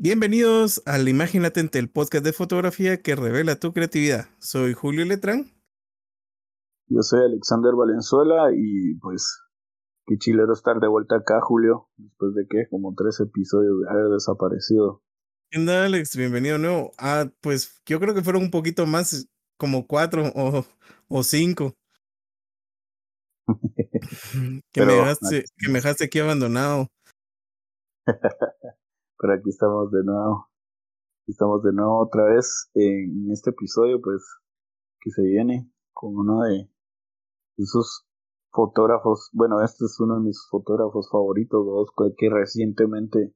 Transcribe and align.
Bienvenidos 0.00 0.80
al 0.86 1.08
Imagen 1.08 1.42
Latente, 1.42 1.80
el 1.80 1.90
podcast 1.90 2.24
de 2.24 2.32
fotografía 2.32 3.02
que 3.02 3.16
revela 3.16 3.56
tu 3.56 3.72
creatividad. 3.72 4.26
Soy 4.38 4.72
Julio 4.72 5.04
Letrán. 5.04 5.50
Yo 6.86 7.02
soy 7.02 7.18
Alexander 7.24 7.74
Valenzuela 7.74 8.52
y 8.56 8.94
pues 9.00 9.40
qué 10.06 10.16
chilero 10.16 10.52
estar 10.52 10.78
de 10.78 10.86
vuelta 10.86 11.16
acá, 11.16 11.40
Julio, 11.42 11.88
después 11.96 12.32
de 12.36 12.46
que 12.48 12.68
como 12.70 12.94
tres 12.96 13.18
episodios 13.18 13.74
de 13.80 13.90
haber 13.90 14.12
desaparecido. 14.12 15.02
¿Qué 15.50 15.58
onda, 15.58 15.86
Alex? 15.86 16.16
Bienvenido 16.16 16.58
nuevo. 16.58 16.92
Ah, 16.96 17.28
pues 17.40 17.82
yo 17.84 17.98
creo 17.98 18.14
que 18.14 18.22
fueron 18.22 18.42
un 18.42 18.52
poquito 18.52 18.86
más, 18.86 19.28
como 19.58 19.88
cuatro 19.88 20.30
o, 20.36 20.64
o 21.08 21.22
cinco. 21.24 21.74
que, 24.72 24.86
me 24.86 24.92
dejaste, 24.92 25.44
que 25.56 25.68
me 25.68 25.80
dejaste 25.80 26.04
aquí 26.04 26.20
abandonado. 26.20 26.86
Pero 29.18 29.34
aquí 29.34 29.50
estamos 29.50 29.90
de 29.90 30.04
nuevo. 30.04 30.48
Estamos 31.26 31.62
de 31.62 31.72
nuevo 31.72 32.02
otra 32.02 32.24
vez 32.24 32.70
en 32.74 33.30
este 33.30 33.50
episodio, 33.50 34.00
pues, 34.00 34.22
que 35.00 35.10
se 35.10 35.22
viene 35.22 35.70
con 35.92 36.16
uno 36.16 36.42
de 36.42 36.70
esos 37.58 38.06
fotógrafos. 38.50 39.28
Bueno, 39.32 39.62
este 39.62 39.84
es 39.84 39.98
uno 40.00 40.16
de 40.16 40.22
mis 40.22 40.46
fotógrafos 40.50 41.08
favoritos, 41.10 41.66
dos 41.66 41.90
que 42.16 42.30
recientemente 42.30 43.34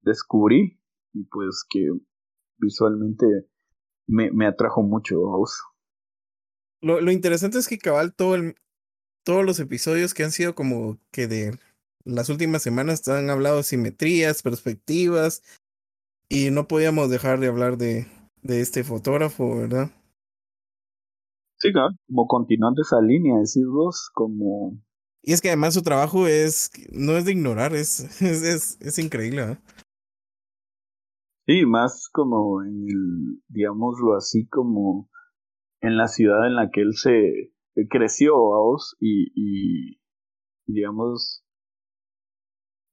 descubrí 0.00 0.80
y 1.12 1.24
pues 1.24 1.64
que 1.68 1.88
visualmente 2.58 3.26
me, 4.06 4.46
atrajo 4.46 4.82
mucho. 4.82 5.16
Lo, 6.80 7.00
lo 7.00 7.12
interesante 7.12 7.58
es 7.58 7.68
que 7.68 7.78
cabal 7.78 8.14
todo 8.14 8.34
el, 8.34 8.56
todos 9.24 9.44
los 9.44 9.60
episodios 9.60 10.14
que 10.14 10.24
han 10.24 10.32
sido 10.32 10.54
como 10.54 10.98
que 11.10 11.26
de 11.28 11.58
las 12.04 12.28
últimas 12.28 12.62
semanas 12.62 13.06
han 13.08 13.30
hablado 13.30 13.58
de 13.58 13.62
simetrías, 13.62 14.42
perspectivas, 14.42 15.42
y 16.28 16.50
no 16.50 16.66
podíamos 16.66 17.10
dejar 17.10 17.40
de 17.40 17.48
hablar 17.48 17.76
de, 17.76 18.06
de 18.42 18.60
este 18.60 18.84
fotógrafo, 18.84 19.56
¿verdad? 19.56 19.90
Sí, 21.58 21.72
claro, 21.72 21.94
como 22.08 22.26
continuando 22.26 22.82
esa 22.82 23.00
línea, 23.00 23.36
decís 23.36 23.66
vos, 23.66 24.10
como... 24.14 24.80
Y 25.22 25.32
es 25.32 25.40
que 25.40 25.48
además 25.48 25.74
su 25.74 25.82
trabajo 25.82 26.26
es, 26.26 26.70
no 26.90 27.12
es 27.12 27.24
de 27.24 27.32
ignorar, 27.32 27.74
es, 27.74 28.00
es, 28.22 28.42
es, 28.42 28.78
es 28.80 28.98
increíble, 28.98 29.42
¿eh? 29.52 29.58
Sí, 31.46 31.66
más 31.66 32.08
como 32.12 32.62
en 32.62 32.86
el, 32.88 33.42
digámoslo 33.48 34.16
así, 34.16 34.46
como 34.48 35.08
en 35.80 35.96
la 35.96 36.06
ciudad 36.06 36.46
en 36.46 36.54
la 36.54 36.70
que 36.70 36.80
él 36.80 36.94
se 36.94 37.52
creció, 37.90 38.36
vos, 38.36 38.96
y, 39.00 39.32
y 39.34 40.00
digamos, 40.66 41.41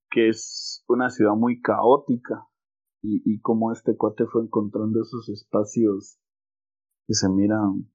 que 0.10 0.30
es 0.30 0.84
una 0.88 1.10
ciudad 1.10 1.34
muy 1.34 1.62
caótica 1.62 2.48
y, 3.02 3.22
y 3.26 3.40
como 3.42 3.72
este 3.72 3.96
cuate 3.96 4.26
fue 4.26 4.44
encontrando 4.44 5.02
esos 5.02 5.30
espacios 5.30 6.20
que 7.08 7.14
se 7.14 7.30
miran 7.30 7.90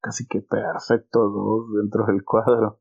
casi 0.00 0.26
que 0.26 0.40
perfectos 0.40 1.32
dentro 1.80 2.06
del 2.06 2.24
cuadro. 2.24 2.80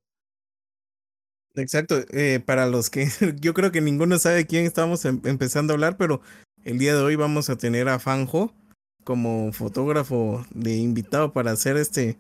Exacto, 1.56 1.96
eh, 2.12 2.40
para 2.40 2.68
los 2.68 2.90
que 2.90 3.08
yo 3.42 3.54
creo 3.54 3.72
que 3.72 3.82
ninguno 3.82 4.20
sabe 4.20 4.46
quién 4.46 4.66
estamos 4.66 5.06
em 5.06 5.22
empezando 5.26 5.74
a 5.74 5.76
hablar, 5.76 5.98
pero 5.98 6.22
el 6.64 6.78
día 6.78 6.96
de 6.96 7.02
hoy 7.02 7.16
vamos 7.16 7.50
a 7.50 7.58
tener 7.58 7.90
a 7.90 8.00
Fanjo 8.00 8.54
como 9.04 9.52
fotógrafo 9.54 10.46
de 10.54 10.76
invitado 10.76 11.34
para 11.34 11.52
hacer 11.52 11.78
este 11.78 12.18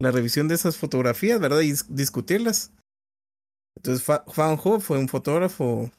la 0.00 0.10
revisión 0.10 0.48
de 0.48 0.54
esas 0.54 0.78
fotografías, 0.78 1.38
¿verdad? 1.40 1.60
Y 1.60 1.74
discutirlas. 1.90 2.72
Entonces, 3.76 4.02
Fanjo 4.02 4.80
fue 4.80 4.98
un 4.98 5.08
fotógrafo 5.08 5.90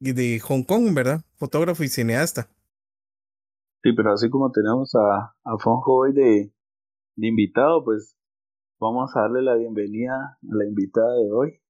de 0.00 0.40
Hong 0.40 0.62
Kong, 0.62 0.94
¿verdad? 0.94 1.20
Fotógrafo 1.36 1.82
y 1.84 1.88
cineasta. 1.88 2.48
Sí, 3.82 3.92
pero 3.96 4.12
así 4.12 4.28
como 4.30 4.50
tenemos 4.50 4.94
a, 4.94 5.34
a 5.44 5.58
Fonjo 5.58 5.94
hoy 5.94 6.12
de, 6.12 6.52
de 7.16 7.26
invitado, 7.26 7.84
pues 7.84 8.16
vamos 8.80 9.14
a 9.16 9.20
darle 9.20 9.42
la 9.42 9.54
bienvenida 9.54 10.12
a 10.14 10.54
la 10.54 10.64
invitada 10.66 11.14
de 11.14 11.32
hoy. 11.32 11.60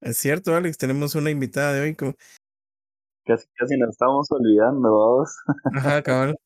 Es 0.00 0.18
cierto, 0.18 0.54
Alex, 0.54 0.76
tenemos 0.78 1.14
una 1.14 1.30
invitada 1.30 1.72
de 1.72 1.80
hoy. 1.80 1.96
Como... 1.96 2.12
Casi, 3.24 3.48
casi 3.56 3.76
nos 3.78 3.90
estamos 3.90 4.30
olvidando, 4.30 4.90
vamos. 4.90 5.36
Ajá, 5.74 6.02
cabrón. 6.02 6.36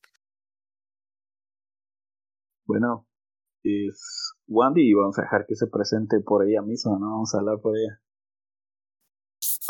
bueno, 2.65 3.05
es 3.63 4.33
Wandy 4.47 4.89
y 4.89 4.93
vamos 4.93 5.19
a 5.19 5.23
dejar 5.23 5.45
que 5.45 5.55
se 5.55 5.67
presente 5.67 6.21
por 6.21 6.47
ella 6.47 6.61
misma, 6.61 6.97
¿no? 6.99 7.11
Vamos 7.11 7.35
a 7.35 7.39
hablar 7.39 7.59
por 7.61 7.75
ella. 7.77 8.01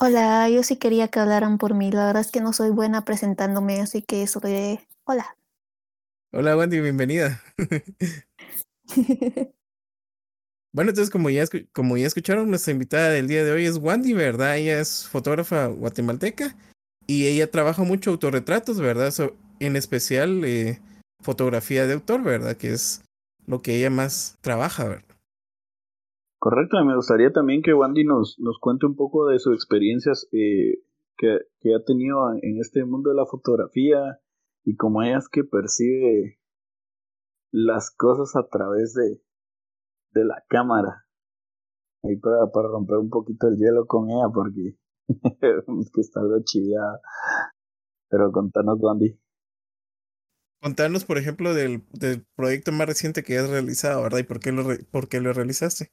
Hola, 0.03 0.49
yo 0.49 0.63
sí 0.63 0.77
quería 0.77 1.09
que 1.09 1.19
hablaran 1.19 1.59
por 1.59 1.75
mí. 1.75 1.91
La 1.91 2.07
verdad 2.07 2.21
es 2.21 2.31
que 2.31 2.41
no 2.41 2.53
soy 2.53 2.71
buena 2.71 3.05
presentándome, 3.05 3.81
así 3.81 4.01
que 4.01 4.25
soy 4.25 4.79
hola. 5.03 5.37
Hola 6.31 6.57
Wendy, 6.57 6.79
bienvenida. 6.79 7.39
bueno, 10.73 10.89
entonces 10.89 11.11
como 11.11 11.29
ya, 11.29 11.45
como 11.71 11.97
ya 11.97 12.07
escucharon, 12.07 12.49
nuestra 12.49 12.73
invitada 12.73 13.09
del 13.09 13.27
día 13.27 13.45
de 13.45 13.51
hoy 13.51 13.65
es 13.65 13.77
Wendy, 13.77 14.15
¿verdad? 14.15 14.57
Ella 14.57 14.79
es 14.79 15.07
fotógrafa 15.07 15.67
guatemalteca 15.67 16.55
y 17.05 17.27
ella 17.27 17.51
trabaja 17.51 17.83
mucho 17.83 18.09
autorretratos, 18.09 18.79
¿verdad? 18.79 19.13
en 19.59 19.75
especial 19.75 20.43
eh, 20.45 20.81
fotografía 21.21 21.85
de 21.85 21.93
autor, 21.93 22.23
¿verdad? 22.23 22.57
Que 22.57 22.73
es 22.73 23.03
lo 23.45 23.61
que 23.61 23.77
ella 23.77 23.91
más 23.91 24.39
trabaja, 24.41 24.83
¿verdad? 24.85 25.10
Correcto, 26.41 26.83
me 26.83 26.95
gustaría 26.95 27.31
también 27.31 27.61
que 27.61 27.75
Wandy 27.75 28.03
nos, 28.03 28.39
nos 28.39 28.57
cuente 28.57 28.87
un 28.87 28.95
poco 28.95 29.27
de 29.27 29.37
sus 29.37 29.53
experiencias 29.53 30.27
eh, 30.31 30.81
que, 31.15 31.37
que, 31.59 31.75
ha 31.75 31.83
tenido 31.85 32.33
en 32.33 32.57
este 32.57 32.83
mundo 32.83 33.11
de 33.11 33.15
la 33.15 33.27
fotografía 33.27 34.19
y 34.63 34.75
cómo 34.75 35.03
es 35.03 35.29
que 35.29 35.43
percibe 35.43 36.39
las 37.51 37.91
cosas 37.95 38.35
a 38.35 38.47
través 38.49 38.95
de, 38.95 39.21
de 40.19 40.25
la 40.25 40.43
cámara. 40.49 41.05
Ahí 42.01 42.15
para, 42.15 42.51
para 42.51 42.69
romper 42.69 42.97
un 42.97 43.11
poquito 43.11 43.47
el 43.47 43.57
hielo 43.57 43.85
con 43.85 44.09
ella, 44.09 44.25
porque 44.33 44.79
es 45.09 45.91
que 45.93 46.01
está 46.01 46.21
algo 46.21 46.39
chillada. 46.43 47.01
Pero 48.09 48.31
contanos, 48.31 48.79
Wandy. 48.81 49.15
Contanos, 50.59 51.05
por 51.05 51.19
ejemplo, 51.19 51.53
del, 51.53 51.83
del 51.91 52.25
proyecto 52.35 52.71
más 52.71 52.87
reciente 52.87 53.21
que 53.21 53.37
has 53.37 53.47
realizado, 53.47 54.01
¿verdad? 54.01 54.17
¿Y 54.17 54.23
por 54.23 54.39
qué 54.39 54.51
lo, 54.51 54.63
por 54.89 55.07
qué 55.07 55.21
lo 55.21 55.33
realizaste? 55.33 55.91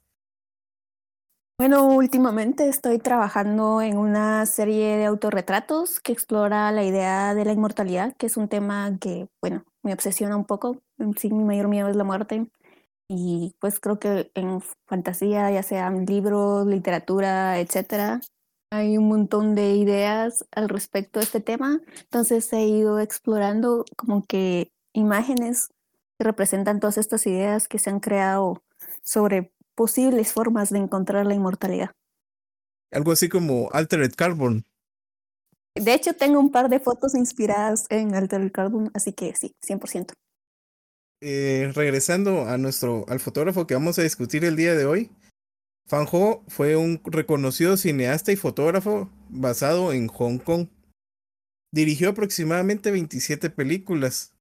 Bueno, 1.61 1.87
últimamente 1.87 2.69
estoy 2.69 2.99
trabajando 3.01 3.83
en 3.83 3.99
una 3.99 4.47
serie 4.47 4.97
de 4.97 5.07
autorretratos 5.07 5.99
que 5.99 6.13
explora 6.13 6.71
la 6.71 6.85
idea 6.85 7.35
de 7.35 7.45
la 7.45 7.53
inmortalidad, 7.53 8.15
que 8.17 8.27
es 8.27 8.37
un 8.37 8.49
tema 8.49 8.97
que, 9.01 9.27
bueno, 9.43 9.65
me 9.83 9.93
obsesiona 9.93 10.37
un 10.37 10.45
poco. 10.45 10.81
Sí, 11.17 11.31
mi 11.33 11.43
mayor 11.43 11.67
miedo 11.67 11.89
es 11.89 11.97
la 11.97 12.05
muerte. 12.05 12.47
Y 13.09 13.57
pues 13.61 13.81
creo 13.81 13.99
que 13.99 14.31
en 14.35 14.61
fantasía, 14.87 15.51
ya 15.51 15.65
sean 15.65 16.07
libros, 16.07 16.65
literatura, 16.67 17.59
etcétera, 17.59 18.21
hay 18.71 18.97
un 18.97 19.09
montón 19.09 19.57
de 19.57 19.75
ideas 19.75 20.47
al 20.53 20.69
respecto 20.69 21.19
de 21.19 21.25
este 21.25 21.41
tema. 21.41 21.81
Entonces 22.03 22.53
he 22.53 22.67
ido 22.67 23.01
explorando 23.01 23.85
como 23.97 24.25
que 24.27 24.71
imágenes 24.93 25.71
que 26.19 26.25
representan 26.25 26.79
todas 26.79 26.99
estas 26.99 27.27
ideas 27.27 27.67
que 27.67 27.81
se 27.81 27.91
han 27.91 27.99
creado 28.01 28.63
sobre 29.03 29.53
posibles 29.79 30.33
formas 30.33 30.71
de 30.71 30.79
encontrar 30.79 31.25
la 31.25 31.35
inmortalidad. 31.35 31.93
Algo 32.91 33.13
así 33.13 33.29
como 33.29 33.69
Altered 33.73 34.13
Carbon. 34.17 34.65
De 35.77 35.95
hecho, 35.95 36.15
tengo 36.15 36.41
un 36.41 36.51
par 36.51 36.69
de 36.69 36.81
fotos 36.81 37.15
inspiradas 37.15 37.87
en 37.89 38.17
Altered 38.17 38.51
Carbon, 38.51 38.91
así 38.93 39.13
que 39.13 39.37
sí, 39.37 39.55
100%. 39.65 40.15
Eh, 41.21 41.71
regresando 41.77 42.49
a 42.49 42.59
nuestro, 42.59 43.05
al 43.09 43.21
fotógrafo 43.21 43.69
que 43.69 43.75
vamos 43.75 44.01
a 44.01 44.03
discutir 44.03 44.45
el 44.45 44.57
día 44.57 44.75
de 44.75 44.85
hoy, 44.85 45.13
Fan 45.87 46.09
Ho 46.11 46.43
fue 46.49 46.75
un 46.75 47.01
reconocido 47.05 47.77
cineasta 47.77 48.33
y 48.33 48.37
fotógrafo 48.37 49.09
basado 49.29 49.93
en 49.93 50.09
Hong 50.09 50.39
Kong. 50.39 50.67
Dirigió 51.73 52.11
aproximadamente 52.11 52.91
27 52.91 53.51
películas 53.51 54.35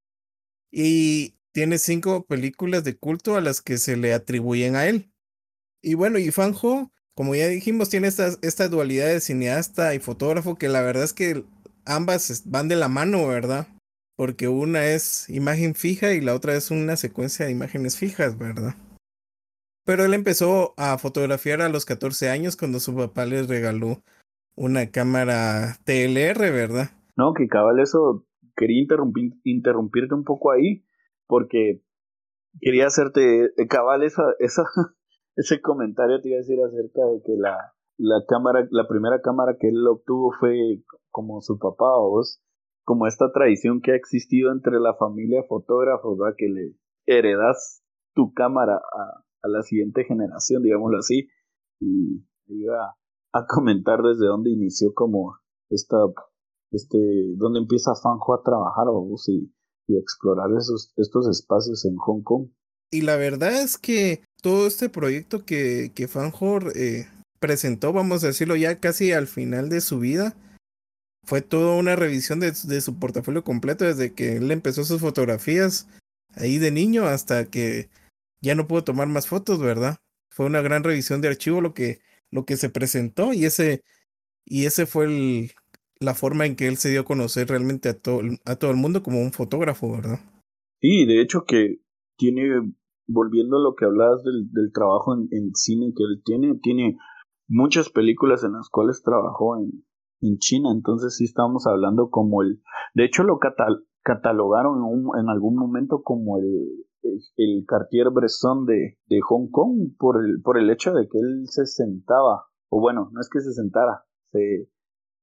y 0.72 1.36
tiene 1.52 1.78
cinco 1.78 2.26
películas 2.26 2.84
de 2.84 2.98
culto 2.98 3.36
a 3.36 3.42
las 3.42 3.62
que 3.62 3.78
se 3.78 3.98
le 3.98 4.16
atribuyen 4.16 4.76
a 4.76 4.88
él. 4.88 5.12
Y 5.88 5.94
bueno, 5.94 6.20
y 6.20 6.32
Fanjo, 6.32 6.92
como 7.16 7.34
ya 7.34 7.48
dijimos, 7.48 7.90
tiene 7.90 8.10
esta, 8.10 8.28
esta 8.42 8.68
dualidad 8.68 9.08
de 9.08 9.22
cineasta 9.22 9.96
y 9.96 10.00
fotógrafo 10.00 10.58
que 10.58 10.68
la 10.68 10.82
verdad 10.82 11.06
es 11.06 11.14
que 11.14 11.46
ambas 11.86 12.44
van 12.46 12.68
de 12.68 12.76
la 12.76 12.90
mano, 12.90 13.26
¿verdad? 13.26 13.68
Porque 14.18 14.50
una 14.50 14.86
es 14.86 15.30
imagen 15.30 15.76
fija 15.76 16.12
y 16.12 16.20
la 16.20 16.36
otra 16.36 16.56
es 16.56 16.72
una 16.72 16.98
secuencia 16.98 17.46
de 17.46 17.54
imágenes 17.54 17.98
fijas, 17.98 18.38
¿verdad? 18.38 18.76
Pero 19.86 20.04
él 20.04 20.14
empezó 20.14 20.74
a 20.76 20.98
fotografiar 20.98 21.62
a 21.62 21.70
los 21.70 21.86
14 21.86 22.30
años 22.30 22.58
cuando 22.58 22.82
su 22.82 22.94
papá 22.94 23.26
le 23.26 23.44
regaló 23.44 24.02
una 24.58 24.92
cámara 24.92 25.78
TLR, 25.86 26.52
¿verdad? 26.52 26.90
No, 27.16 27.34
que 27.34 27.48
cabal 27.48 27.80
eso, 27.80 28.26
quería 28.58 28.82
interrumpir, 28.82 29.36
interrumpirte 29.46 30.16
un 30.16 30.26
poco 30.26 30.52
ahí, 30.52 30.84
porque 31.28 31.82
quería 32.60 32.88
hacerte 32.88 33.46
eh, 33.46 33.68
cabal 33.70 34.04
esa, 34.04 34.24
ese 35.38 35.62
comentario 35.62 36.20
te 36.20 36.30
iba 36.30 36.38
a 36.38 36.40
decir 36.40 36.60
acerca 36.62 37.06
de 37.06 37.22
que 37.24 37.38
la, 37.38 37.74
la 37.98 38.26
cámara, 38.28 38.68
la 38.72 38.88
primera 38.88 39.22
cámara 39.22 39.56
que 39.60 39.70
él 39.70 39.88
obtuvo 39.88 40.34
fue 40.40 40.84
como 41.12 41.42
su 41.42 41.58
papá 41.60 41.96
o 41.96 42.10
vos, 42.10 42.42
como 42.84 43.06
esta 43.06 43.32
tradición 43.32 43.82
que 43.82 43.92
ha 43.92 43.96
existido 43.96 44.52
entre 44.52 44.80
la 44.80 44.96
familia 44.96 45.44
fotógrafos, 45.48 46.18
¿verdad? 46.18 46.36
que 46.38 46.50
le 46.50 46.76
heredas 47.06 47.84
tu 48.16 48.34
cámara 48.34 48.76
a, 48.76 49.24
a 49.44 49.48
la 49.48 49.62
siguiente 49.62 50.04
generación, 50.06 50.64
digámoslo 50.64 50.98
así, 50.98 51.28
y 51.80 52.26
iba 52.48 52.96
a 53.34 53.46
comentar 53.46 54.02
desde 54.02 54.26
dónde 54.26 54.50
inició 54.50 54.94
como 54.96 55.38
esta, 55.70 55.98
este, 56.72 56.98
dónde 57.36 57.60
empieza 57.60 57.94
Fanjo 58.02 58.34
a 58.34 58.42
trabajar, 58.42 58.86
vamos, 58.88 59.28
y, 59.30 59.54
y 59.88 59.98
explorar 59.98 60.50
esos, 60.58 60.94
estos 60.98 61.30
espacios 61.30 61.86
en 61.86 61.96
Hong 61.98 62.24
Kong. 62.24 62.50
Y 62.92 63.02
la 63.02 63.18
verdad 63.18 63.62
es 63.62 63.78
que 63.78 64.24
todo 64.42 64.68
este 64.68 64.90
proyecto 64.90 65.46
que, 65.46 65.92
que 65.96 66.08
Fanjor 66.08 66.74
eh, 66.76 67.08
presentó, 67.40 67.94
vamos 67.94 68.24
a 68.24 68.28
decirlo 68.28 68.56
ya 68.56 68.80
casi 68.80 69.12
al 69.12 69.28
final 69.28 69.70
de 69.70 69.82
su 69.82 70.00
vida, 70.00 70.36
fue 71.24 71.42
toda 71.42 71.76
una 71.76 71.96
revisión 71.96 72.40
de, 72.40 72.52
de, 72.52 72.82
su 72.82 73.00
portafolio 73.00 73.44
completo 73.44 73.86
desde 73.86 74.14
que 74.14 74.38
él 74.38 74.50
empezó 74.52 74.86
sus 74.86 75.02
fotografías 75.02 75.88
ahí 76.36 76.58
de 76.58 76.72
niño 76.72 77.06
hasta 77.06 77.50
que 77.50 77.90
ya 78.42 78.56
no 78.56 78.68
pudo 78.68 78.84
tomar 78.84 79.08
más 79.08 79.28
fotos, 79.28 79.60
¿verdad? 79.60 79.98
Fue 80.30 80.46
una 80.46 80.62
gran 80.62 80.84
revisión 80.84 81.22
de 81.22 81.28
archivo 81.28 81.62
lo 81.62 81.74
que, 81.74 82.00
lo 82.32 82.46
que 82.46 82.58
se 82.58 82.70
presentó 82.70 83.34
y 83.34 83.46
ese, 83.46 83.84
y 84.46 84.66
ese 84.66 84.86
fue 84.86 85.50
la 86.00 86.14
forma 86.14 86.46
en 86.46 86.56
que 86.56 86.68
él 86.68 86.78
se 86.78 86.90
dio 86.90 87.02
a 87.02 87.06
conocer 87.06 87.50
realmente 87.50 87.90
a 87.90 87.94
todo, 87.94 88.22
a 88.46 88.56
todo 88.56 88.72
el 88.72 88.78
mundo 88.78 89.04
como 89.04 89.22
un 89.22 89.34
fotógrafo, 89.34 89.92
¿verdad? 89.92 90.20
Sí, 90.80 91.06
de 91.06 91.22
hecho 91.22 91.44
que 91.46 91.80
tiene, 92.18 92.74
volviendo 93.08 93.58
a 93.58 93.62
lo 93.62 93.76
que 93.76 93.86
hablabas 93.86 94.24
del, 94.24 94.52
del 94.52 94.72
trabajo 94.72 95.16
en, 95.16 95.28
en, 95.32 95.56
cine 95.56 95.94
que 95.96 96.04
él 96.04 96.22
tiene, 96.24 96.60
tiene 96.62 96.98
muchas 97.48 97.90
películas 97.90 98.44
en 98.44 98.54
las 98.54 98.70
cuales 98.70 99.02
trabajó 99.04 99.58
en, 99.58 99.86
en 100.22 100.38
China, 100.38 100.70
entonces 100.72 101.16
sí 101.16 101.24
estábamos 101.24 101.66
hablando 101.68 102.10
como 102.10 102.42
el, 102.42 102.62
de 102.94 103.06
hecho 103.06 103.24
lo 103.24 103.40
catal, 103.40 103.86
catalogaron 104.04 104.82
un, 104.84 105.18
en 105.20 105.30
algún 105.30 105.56
momento 105.56 106.02
como 106.04 106.38
el, 106.38 106.46
el, 107.04 107.20
el 107.38 107.66
Cartier-Bresson 107.66 108.66
de, 108.66 108.98
de 109.06 109.20
Hong 109.22 109.50
Kong 109.50 109.96
por 109.98 110.24
el, 110.24 110.42
por 110.42 110.58
el 110.58 110.70
hecho 110.70 110.94
de 110.94 111.08
que 111.08 111.20
él 111.20 111.44
se 111.46 111.66
sentaba, 111.66 112.46
o 112.70 112.80
bueno, 112.80 113.10
no 113.14 113.22
es 113.22 113.30
que 113.30 113.40
se 113.40 113.54
sentara, 113.54 114.04
se, 114.32 114.70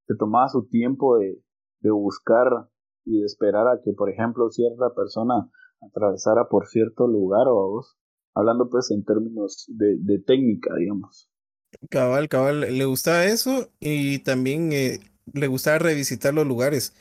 se 0.06 0.14
tomaba 0.16 0.48
su 0.48 0.66
tiempo 0.68 1.18
de, 1.18 1.42
de 1.80 1.90
buscar 1.90 2.68
y 3.04 3.20
de 3.20 3.26
esperar 3.26 3.68
a 3.68 3.80
que, 3.82 3.92
por 3.92 4.10
ejemplo, 4.10 4.48
cierta 4.50 4.94
persona 4.94 5.50
atravesara 5.80 6.48
por 6.48 6.66
cierto 6.66 7.06
lugar 7.06 7.46
o 7.48 7.70
vos, 7.70 7.96
hablando 8.34 8.68
pues 8.70 8.90
en 8.90 9.04
términos 9.04 9.66
de, 9.68 10.18
técnica, 10.26 10.74
digamos. 10.78 11.30
Cabal, 11.90 12.28
cabal, 12.28 12.60
le 12.60 12.84
gustaba 12.84 13.24
eso 13.24 13.68
y 13.80 14.20
también 14.20 14.72
eh, 14.72 15.00
le 15.32 15.46
gustaba 15.46 15.78
revisitar 15.78 16.34
los 16.34 16.46
lugares. 16.46 16.94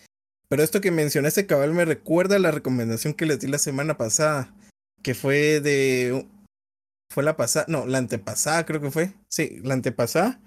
Pero 0.49 0.63
esto 0.63 0.81
que 0.81 0.91
mencionaste, 0.91 1.47
cabal, 1.47 1.73
me 1.73 1.85
recuerda 1.85 2.35
a 2.35 2.39
la 2.39 2.51
recomendación 2.51 3.13
que 3.13 3.25
les 3.25 3.39
di 3.39 3.47
la 3.47 3.57
semana 3.57 3.97
pasada, 3.97 4.53
que 5.01 5.13
fue 5.13 5.59
de... 5.61 6.27
Fue 7.11 7.23
la 7.23 7.37
pasada, 7.37 7.65
no, 7.69 7.85
la 7.85 7.99
antepasada 7.99 8.65
creo 8.65 8.81
que 8.81 8.89
fue. 8.89 9.13
Sí, 9.29 9.59
la 9.63 9.75
antepasada, 9.75 10.41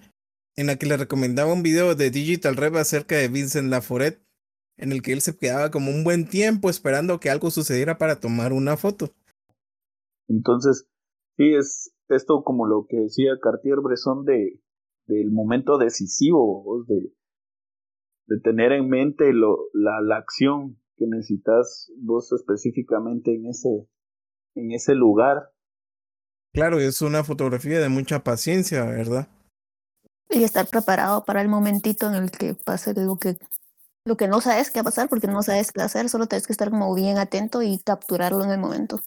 en 0.57 0.67
la 0.67 0.77
que 0.77 0.87
le 0.87 0.97
recomendaba 0.97 1.53
un 1.53 1.63
video 1.63 1.95
de 1.95 2.11
Digital 2.11 2.57
Rev 2.57 2.77
acerca 2.77 3.17
de 3.17 3.29
Vincent 3.29 3.71
Laforet, 3.71 4.21
en 4.77 4.93
el 4.93 5.03
que 5.03 5.13
él 5.13 5.21
se 5.21 5.37
quedaba 5.37 5.71
como 5.71 5.91
un 5.91 6.05
buen 6.05 6.29
tiempo 6.29 6.71
esperando 6.71 7.21
que 7.21 7.31
algo 7.31 7.51
sucediera 7.51 7.99
para 7.99 8.21
tomar 8.21 8.53
una 8.53 8.77
foto. 8.77 9.13
Entonces, 10.29 10.89
sí, 11.37 11.55
es 11.55 11.95
esto 12.09 12.43
como 12.45 12.67
lo 12.67 12.87
que 12.89 12.99
decía 12.99 13.39
Cartier-Bresson 13.41 14.25
de, 14.25 14.61
del 15.07 15.31
momento 15.31 15.79
decisivo, 15.79 16.85
de, 16.87 17.13
de 18.27 18.41
tener 18.41 18.73
en 18.73 18.89
mente 18.89 19.33
lo, 19.33 19.57
la, 19.73 20.01
la 20.03 20.17
acción 20.17 20.79
que 20.97 21.07
necesitas 21.07 21.91
vos 21.99 22.33
específicamente 22.33 23.35
en 23.35 23.47
ese, 23.47 23.89
en 24.55 24.73
ese 24.73 24.95
lugar. 24.95 25.51
Claro, 26.53 26.79
es 26.79 27.03
una 27.03 27.23
fotografía 27.23 27.81
de 27.81 27.89
mucha 27.89 28.25
paciencia, 28.25 28.85
¿verdad? 28.85 29.29
Y 30.31 30.43
estar 30.43 30.67
preparado 30.67 31.25
para 31.25 31.43
el 31.43 31.49
momentito 31.49 32.09
en 32.09 32.15
el 32.15 32.31
que 32.31 32.55
pase 32.55 32.95
lo 32.95 33.17
que 33.17 33.37
lo 34.07 34.17
que 34.17 34.29
no 34.29 34.41
sabes 34.41 34.71
qué 34.71 34.79
va 34.79 34.83
a 34.83 34.85
pasar 34.85 35.09
porque 35.09 35.27
no 35.27 35.43
sabes 35.43 35.73
qué 35.73 35.83
hacer, 35.83 36.09
solo 36.09 36.27
tienes 36.27 36.47
que 36.47 36.53
estar 36.53 36.71
como 36.71 36.95
bien 36.95 37.19
atento 37.19 37.61
y 37.61 37.79
capturarlo 37.79 38.45
en 38.45 38.53
el 38.53 38.59
momento. 38.59 39.01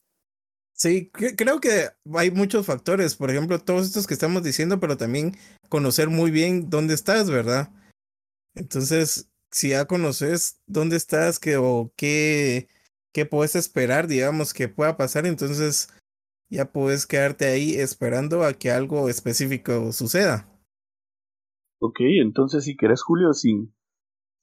Sí, 0.73 1.09
creo 1.09 1.59
que 1.59 1.89
hay 2.13 2.31
muchos 2.31 2.65
factores, 2.65 3.15
por 3.15 3.29
ejemplo, 3.29 3.59
todos 3.59 3.87
estos 3.87 4.07
que 4.07 4.13
estamos 4.13 4.43
diciendo, 4.43 4.79
pero 4.79 4.97
también 4.97 5.35
conocer 5.69 6.09
muy 6.09 6.31
bien 6.31 6.69
dónde 6.69 6.93
estás, 6.93 7.29
¿verdad? 7.29 7.69
Entonces, 8.55 9.29
si 9.51 9.69
ya 9.69 9.85
conoces 9.85 10.61
dónde 10.67 10.97
estás 10.97 11.39
que, 11.39 11.57
o 11.57 11.91
qué, 11.95 12.67
qué 13.13 13.25
puedes 13.25 13.55
esperar, 13.55 14.07
digamos, 14.07 14.53
que 14.53 14.67
pueda 14.67 14.97
pasar, 14.97 15.25
entonces 15.25 15.89
ya 16.49 16.71
puedes 16.71 17.05
quedarte 17.05 17.45
ahí 17.45 17.75
esperando 17.75 18.43
a 18.43 18.53
que 18.53 18.71
algo 18.71 19.07
específico 19.09 19.91
suceda. 19.93 20.47
Ok, 21.79 21.99
entonces 22.21 22.65
si 22.65 22.75
querés, 22.75 23.01
Julio, 23.01 23.33
sin, 23.33 23.73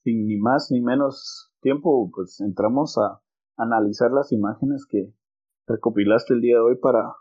sin 0.06 0.28
ni 0.28 0.36
más 0.36 0.68
ni 0.70 0.80
menos 0.80 1.52
tiempo, 1.60 2.08
pues 2.14 2.40
entramos 2.40 2.96
a 2.96 3.20
analizar 3.56 4.12
las 4.12 4.30
imágenes 4.30 4.86
que 4.88 5.12
recopilaste 5.66 6.34
el 6.34 6.42
día 6.42 6.56
de 6.56 6.60
hoy 6.60 6.76
para, 6.80 7.12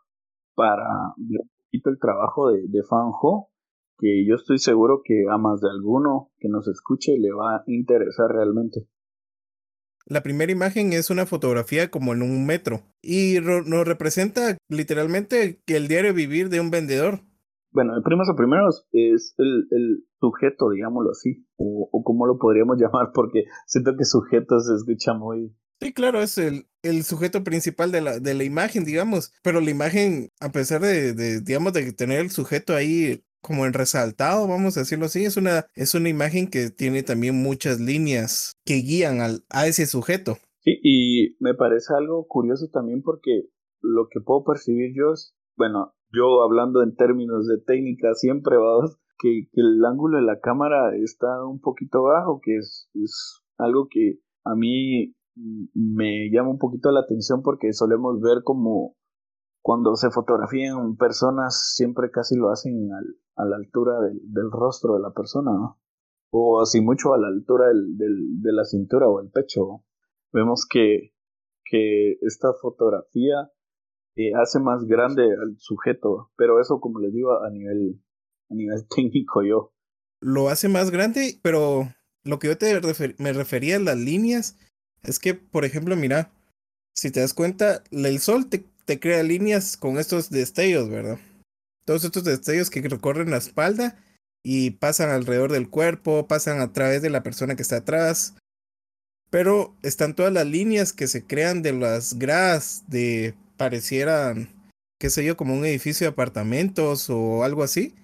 para 0.54 1.16
un 1.18 1.50
poquito 1.66 1.90
el 1.90 1.98
trabajo 2.00 2.52
de, 2.52 2.62
de 2.68 2.84
Fanjo, 2.84 3.50
que 3.98 4.24
yo 4.28 4.36
estoy 4.36 4.60
seguro 4.60 5.02
que 5.04 5.24
a 5.32 5.38
más 5.40 5.62
de 5.62 5.70
alguno 5.72 6.30
que 6.38 6.48
nos 6.48 6.68
escuche 6.68 7.18
le 7.18 7.32
va 7.32 7.56
a 7.56 7.64
interesar 7.66 8.28
realmente. 8.30 8.88
La 10.06 10.22
primera 10.22 10.52
imagen 10.52 10.94
es 10.94 11.10
una 11.10 11.26
fotografía 11.26 11.90
como 11.90 12.14
en 12.14 12.22
un 12.22 12.46
metro 12.46 12.82
y 13.02 13.40
nos 13.42 13.88
representa 13.88 14.58
literalmente 14.70 15.60
que 15.66 15.76
el 15.78 15.88
diario 15.88 16.14
vivir 16.14 16.50
de 16.50 16.60
un 16.60 16.70
vendedor 16.70 17.22
bueno, 17.75 17.95
el 17.95 18.04
primeros 18.04 18.30
o 18.30 18.36
primeros 18.36 18.88
es 18.94 19.36
el, 19.38 19.68
el 19.69 20.06
sujeto, 20.19 20.69
digámoslo 20.69 21.12
así, 21.12 21.45
o, 21.57 21.89
o 21.92 22.04
como 22.04 22.25
lo 22.25 22.39
podríamos 22.39 22.77
llamar, 22.81 23.12
porque 23.13 23.44
siento 23.68 23.92
que 23.98 24.06
sujeto 24.06 24.60
se 24.60 24.74
escucha 24.74 25.13
muy... 25.13 25.56
Sí, 25.81 25.94
claro, 25.94 26.22
es 26.22 26.38
el, 26.38 26.68
el 26.83 27.04
sujeto 27.04 27.44
principal 27.44 27.92
de 27.92 28.00
la, 28.00 28.19
de 28.19 28.33
la 28.33 28.45
imagen, 28.45 28.86
digamos, 28.86 29.33
pero 29.44 29.60
la 29.60 29.69
imagen, 29.69 30.30
a 30.39 30.54
pesar 30.54 30.81
de, 30.81 31.13
de, 31.13 31.42
digamos, 31.42 31.74
de 31.74 31.92
tener 31.92 32.22
el 32.22 32.30
sujeto 32.31 32.74
ahí 32.74 33.22
como 33.42 33.66
en 33.66 33.74
resaltado, 33.74 34.48
vamos 34.48 34.77
a 34.77 34.80
decirlo 34.80 35.06
así, 35.06 35.25
es 35.25 35.36
una, 35.36 35.68
es 35.75 35.94
una 35.94 36.10
imagen 36.10 36.50
que 36.50 36.69
tiene 36.69 37.04
también 37.04 37.36
muchas 37.36 37.80
líneas 37.80 38.53
que 38.65 38.75
guían 38.75 39.20
al, 39.20 39.44
a 39.50 39.67
ese 39.67 39.86
sujeto. 39.86 40.38
Sí, 40.62 40.79
y 40.82 41.36
me 41.39 41.53
parece 41.53 41.94
algo 41.94 42.25
curioso 42.25 42.70
también 42.72 43.03
porque 43.03 43.50
lo 43.82 44.08
que 44.10 44.22
puedo 44.22 44.46
percibir 44.46 44.94
yo 44.96 45.13
es, 45.13 45.36
bueno, 45.58 45.94
yo 46.12 46.44
hablando 46.44 46.82
en 46.84 46.96
términos 46.96 47.48
de 47.48 47.58
técnica 47.60 48.14
siempre, 48.14 48.58
vamos, 48.58 48.98
que, 49.20 49.48
que, 49.52 49.62
el 49.62 49.84
ángulo 49.86 50.18
de 50.18 50.24
la 50.24 50.40
cámara 50.40 50.96
está 50.96 51.46
un 51.46 51.60
poquito 51.60 52.04
bajo, 52.04 52.40
que 52.42 52.58
es, 52.58 52.90
es 52.94 53.42
algo 53.58 53.88
que 53.90 54.20
a 54.44 54.56
mí 54.56 55.16
me 55.74 56.30
llama 56.32 56.50
un 56.52 56.60
poquito 56.60 56.92
la 56.92 57.02
atención 57.02 57.42
porque 57.42 57.74
solemos 57.74 58.22
ver 58.22 58.44
como 58.44 58.96
cuando 59.62 59.96
se 59.96 60.12
fotografían 60.12 60.96
personas 60.96 61.74
siempre 61.76 62.12
casi 62.12 62.36
lo 62.38 62.52
hacen 62.52 62.88
a 63.36 63.46
la 63.46 63.56
altura 63.56 63.96
del, 64.00 64.52
rostro 64.52 64.94
de 64.94 65.02
la 65.02 65.12
persona. 65.12 65.52
O 66.30 66.62
así 66.62 66.82
mucho 66.82 67.14
a 67.14 67.18
la 67.18 67.28
altura 67.28 67.70
del, 67.70 68.42
de 68.42 68.54
la 68.54 68.64
cintura 68.64 69.08
o 69.08 69.20
el 69.22 69.32
pecho. 69.32 69.84
Vemos 70.32 70.68
que, 70.70 71.14
que 71.64 72.18
esta 72.22 72.54
fotografía 72.62 73.50
hace 74.41 74.60
más 74.60 74.86
grande 74.86 75.24
al 75.24 75.57
sujeto, 75.60 76.31
pero 76.38 76.62
eso 76.62 76.79
como 76.79 77.00
les 77.00 77.13
digo 77.13 77.43
a 77.43 77.50
nivel, 77.50 78.01
a 78.50 78.55
nivel 78.55 78.88
técnico 78.95 79.43
yo. 79.43 79.74
Lo 80.22 80.50
hace 80.50 80.69
más 80.69 80.91
grande, 80.91 81.39
pero 81.41 81.89
lo 82.24 82.39
que 82.39 82.48
yo 82.48 82.57
te 82.57 82.79
me 83.19 83.34
refería 83.34 83.75
a 83.75 83.79
las 83.79 83.98
líneas 83.98 84.57
es 85.03 85.19
que, 85.19 85.34
por 85.36 85.65
ejemplo, 85.65 85.95
mira, 85.95 86.31
si 86.95 87.12
te 87.12 87.19
das 87.19 87.34
cuenta, 87.34 87.84
el 87.91 88.19
sol 88.19 88.48
te, 88.48 88.65
te 88.86 89.00
crea 89.00 89.22
líneas 89.24 89.77
con 89.77 89.98
estos 89.98 90.29
destellos, 90.29 90.89
¿verdad? 90.89 91.19
Todos 91.86 92.03
estos 92.05 92.24
destellos 92.24 92.69
que 92.69 92.81
recorren 92.81 93.29
la 93.29 93.38
espalda 93.38 93.98
y 94.43 94.72
pasan 94.72 95.10
alrededor 95.10 95.51
del 95.51 95.69
cuerpo, 95.69 96.27
pasan 96.27 96.60
a 96.62 96.72
través 96.72 97.01
de 97.01 97.10
la 97.10 97.22
persona 97.22 97.55
que 97.55 97.62
está 97.62 97.77
atrás. 97.77 98.36
Pero 99.29 99.75
están 99.84 100.15
todas 100.15 100.31
las 100.31 100.45
líneas 100.45 100.93
que 100.93 101.07
se 101.07 101.25
crean 101.25 101.62
de 101.62 101.74
las 101.74 102.17
gradas 102.17 102.84
de 102.88 103.36
parecieran, 103.58 104.50
qué 105.00 105.10
sé 105.10 105.24
yo, 105.26 105.38
como 105.38 105.54
un 105.54 105.66
edificio 105.66 106.06
de 106.06 106.12
apartamentos 106.12 107.10
o 107.10 107.44
algo 107.44 107.64
así. 107.64 107.96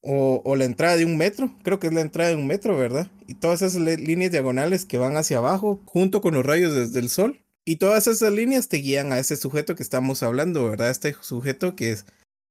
O, 0.00 0.54
la 0.56 0.64
entrada 0.64 0.96
de 0.96 1.04
un 1.04 1.16
metro, 1.16 1.52
creo 1.64 1.80
que 1.80 1.88
es 1.88 1.92
la 1.92 2.00
entrada 2.00 2.30
de 2.30 2.36
un 2.36 2.46
metro, 2.46 2.78
¿verdad? 2.78 3.10
Y 3.26 3.34
todas 3.34 3.62
esas 3.62 3.80
líneas 3.82 4.30
diagonales 4.30 4.84
que 4.84 4.96
van 4.96 5.16
hacia 5.16 5.38
abajo, 5.38 5.82
junto 5.86 6.20
con 6.20 6.34
los 6.34 6.46
rayos 6.46 6.74
desde 6.74 7.00
el 7.00 7.10
sol. 7.10 7.40
Y 7.64 7.76
todas 7.76 8.06
esas 8.06 8.32
líneas 8.32 8.68
te 8.68 8.78
guían 8.78 9.12
a 9.12 9.18
ese 9.18 9.36
sujeto 9.36 9.74
que 9.74 9.82
estamos 9.82 10.22
hablando, 10.22 10.70
¿verdad? 10.70 10.90
Este 10.90 11.14
sujeto 11.20 11.74
que 11.76 11.90
es, 11.90 12.06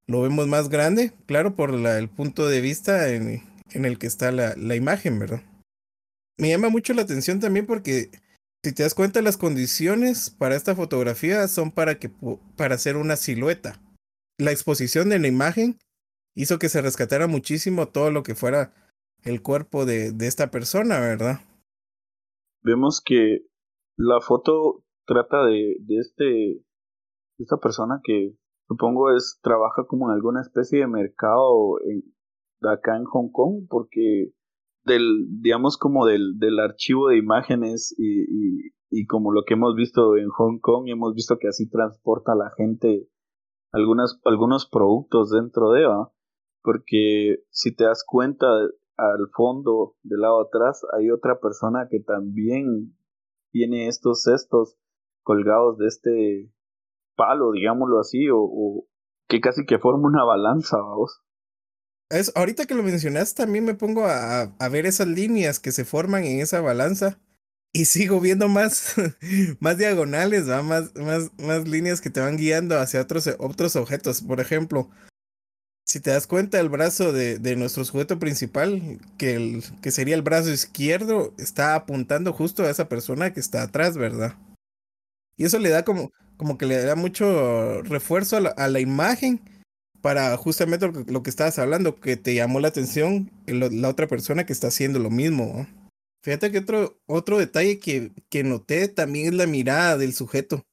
lo 0.07 0.21
vemos 0.21 0.47
más 0.47 0.69
grande, 0.69 1.13
claro, 1.25 1.55
por 1.55 1.73
el 1.73 2.09
punto 2.09 2.47
de 2.47 2.61
vista 2.61 3.09
en, 3.09 3.41
en 3.71 3.85
el 3.85 3.97
que 3.97 4.07
está 4.07 4.31
la, 4.31 4.53
la, 4.55 4.75
imagen, 4.75 5.17
¿verdad? 5.17 5.41
Me 6.37 6.49
llama 6.49 6.69
mucho 6.69 6.93
la 6.93 7.01
atención 7.01 7.39
también 7.39 7.65
porque 7.65 8.11
Si 8.67 8.75
te 8.75 8.83
das 8.83 8.95
cuenta, 8.95 9.21
las 9.21 9.37
condiciones 9.37 10.29
para 10.29 10.57
esta 10.57 10.75
fotografía 10.75 11.47
son 11.47 11.71
para, 11.71 11.99
que, 11.99 12.11
para 12.57 12.75
hacer 12.75 12.97
una 12.97 13.15
silueta. 13.15 13.79
La 14.37 14.51
exposición 14.51 15.07
de 15.07 15.19
la 15.19 15.29
imagen 15.29 15.77
hizo 16.35 16.59
que 16.59 16.67
se 16.67 16.81
rescatara 16.81 17.27
muchísimo 17.27 17.87
todo 17.87 18.11
lo 18.11 18.23
que 18.23 18.35
fuera 18.35 18.73
el 19.23 19.41
cuerpo 19.41 19.85
de, 19.85 20.11
de 20.11 20.27
esta 20.27 20.51
persona, 20.51 20.99
¿verdad? 20.99 21.39
Vemos 22.61 23.01
que 23.01 23.45
la 23.95 24.19
foto 24.19 24.83
trata 25.05 25.45
de, 25.45 25.77
de 25.79 25.99
este 25.99 26.61
esta 27.39 27.55
persona 27.55 28.01
que 28.03 28.35
supongo 28.67 29.15
es 29.15 29.39
trabaja 29.41 29.85
como 29.87 30.09
en 30.09 30.15
alguna 30.15 30.41
especie 30.41 30.79
de 30.79 30.87
mercado 30.87 31.79
en, 31.85 32.03
acá 32.69 32.97
en 32.97 33.05
Hong 33.05 33.31
Kong 33.31 33.65
porque 33.69 34.33
del 34.87 35.27
digamos 35.41 35.77
como 35.77 36.05
del, 36.05 36.39
del 36.39 36.59
archivo 36.59 37.09
de 37.09 37.17
imágenes 37.17 37.93
y, 37.97 38.21
y, 38.21 38.71
y, 38.89 39.05
como 39.05 39.31
lo 39.31 39.43
que 39.43 39.53
hemos 39.53 39.75
visto 39.75 40.17
en 40.17 40.29
Hong 40.29 40.59
Kong 40.59 40.87
hemos 40.87 41.13
visto 41.13 41.37
que 41.37 41.47
así 41.47 41.69
transporta 41.69 42.33
la 42.33 42.51
gente 42.57 43.07
algunas, 43.71 44.19
algunos 44.25 44.67
productos 44.67 45.29
dentro 45.29 45.71
de 45.71 45.85
¿va? 45.85 46.11
porque 46.63 47.43
si 47.51 47.75
te 47.75 47.83
das 47.83 48.03
cuenta 48.05 48.47
al 48.97 49.29
fondo 49.35 49.95
del 50.01 50.21
lado 50.21 50.41
atrás 50.41 50.81
hay 50.97 51.11
otra 51.11 51.39
persona 51.39 51.87
que 51.89 51.99
también 51.99 52.97
tiene 53.51 53.87
estos 53.87 54.23
cestos 54.23 54.77
colgados 55.23 55.77
de 55.77 55.87
este 55.87 56.51
palo, 57.17 57.51
digámoslo 57.51 57.99
así, 57.99 58.27
o, 58.31 58.85
que 59.27 59.41
casi 59.41 59.65
que 59.65 59.79
forma 59.79 60.07
una 60.07 60.23
balanza, 60.23 60.77
vamos. 60.77 61.21
Es, 62.09 62.31
ahorita 62.35 62.65
que 62.65 62.75
lo 62.75 62.83
mencionas, 62.83 63.33
también 63.33 63.65
me 63.65 63.73
pongo 63.73 64.05
a, 64.05 64.43
a, 64.43 64.69
ver 64.69 64.85
esas 64.85 65.07
líneas 65.07 65.59
que 65.59 65.73
se 65.73 65.83
forman 65.83 66.23
en 66.23 66.39
esa 66.39 66.61
balanza 66.61 67.19
y 67.73 67.85
sigo 67.85 68.19
viendo 68.19 68.47
más, 68.47 68.95
más 69.59 69.77
diagonales, 69.77 70.49
¿va? 70.49 70.63
Más, 70.63 70.95
más, 70.95 71.31
más 71.37 71.67
líneas 71.67 72.01
que 72.01 72.09
te 72.09 72.19
van 72.19 72.37
guiando 72.37 72.79
hacia 72.79 73.01
otros, 73.01 73.29
otros 73.39 73.75
objetos. 73.75 74.21
Por 74.21 74.39
ejemplo, 74.39 74.89
si 75.85 75.99
te 75.99 76.11
das 76.11 76.27
cuenta, 76.27 76.59
el 76.59 76.69
brazo 76.69 77.13
de, 77.13 77.39
de 77.39 77.55
nuestro 77.55 77.85
sujeto 77.85 78.19
principal, 78.19 78.99
que, 79.17 79.35
el, 79.35 79.63
que 79.81 79.91
sería 79.91 80.15
el 80.15 80.21
brazo 80.21 80.51
izquierdo, 80.51 81.33
está 81.37 81.75
apuntando 81.75 82.33
justo 82.33 82.63
a 82.63 82.69
esa 82.69 82.89
persona 82.89 83.33
que 83.33 83.39
está 83.39 83.63
atrás, 83.63 83.97
¿verdad? 83.97 84.35
Y 85.37 85.45
eso 85.45 85.59
le 85.59 85.69
da 85.69 85.83
como, 85.83 86.11
como 86.37 86.57
que 86.57 86.65
le 86.65 86.83
da 86.83 86.95
mucho 86.95 87.81
refuerzo 87.83 88.37
a 88.37 88.41
la, 88.41 88.49
a 88.49 88.69
la 88.69 88.79
imagen 88.79 89.41
para 90.01 90.35
justamente 90.37 90.87
lo 90.87 90.93
que, 90.93 91.11
lo 91.11 91.23
que, 91.23 91.29
estabas 91.29 91.59
hablando, 91.59 91.99
que 91.99 92.17
te 92.17 92.35
llamó 92.35 92.59
la 92.59 92.69
atención 92.69 93.31
la, 93.45 93.69
la 93.71 93.89
otra 93.89 94.07
persona 94.07 94.45
que 94.45 94.53
está 94.53 94.67
haciendo 94.67 94.99
lo 94.99 95.09
mismo. 95.09 95.67
Fíjate 96.21 96.51
que 96.51 96.59
otro, 96.59 96.99
otro 97.05 97.37
detalle 97.37 97.79
que, 97.79 98.11
que 98.29 98.43
noté 98.43 98.87
también 98.87 99.27
es 99.27 99.33
la 99.33 99.47
mirada 99.47 99.97
del 99.97 100.13
sujeto. 100.13 100.63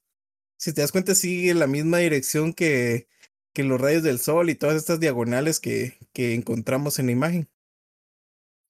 Si 0.56 0.74
te 0.74 0.80
das 0.80 0.92
cuenta, 0.92 1.14
sigue 1.14 1.54
la 1.54 1.66
misma 1.66 1.98
dirección 1.98 2.52
que, 2.52 3.06
que 3.52 3.64
los 3.64 3.80
rayos 3.80 4.02
del 4.02 4.18
sol 4.18 4.50
y 4.50 4.54
todas 4.54 4.76
estas 4.76 5.00
diagonales 5.00 5.60
que, 5.60 5.94
que 6.12 6.34
encontramos 6.34 6.98
en 6.98 7.06
la 7.06 7.12
imagen. 7.12 7.48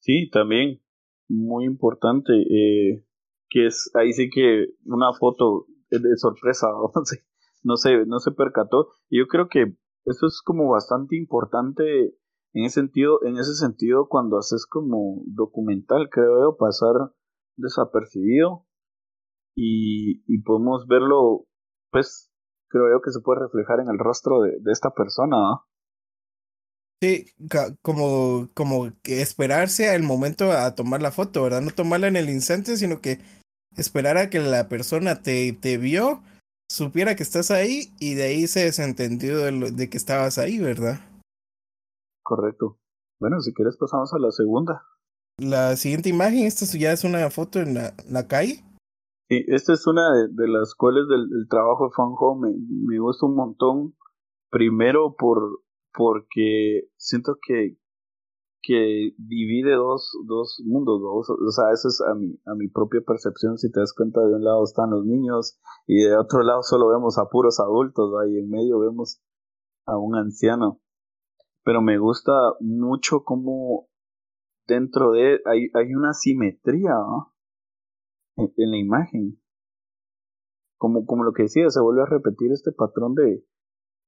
Sí, 0.01 0.29
también 0.31 0.81
muy 1.29 1.65
importante, 1.65 2.33
eh, 2.35 3.05
que 3.49 3.67
es 3.67 3.91
ahí 3.95 4.13
sí 4.13 4.29
que 4.29 4.67
una 4.85 5.13
foto 5.19 5.67
de 5.91 6.17
sorpresa, 6.17 6.67
no 7.63 7.77
sé, 7.77 8.05
no 8.07 8.19
se 8.19 8.33
percató. 8.33 8.89
Yo 9.11 9.27
creo 9.27 9.49
que 9.49 9.75
eso 10.05 10.27
es 10.27 10.41
como 10.45 10.71
bastante 10.71 11.17
importante 11.17 12.17
en 12.53 12.65
ese 12.65 12.81
sentido, 12.81 13.19
en 13.25 13.37
ese 13.37 13.55
sentido 13.55 14.07
cuando 14.09 14.39
haces 14.39 14.67
como 14.67 15.23
documental, 15.27 16.09
creo 16.11 16.41
yo, 16.41 16.57
pasar 16.57 17.13
desapercibido 17.57 18.67
y, 19.57 20.43
podemos 20.43 20.87
verlo, 20.87 21.47
pues 21.91 22.31
creo 22.69 22.91
yo 22.93 23.01
que 23.03 23.11
se 23.11 23.21
puede 23.21 23.41
reflejar 23.41 23.81
en 23.81 23.89
el 23.89 23.99
rostro 23.99 24.41
de, 24.41 24.53
de 24.61 24.73
esta 24.73 24.91
persona. 24.91 25.37
¿no? 25.37 25.65
Sí, 27.01 27.27
como, 27.83 28.49
como 28.55 28.93
que 29.03 29.21
esperarse 29.21 29.91
al 29.91 30.03
momento 30.03 30.53
a 30.53 30.75
tomar 30.75 31.03
la 31.03 31.11
foto, 31.11 31.43
¿verdad? 31.43 31.61
No 31.61 31.71
tomarla 31.71 32.09
en 32.09 32.17
el 32.17 32.31
instante, 32.31 32.77
sino 32.77 33.01
que 33.01 33.19
esperar 33.77 34.17
a 34.17 34.31
que 34.31 34.39
la 34.39 34.69
persona 34.69 35.21
te, 35.21 35.53
te 35.53 35.77
vio, 35.77 36.23
supiera 36.71 37.14
que 37.14 37.23
estás 37.23 37.50
ahí 37.50 37.92
y 38.00 38.14
de 38.14 38.25
ahí 38.25 38.47
se 38.47 38.64
desentendió 38.64 39.38
de, 39.38 39.71
de 39.73 39.90
que 39.90 39.97
estabas 39.97 40.38
ahí, 40.38 40.59
¿verdad? 40.59 41.00
Correcto. 42.23 42.78
Bueno, 43.21 43.40
si 43.40 43.52
quieres 43.54 43.76
pasamos 43.76 44.12
a 44.12 44.18
la 44.18 44.30
segunda. 44.30 44.83
La 45.38 45.76
siguiente 45.76 46.09
imagen, 46.09 46.47
esta 46.47 46.64
ya 46.78 46.92
es 46.92 47.04
una 47.04 47.28
foto 47.30 47.61
en 47.61 47.75
la, 47.75 47.94
la 48.09 48.26
calle. 48.26 48.62
Sí, 49.28 49.44
esta 49.49 49.73
es 49.73 49.87
una 49.87 50.12
de, 50.12 50.28
de 50.30 50.49
las 50.49 50.75
cuales 50.75 51.09
del, 51.09 51.28
del, 51.28 51.49
trabajo 51.49 51.87
de 51.87 51.94
Fan 51.97 52.14
Home 52.18 52.50
me, 52.50 52.56
me 52.87 52.99
gusta 52.99 53.26
un 53.26 53.37
montón. 53.37 53.94
Primero 54.50 55.16
por 55.16 55.61
porque 55.92 56.88
siento 56.97 57.38
que 57.40 57.76
que 58.66 59.14
divide 59.18 59.75
dos, 59.75 60.11
dos 60.26 60.62
mundos, 60.64 61.00
dos, 61.00 61.30
o 61.30 61.50
sea, 61.50 61.71
es 61.73 62.00
a 62.00 62.14
mi, 62.14 62.38
a 62.47 62.54
mi 62.54 62.68
propia 62.68 63.00
percepción, 63.06 63.59
si 63.59 63.71
te 63.71 63.80
das 63.80 63.92
cuenta, 63.92 64.21
de 64.21 64.35
un 64.35 64.44
lado 64.44 64.64
están 64.64 64.90
los 64.90 65.04
niños 65.04 65.59
y 65.87 66.02
de 66.02 66.16
otro 66.16 66.42
lado 66.42 66.62
solo 66.62 66.88
vemos 66.88 67.18
a 67.18 67.28
puros 67.28 67.61
adultos, 67.61 68.12
ahí 68.23 68.38
en 68.38 68.49
medio 68.49 68.78
vemos 68.78 69.21
a 69.87 69.99
un 69.99 70.16
anciano. 70.16 70.80
Pero 71.62 71.83
me 71.83 71.99
gusta 71.99 72.33
mucho 72.61 73.23
cómo 73.25 73.88
dentro 74.66 75.12
de 75.12 75.40
hay, 75.44 75.68
hay 75.75 75.94
una 75.94 76.12
simetría 76.12 76.94
en, 78.37 78.71
la 78.71 78.76
imagen. 78.76 79.40
Como, 80.78 81.06
como 81.06 81.25
lo 81.25 81.33
que 81.33 81.44
decía, 81.44 81.68
se 81.71 81.80
vuelve 81.80 82.02
a 82.02 82.06
repetir 82.06 82.52
este 82.52 82.73
patrón 82.73 83.14
de, 83.14 83.44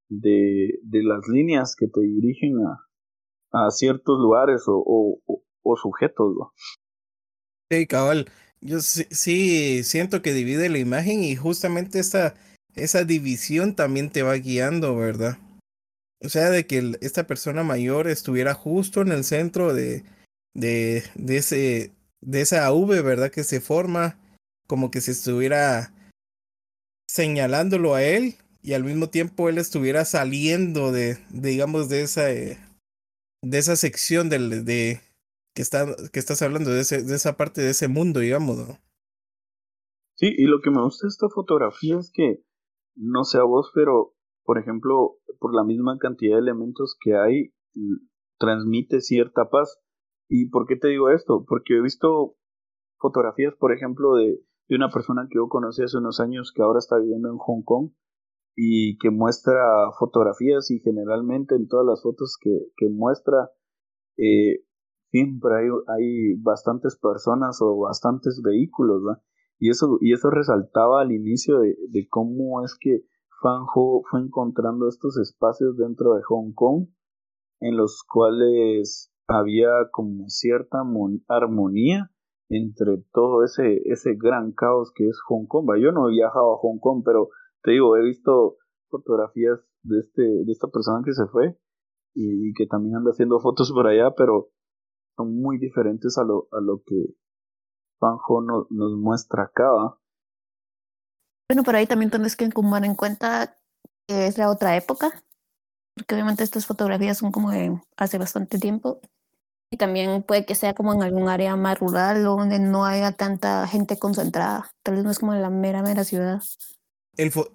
de, 0.09 0.79
de 0.83 1.03
las 1.03 1.27
líneas 1.29 1.75
que 1.79 1.89
te 1.89 2.01
dirigen 2.01 2.59
a, 2.67 2.86
a 3.53 3.71
ciertos 3.71 4.19
lugares 4.19 4.63
o, 4.67 5.21
o, 5.63 5.77
sujetos. 5.77 6.35
¿no? 6.39 6.53
Sí, 7.71 7.87
cabal. 7.87 8.31
Yo 8.61 8.81
sí, 8.81 9.83
siento 9.85 10.23
que 10.23 10.33
divide 10.33 10.69
la 10.69 10.79
imagen 10.79 11.23
y 11.23 11.37
justamente 11.37 11.99
esa, 11.99 12.35
esa 12.75 13.05
división 13.05 13.75
también 13.75 14.11
te 14.11 14.23
va 14.23 14.35
guiando, 14.35 14.97
¿verdad? 14.97 15.39
O 16.25 16.29
sea, 16.29 16.51
de 16.51 16.67
que 16.67 16.97
esta 17.01 17.27
persona 17.27 17.63
mayor 17.63 18.09
estuviera 18.09 18.55
justo 18.55 19.03
en 19.03 19.13
el 19.13 19.25
centro 19.25 19.75
de, 19.75 20.05
de, 20.55 21.05
de, 21.15 21.37
ese, 21.37 21.93
de 22.21 22.41
esa 22.41 22.73
V, 22.73 23.03
¿verdad? 23.03 23.31
Que 23.31 23.45
se 23.45 23.61
forma 23.61 24.19
como 24.67 24.91
que 24.91 25.01
se 25.01 25.13
estuviera 25.13 25.93
señalándolo 27.09 27.95
a 27.95 28.03
él 28.03 28.37
y 28.63 28.73
al 28.73 28.83
mismo 28.83 29.11
tiempo 29.11 29.49
él 29.49 29.59
estuviera 29.59 30.05
saliendo 30.05 30.91
de, 30.91 31.19
de 31.31 31.51
digamos, 31.51 31.89
de 31.89 32.03
esa, 32.03 32.33
eh, 32.33 32.59
de 33.51 33.59
esa 33.59 33.77
sección 33.77 34.29
del, 34.29 34.65
de 34.65 35.01
que, 35.55 35.63
está, 35.63 35.87
que 36.13 36.19
estás 36.19 36.43
hablando, 36.43 36.71
de, 36.71 36.81
ese, 36.81 37.03
de 37.03 37.15
esa 37.15 37.37
parte 37.37 37.61
de 37.61 37.71
ese 37.71 37.89
mundo, 37.89 38.21
digamos. 38.21 38.57
¿no? 38.57 38.79
Sí, 40.17 40.35
y 40.37 40.47
lo 40.47 40.61
que 40.61 40.71
me 40.71 40.83
gusta 40.83 41.07
de 41.07 41.11
esta 41.11 41.29
fotografía 41.29 41.99
es 41.99 42.11
que, 42.13 42.43
no 42.97 43.25
sé 43.25 43.39
a 43.39 43.45
vos, 43.45 43.71
pero, 43.75 44.15
por 44.45 44.59
ejemplo, 44.59 45.19
por 45.39 45.55
la 45.55 45.65
misma 45.65 45.99
cantidad 45.99 46.37
de 46.37 46.43
elementos 46.43 46.97
que 47.01 47.15
hay, 47.15 47.55
transmite 48.39 49.01
cierta 49.01 49.49
paz. 49.49 49.79
¿Y 50.29 50.49
por 50.51 50.67
qué 50.67 50.77
te 50.77 50.89
digo 50.89 51.11
esto? 51.11 51.45
Porque 51.47 51.77
he 51.77 51.81
visto 51.81 52.37
fotografías, 52.99 53.55
por 53.55 53.73
ejemplo, 53.73 54.17
de, 54.17 54.41
de 54.69 54.77
una 54.77 54.91
persona 54.91 55.29
que 55.31 55.37
yo 55.37 55.49
conocí 55.49 55.83
hace 55.83 55.99
unos 55.99 56.19
años 56.19 56.53
que 56.55 56.63
ahora 56.63 56.79
está 56.79 56.99
viviendo 56.99 57.29
en 57.29 57.39
Hong 57.39 57.63
Kong 57.63 57.91
y 58.57 58.97
que 58.97 59.11
muestra 59.11 59.63
fotografías 59.99 60.71
y 60.71 60.81
generalmente 60.81 61.55
en 61.55 61.69
todas 61.69 61.85
las 61.87 62.03
fotos 62.03 62.39
que, 62.41 62.51
que 62.79 62.89
muestra 62.89 63.51
eh, 64.17 64.65
siempre 65.11 65.51
hay, 65.55 65.69
hay 65.89 66.35
bastantes 66.41 66.99
personas 66.99 67.59
o 67.61 67.79
bastantes 67.81 68.41
vehículos 68.43 69.03
y 69.59 69.69
eso 69.71 69.99
y 70.01 70.15
eso 70.15 70.31
resaltaba 70.31 71.03
al 71.03 71.13
inicio 71.13 71.61
de, 71.61 71.77
de 71.91 72.09
cómo 72.09 72.65
es 72.65 72.77
que 72.81 73.03
Fanjo 73.43 74.03
fue 74.11 74.21
encontrando 74.21 74.89
estos 74.89 75.19
espacios 75.19 75.77
dentro 75.77 76.15
de 76.15 76.23
Hong 76.23 76.53
Kong 76.55 76.89
en 77.61 77.77
los 77.77 78.03
cuales 78.11 79.13
había 79.29 79.69
como 79.93 80.29
cierta 80.29 80.79
armonía 81.29 82.11
entre 82.49 83.05
todo 83.13 83.45
ese 83.45 83.83
ese 83.85 84.15
gran 84.15 84.53
caos 84.53 84.93
que 84.95 85.09
es 85.09 85.21
Hong 85.29 85.47
Kong. 85.47 85.67
Yo 85.79 85.93
no 85.93 86.09
he 86.09 86.13
viajado 86.13 86.55
a 86.55 86.59
Hong 86.59 86.79
Kong, 86.79 87.03
pero 87.05 87.29
te 87.67 87.73
digo, 87.73 87.97
he 87.97 88.03
visto 88.03 88.59
fotografías 88.89 89.59
de 89.83 89.99
este, 89.99 90.23
de 90.23 90.53
esta 90.53 90.69
persona 90.69 91.03
que 91.05 91.13
se 91.13 91.27
fue 91.27 91.59
y, 92.15 92.55
que 92.55 92.65
también 92.67 92.95
anda 92.95 93.11
haciendo 93.11 93.41
fotos 93.41 93.73
por 93.73 93.89
allá, 93.89 94.15
pero 94.17 94.51
son 95.17 95.37
muy 95.43 95.59
diferentes 95.59 96.17
a 96.17 96.23
lo, 96.23 96.47
a 96.53 96.61
lo 96.61 96.83
que 96.87 97.17
Panjo 97.99 98.41
no, 98.41 98.69
nos 98.71 98.97
muestra 98.97 99.45
acá. 99.45 99.99
Bueno, 101.51 101.65
por 101.65 101.75
ahí 101.75 101.89
también 101.89 102.13
tienes 102.13 102.37
que 102.37 102.49
tomar 102.51 102.85
en 102.85 102.95
cuenta 102.95 103.59
que 104.07 104.29
es 104.29 104.39
la 104.39 104.49
otra 104.49 104.77
época, 104.77 105.25
porque 105.97 106.15
obviamente 106.15 106.45
estas 106.45 106.67
fotografías 106.67 107.19
son 107.19 107.33
como 107.33 107.51
de 107.51 107.81
hace 107.97 108.17
bastante 108.17 108.61
tiempo. 108.61 109.01
Y 109.73 109.77
también 109.77 110.23
puede 110.23 110.47
que 110.47 110.55
sea 110.55 110.73
como 110.75 110.95
en 110.95 111.03
algún 111.03 111.29
área 111.29 111.57
más 111.57 111.81
rural 111.81 112.23
donde 112.23 112.61
no 112.61 112.85
haya 112.85 113.11
tanta 113.11 113.67
gente 113.67 113.99
concentrada. 113.99 114.71
Tal 114.85 114.95
vez 114.95 115.05
no 115.05 115.11
es 115.11 115.19
como 115.19 115.35
en 115.35 115.43
la 115.43 115.51
mera, 115.51 115.83
mera 115.83 116.05
ciudad. 116.05 116.41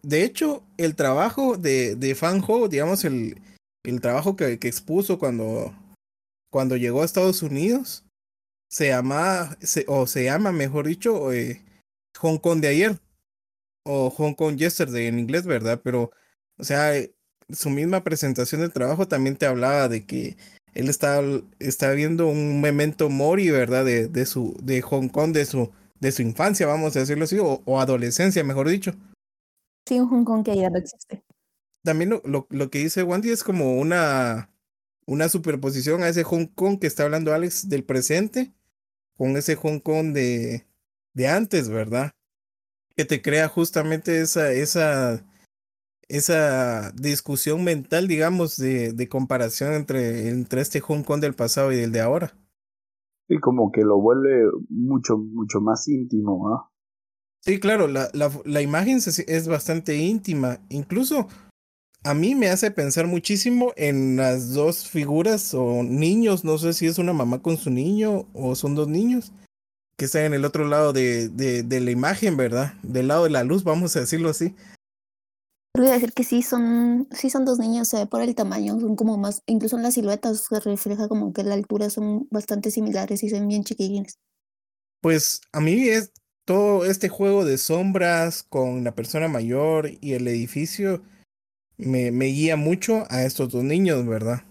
De 0.01 0.23
hecho, 0.23 0.63
el 0.77 0.95
trabajo 0.95 1.57
de, 1.57 1.95
de 1.95 2.15
Fanjo, 2.15 2.67
digamos, 2.67 3.05
el, 3.05 3.39
el 3.83 4.01
trabajo 4.01 4.35
que, 4.35 4.57
que, 4.59 4.67
expuso 4.67 5.19
cuando, 5.19 5.73
cuando 6.49 6.77
llegó 6.77 7.01
a 7.01 7.05
Estados 7.05 7.43
Unidos, 7.43 8.03
se 8.69 8.87
llama, 8.87 9.57
o 9.87 10.07
se 10.07 10.23
llama, 10.23 10.51
mejor 10.51 10.87
dicho, 10.87 11.31
eh, 11.33 11.63
Hong 12.19 12.37
Kong 12.37 12.61
de 12.61 12.69
ayer, 12.69 12.99
o 13.85 14.09
Hong 14.09 14.33
Kong 14.33 14.57
Yesterday 14.57 15.07
en 15.07 15.19
inglés, 15.19 15.45
¿verdad? 15.45 15.81
Pero, 15.83 16.11
o 16.57 16.63
sea, 16.63 16.93
su 17.51 17.69
misma 17.69 18.03
presentación 18.03 18.61
del 18.61 18.71
trabajo 18.71 19.07
también 19.07 19.35
te 19.35 19.45
hablaba 19.45 19.89
de 19.89 20.05
que 20.05 20.37
él 20.73 20.89
está, 20.89 21.21
está 21.59 21.91
viendo 21.91 22.27
un 22.27 22.61
memento 22.61 23.09
mori, 23.09 23.49
¿verdad? 23.49 23.85
De, 23.85 24.07
de, 24.07 24.25
su, 24.25 24.55
de 24.63 24.81
Hong 24.81 25.09
Kong, 25.09 25.33
de 25.33 25.45
su, 25.45 25.71
de 25.99 26.11
su 26.11 26.21
infancia, 26.21 26.67
vamos 26.67 26.95
a 26.95 26.99
decirlo 26.99 27.25
así, 27.25 27.37
o, 27.39 27.79
adolescencia, 27.79 28.43
mejor 28.43 28.69
dicho. 28.69 28.93
Sí, 29.85 29.99
un 29.99 30.09
Hong 30.09 30.23
Kong 30.23 30.43
que 30.43 30.55
ya 30.55 30.69
no 30.69 30.77
existe. 30.77 31.23
También 31.83 32.11
lo, 32.11 32.21
lo, 32.25 32.47
lo, 32.49 32.69
que 32.69 32.79
dice 32.79 33.03
Wandy 33.03 33.29
es 33.29 33.43
como 33.43 33.79
una, 33.79 34.49
una 35.05 35.29
superposición 35.29 36.03
a 36.03 36.09
ese 36.09 36.23
Hong 36.23 36.45
Kong 36.47 36.79
que 36.79 36.87
está 36.87 37.03
hablando 37.03 37.33
Alex 37.33 37.69
del 37.69 37.83
presente 37.83 38.53
con 39.17 39.37
ese 39.37 39.55
Hong 39.55 39.79
Kong 39.79 40.13
de, 40.13 40.65
de 41.13 41.27
antes, 41.27 41.69
¿verdad? 41.69 42.11
Que 42.95 43.05
te 43.05 43.21
crea 43.21 43.47
justamente 43.47 44.21
esa, 44.21 44.51
esa 44.51 45.25
esa 46.11 46.91
discusión 46.91 47.63
mental, 47.63 48.07
digamos, 48.07 48.57
de, 48.57 48.91
de 48.91 49.07
comparación 49.07 49.73
entre, 49.73 50.27
entre 50.27 50.59
este 50.59 50.81
Hong 50.81 51.03
Kong 51.03 51.21
del 51.21 51.35
pasado 51.35 51.71
y 51.71 51.77
el 51.77 51.93
de 51.93 52.01
ahora. 52.01 52.33
Y 53.29 53.39
como 53.39 53.71
que 53.71 53.81
lo 53.83 53.97
vuelve 53.97 54.43
mucho, 54.69 55.17
mucho 55.17 55.61
más 55.61 55.87
íntimo, 55.87 56.49
¿no? 56.49 56.70
Sí, 57.43 57.59
claro, 57.59 57.87
la, 57.87 58.09
la, 58.13 58.31
la 58.45 58.61
imagen 58.61 58.99
es 58.99 59.47
bastante 59.47 59.97
íntima. 59.97 60.59
Incluso 60.69 61.27
a 62.03 62.13
mí 62.13 62.35
me 62.35 62.49
hace 62.49 62.71
pensar 62.71 63.07
muchísimo 63.07 63.73
en 63.75 64.15
las 64.15 64.53
dos 64.53 64.87
figuras 64.87 65.53
o 65.53 65.83
niños, 65.83 66.43
no 66.43 66.57
sé 66.57 66.73
si 66.73 66.85
es 66.85 66.97
una 66.99 67.13
mamá 67.13 67.41
con 67.41 67.57
su 67.57 67.71
niño 67.71 68.27
o 68.33 68.55
son 68.55 68.75
dos 68.75 68.87
niños, 68.87 69.31
que 69.97 70.05
están 70.05 70.23
en 70.23 70.33
el 70.33 70.45
otro 70.45 70.67
lado 70.67 70.93
de, 70.93 71.29
de, 71.29 71.63
de 71.63 71.79
la 71.79 71.91
imagen, 71.91 72.37
¿verdad? 72.37 72.73
Del 72.83 73.07
lado 73.07 73.23
de 73.23 73.31
la 73.31 73.43
luz, 73.43 73.63
vamos 73.63 73.95
a 73.95 74.01
decirlo 74.01 74.29
así. 74.29 74.55
Voy 75.75 75.87
a 75.87 75.93
decir 75.93 76.11
que 76.13 76.23
sí 76.23 76.41
son, 76.41 77.07
sí 77.11 77.29
son 77.29 77.45
dos 77.45 77.57
niños, 77.57 77.87
se 77.87 77.97
ve 77.97 78.05
por 78.05 78.21
el 78.21 78.35
tamaño, 78.35 78.79
son 78.79 78.95
como 78.95 79.17
más, 79.17 79.41
incluso 79.45 79.77
en 79.77 79.83
las 79.83 79.93
siluetas 79.93 80.41
se 80.41 80.59
refleja 80.59 81.07
como 81.07 81.33
que 81.33 81.43
la 81.43 81.53
altura 81.53 81.89
son 81.89 82.27
bastante 82.29 82.71
similares 82.71 83.23
y 83.23 83.29
son 83.29 83.47
bien 83.47 83.63
chiquilines. 83.63 84.19
Pues 85.01 85.41
a 85.53 85.61
mí 85.61 85.87
es 85.87 86.11
todo 86.51 86.83
este 86.83 87.07
juego 87.07 87.45
de 87.45 87.57
sombras 87.57 88.43
con 88.43 88.83
la 88.83 88.93
persona 88.93 89.29
mayor 89.29 89.89
y 90.01 90.15
el 90.15 90.27
edificio 90.27 91.01
me, 91.77 92.09
guía 92.09 92.57
mucho 92.57 93.05
a 93.09 93.23
estos 93.23 93.53
dos 93.53 93.63
niños, 93.63 94.05
¿verdad? 94.05 94.41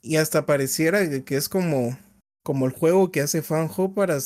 Y 0.00 0.16
hasta 0.16 0.46
pareciera 0.46 1.06
que 1.26 1.36
es 1.36 1.50
como, 1.50 1.98
como 2.42 2.64
el 2.64 2.72
juego 2.72 3.10
que 3.10 3.20
hace 3.20 3.42
Fanjo 3.42 3.92
para, 3.92 4.16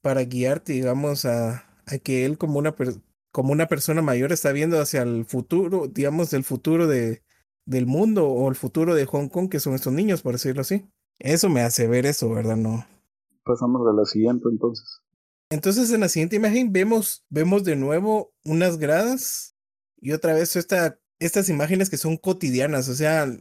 para 0.00 0.22
guiarte, 0.22 0.72
digamos, 0.72 1.26
a, 1.26 1.66
a 1.84 1.98
que 2.02 2.24
él 2.24 2.38
como 2.38 2.58
una 2.58 2.74
como 3.30 3.52
una 3.52 3.68
persona 3.68 4.00
mayor 4.00 4.32
está 4.32 4.50
viendo 4.52 4.80
hacia 4.80 5.02
el 5.02 5.26
futuro, 5.26 5.86
digamos, 5.88 6.32
el 6.32 6.44
futuro 6.44 6.86
de, 6.86 7.20
del 7.66 7.84
mundo 7.84 8.26
o 8.26 8.48
el 8.48 8.54
futuro 8.54 8.94
de 8.94 9.04
Hong 9.04 9.28
Kong, 9.28 9.50
que 9.50 9.60
son 9.60 9.74
estos 9.74 9.92
niños, 9.92 10.22
por 10.22 10.32
decirlo 10.32 10.62
así. 10.62 10.88
Eso 11.18 11.50
me 11.50 11.60
hace 11.60 11.88
ver 11.88 12.06
eso, 12.06 12.30
¿verdad? 12.30 12.56
No. 12.56 12.86
Pasamos 13.44 13.86
a 13.86 13.92
la 13.92 14.06
siguiente 14.06 14.48
entonces. 14.50 15.03
Entonces 15.54 15.92
en 15.92 16.00
la 16.00 16.08
siguiente 16.08 16.34
imagen 16.34 16.72
vemos, 16.72 17.24
vemos 17.30 17.62
de 17.62 17.76
nuevo 17.76 18.34
unas 18.44 18.76
gradas 18.76 19.54
y 20.00 20.10
otra 20.10 20.34
vez 20.34 20.56
esta, 20.56 20.98
estas 21.20 21.48
imágenes 21.48 21.90
que 21.90 21.96
son 21.96 22.16
cotidianas. 22.16 22.88
O 22.88 22.94
sea, 22.94 23.32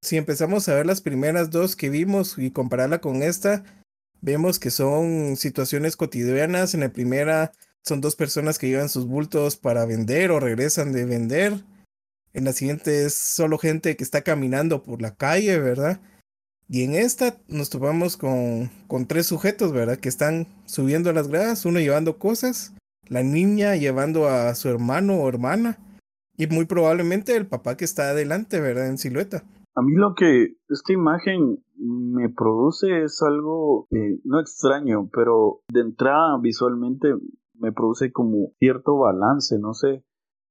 si 0.00 0.16
empezamos 0.16 0.68
a 0.68 0.74
ver 0.74 0.86
las 0.86 1.00
primeras 1.00 1.50
dos 1.50 1.76
que 1.76 1.88
vimos 1.88 2.36
y 2.36 2.50
compararla 2.50 3.00
con 3.00 3.22
esta, 3.22 3.62
vemos 4.20 4.58
que 4.58 4.72
son 4.72 5.36
situaciones 5.36 5.94
cotidianas. 5.94 6.74
En 6.74 6.80
la 6.80 6.92
primera 6.92 7.52
son 7.84 8.00
dos 8.00 8.16
personas 8.16 8.58
que 8.58 8.66
llevan 8.66 8.88
sus 8.88 9.06
bultos 9.06 9.56
para 9.56 9.86
vender 9.86 10.32
o 10.32 10.40
regresan 10.40 10.90
de 10.90 11.04
vender. 11.04 11.64
En 12.32 12.44
la 12.44 12.52
siguiente 12.52 13.04
es 13.04 13.14
solo 13.14 13.56
gente 13.56 13.96
que 13.96 14.02
está 14.02 14.22
caminando 14.22 14.82
por 14.82 15.00
la 15.00 15.14
calle, 15.14 15.60
¿verdad? 15.60 16.00
Y 16.68 16.84
en 16.84 16.94
esta 16.94 17.36
nos 17.48 17.70
topamos 17.70 18.16
con, 18.16 18.70
con 18.86 19.06
tres 19.06 19.26
sujetos, 19.26 19.72
¿verdad? 19.72 19.98
Que 19.98 20.08
están 20.08 20.46
subiendo 20.64 21.12
las 21.12 21.28
gradas, 21.28 21.66
uno 21.66 21.80
llevando 21.80 22.18
cosas, 22.18 22.74
la 23.08 23.22
niña 23.22 23.76
llevando 23.76 24.28
a 24.28 24.54
su 24.54 24.68
hermano 24.68 25.16
o 25.16 25.28
hermana, 25.28 25.78
y 26.36 26.46
muy 26.46 26.64
probablemente 26.64 27.36
el 27.36 27.46
papá 27.46 27.76
que 27.76 27.84
está 27.84 28.10
adelante, 28.10 28.60
¿verdad? 28.60 28.88
En 28.88 28.98
silueta. 28.98 29.44
A 29.74 29.82
mí 29.82 29.92
lo 29.94 30.14
que 30.14 30.56
esta 30.68 30.92
imagen 30.92 31.62
me 31.76 32.28
produce 32.28 33.04
es 33.04 33.22
algo 33.22 33.86
eh, 33.90 34.18
no 34.24 34.40
extraño, 34.40 35.08
pero 35.12 35.62
de 35.72 35.80
entrada 35.80 36.38
visualmente 36.40 37.08
me 37.54 37.72
produce 37.72 38.12
como 38.12 38.52
cierto 38.58 38.98
balance, 38.98 39.58
no 39.58 39.72
sé, 39.72 40.04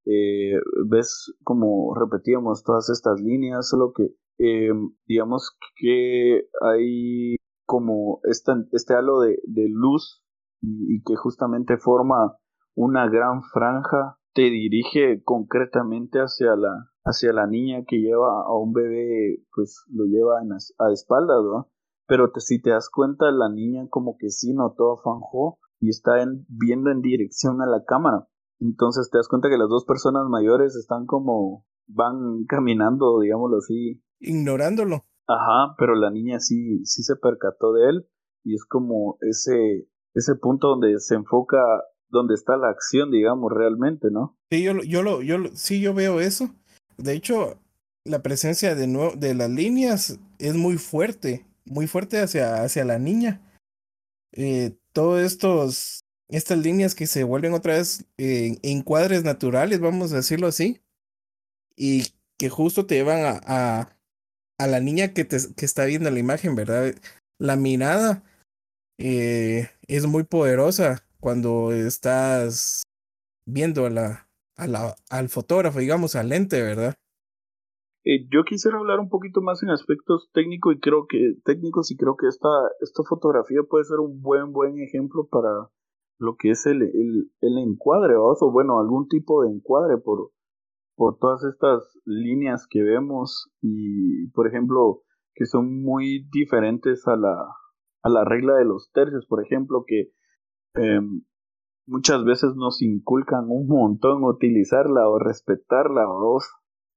eh, 0.06 0.60
ves 0.89 1.34
como 1.43 1.93
repetíamos 1.93 2.63
todas 2.63 2.89
estas 2.89 3.21
líneas, 3.21 3.69
solo 3.69 3.93
que 3.93 4.15
eh, 4.43 4.71
digamos 5.06 5.56
que 5.75 6.47
hay 6.62 7.36
como 7.67 8.21
este 8.23 8.95
halo 8.95 9.19
de, 9.19 9.39
de 9.45 9.67
luz 9.69 10.23
y, 10.62 11.04
que 11.04 11.15
justamente 11.15 11.77
forma 11.77 12.38
una 12.75 13.08
gran 13.08 13.43
franja, 13.43 14.17
te 14.34 14.43
dirige 14.43 15.21
concretamente 15.23 16.19
hacia 16.19 16.56
la, 16.56 16.89
hacia 17.04 17.34
la 17.34 17.45
niña 17.45 17.84
que 17.88 17.97
lleva 17.97 18.41
a 18.41 18.58
un 18.58 18.73
bebé, 18.73 19.43
pues 19.54 19.84
lo 19.91 20.06
lleva 20.06 20.39
a 20.39 20.91
espaldas. 20.91 21.67
Pero 22.08 22.32
si 22.38 22.62
te 22.62 22.71
das 22.71 22.89
cuenta, 22.89 23.32
la 23.32 23.49
niña 23.49 23.88
como 23.89 24.17
que 24.17 24.30
sí 24.30 24.54
notó 24.54 24.93
a 24.93 25.01
Fanjo 25.04 25.60
y 25.80 25.89
está 25.89 26.13
viendo 26.47 26.89
en 26.89 27.01
dirección 27.01 27.62
a 27.62 27.67
la 27.67 27.84
cámara. 27.86 28.27
Entonces 28.60 29.10
te 29.12 29.17
das 29.17 29.27
cuenta 29.27 29.49
que 29.49 29.58
las 29.58 29.69
dos 29.69 29.86
personas 29.86 30.27
mayores 30.27 30.75
están 30.75 31.06
como 31.06 31.65
van 31.88 32.45
caminando, 32.47 33.19
digámoslo 33.19 33.58
así. 33.58 34.01
Ignorándolo. 34.21 35.05
Ajá, 35.27 35.75
pero 35.77 35.95
la 35.95 36.12
niña 36.12 36.39
sí, 36.39 36.86
sí 36.86 37.03
se 37.03 37.15
percató 37.15 37.73
de 37.73 37.89
él 37.89 38.07
y 38.43 38.55
es 38.55 38.65
como 38.65 39.17
ese, 39.21 39.88
ese 40.13 40.36
punto 40.36 40.69
donde 40.69 40.99
se 40.99 41.15
enfoca, 41.15 41.57
donde 42.10 42.36
está 42.36 42.57
la 42.57 42.69
acción, 42.69 43.12
digamos, 43.12 43.51
realmente, 43.51 44.10
¿no? 44.12 44.38
Sí, 44.49 44.63
yo, 44.63 44.73
yo, 44.84 45.03
lo, 45.03 45.21
yo, 45.21 45.38
sí, 45.53 45.81
yo 45.81 45.93
veo 45.93 46.19
eso. 46.19 46.49
De 46.97 47.13
hecho, 47.13 47.57
la 48.03 48.21
presencia 48.21 48.75
de, 48.75 48.88
de 49.17 49.34
las 49.34 49.49
líneas 49.49 50.19
es 50.39 50.55
muy 50.55 50.77
fuerte, 50.77 51.45
muy 51.65 51.88
fuerte 51.88 52.19
hacia, 52.19 52.63
hacia 52.63 52.86
la 52.86 52.99
niña. 52.99 53.41
Eh, 54.34 54.77
todos 54.93 55.21
estos, 55.21 56.03
estas 56.29 56.57
líneas 56.57 56.95
que 56.95 57.07
se 57.07 57.23
vuelven 57.23 57.53
otra 57.53 57.75
vez 57.75 58.05
eh, 58.17 58.57
encuadres 58.63 59.23
naturales, 59.23 59.79
vamos 59.79 60.12
a 60.12 60.17
decirlo 60.17 60.47
así, 60.47 60.81
y 61.75 62.03
que 62.38 62.49
justo 62.49 62.86
te 62.86 62.95
llevan 62.95 63.23
a, 63.23 63.41
a, 63.45 63.97
a 64.62 64.67
la 64.67 64.80
niña 64.80 65.13
que, 65.13 65.26
te, 65.26 65.38
que 65.58 65.65
está 65.65 65.86
viendo 65.86 66.12
la 66.12 66.19
imagen, 66.19 66.56
¿verdad? 66.56 66.93
La 67.39 67.56
mirada 67.56 68.24
eh, 69.00 69.69
es 69.88 70.06
muy 70.06 70.24
poderosa 70.24 71.04
cuando 71.19 71.71
estás 71.71 72.84
viendo 73.47 73.88
a 73.88 73.89
la, 73.89 74.28
al 75.10 75.30
fotógrafo, 75.30 75.80
digamos, 75.80 76.15
al 76.15 76.30
lente, 76.30 76.62
¿verdad? 76.62 76.93
Eh, 78.06 78.28
yo 78.32 78.43
quisiera 78.43 78.78
hablar 78.78 79.00
un 79.00 79.10
poquito 79.10 79.41
más 79.41 79.63
en 79.63 79.71
aspectos 79.71 80.30
técnicos 80.32 80.76
y 80.76 80.80
creo 80.80 81.08
que 81.08 81.36
técnicos 81.43 81.91
y 81.91 81.97
creo 81.97 82.15
que 82.15 82.28
esta, 82.28 82.50
esta 82.82 83.04
fotografía 83.04 83.62
puede 83.67 83.86
ser 83.86 84.00
un 84.00 84.21
buen 84.21 84.52
buen 84.54 84.80
ejemplo 84.80 85.28
para 85.28 85.69
lo 86.17 86.36
que 86.36 86.50
es 86.50 86.65
el, 86.65 86.82
el, 86.82 87.32
el 87.41 87.58
encuadre 87.60 88.15
o 88.15 88.52
bueno 88.52 88.80
algún 88.80 89.08
tipo 89.08 89.43
de 89.43 89.52
encuadre 89.52 89.97
por, 90.00 90.32
por 91.01 91.17
todas 91.17 91.43
estas 91.45 91.99
líneas 92.05 92.67
que 92.69 92.83
vemos 92.83 93.51
y 93.59 94.27
por 94.33 94.47
ejemplo 94.47 95.01
que 95.33 95.47
son 95.47 95.81
muy 95.81 96.29
diferentes 96.31 97.07
a 97.07 97.15
la, 97.15 97.35
a 98.03 98.09
la 98.09 98.23
regla 98.23 98.53
de 98.57 98.65
los 98.65 98.91
tercios 98.91 99.25
por 99.25 99.43
ejemplo 99.43 99.83
que 99.87 100.11
em, 100.75 101.23
muchas 101.87 102.23
veces 102.23 102.51
nos 102.55 102.83
inculcan 102.83 103.45
un 103.47 103.65
montón 103.65 104.23
utilizarla 104.23 105.09
o 105.09 105.17
respetarla 105.17 106.07
o 106.07 106.37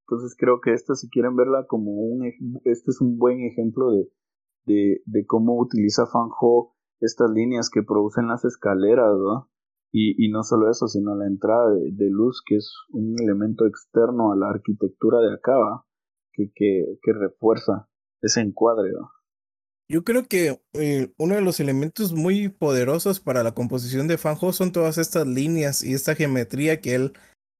entonces 0.06 0.36
creo 0.38 0.60
que 0.60 0.74
esta, 0.74 0.94
si 0.96 1.08
quieren 1.08 1.34
verla 1.34 1.64
como 1.66 1.92
un, 1.92 2.26
este 2.64 2.90
es 2.90 3.00
un 3.00 3.16
buen 3.16 3.40
ejemplo 3.40 3.90
de, 3.90 4.10
de, 4.66 5.02
de 5.06 5.24
cómo 5.24 5.58
utiliza 5.58 6.04
Fanjo 6.04 6.76
estas 7.00 7.30
líneas 7.30 7.70
que 7.70 7.82
producen 7.82 8.28
las 8.28 8.44
escaleras, 8.44 9.16
¿no? 9.16 9.48
Y, 9.96 10.28
no 10.28 10.42
solo 10.42 10.68
eso, 10.68 10.88
sino 10.88 11.14
la 11.14 11.28
entrada 11.28 11.70
de, 11.70 12.10
luz, 12.10 12.42
que 12.44 12.56
es 12.56 12.68
un 12.88 13.14
elemento 13.22 13.64
externo 13.64 14.32
a 14.32 14.36
la 14.36 14.50
arquitectura 14.50 15.20
de 15.20 15.34
acá, 15.34 15.54
que, 16.32 16.50
que, 16.52 16.98
que 17.00 17.12
refuerza 17.12 17.88
ese 18.20 18.40
encuadre. 18.40 18.90
Yo 19.88 20.02
creo 20.02 20.24
que 20.24 20.60
eh, 20.72 21.12
uno 21.16 21.36
de 21.36 21.42
los 21.42 21.60
elementos 21.60 22.12
muy 22.12 22.48
poderosos 22.48 23.20
para 23.20 23.44
la 23.44 23.52
composición 23.52 24.08
de 24.08 24.18
Fanjo 24.18 24.52
son 24.52 24.72
todas 24.72 24.98
estas 24.98 25.28
líneas 25.28 25.84
y 25.84 25.94
esta 25.94 26.16
geometría 26.16 26.80
que 26.80 26.96
él, 26.96 27.12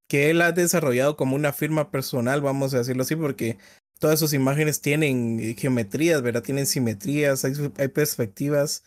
que 0.08 0.30
él 0.30 0.42
ha 0.42 0.50
desarrollado 0.50 1.16
como 1.16 1.36
una 1.36 1.52
firma 1.52 1.92
personal, 1.92 2.40
vamos 2.40 2.74
a 2.74 2.78
decirlo 2.78 3.02
así, 3.02 3.14
porque 3.14 3.58
todas 4.00 4.18
sus 4.18 4.32
imágenes 4.32 4.80
tienen 4.80 5.38
eh, 5.38 5.54
geometrías, 5.56 6.20
¿verdad? 6.20 6.42
Tienen 6.42 6.66
simetrías, 6.66 7.44
hay, 7.44 7.52
hay 7.78 7.88
perspectivas. 7.88 8.82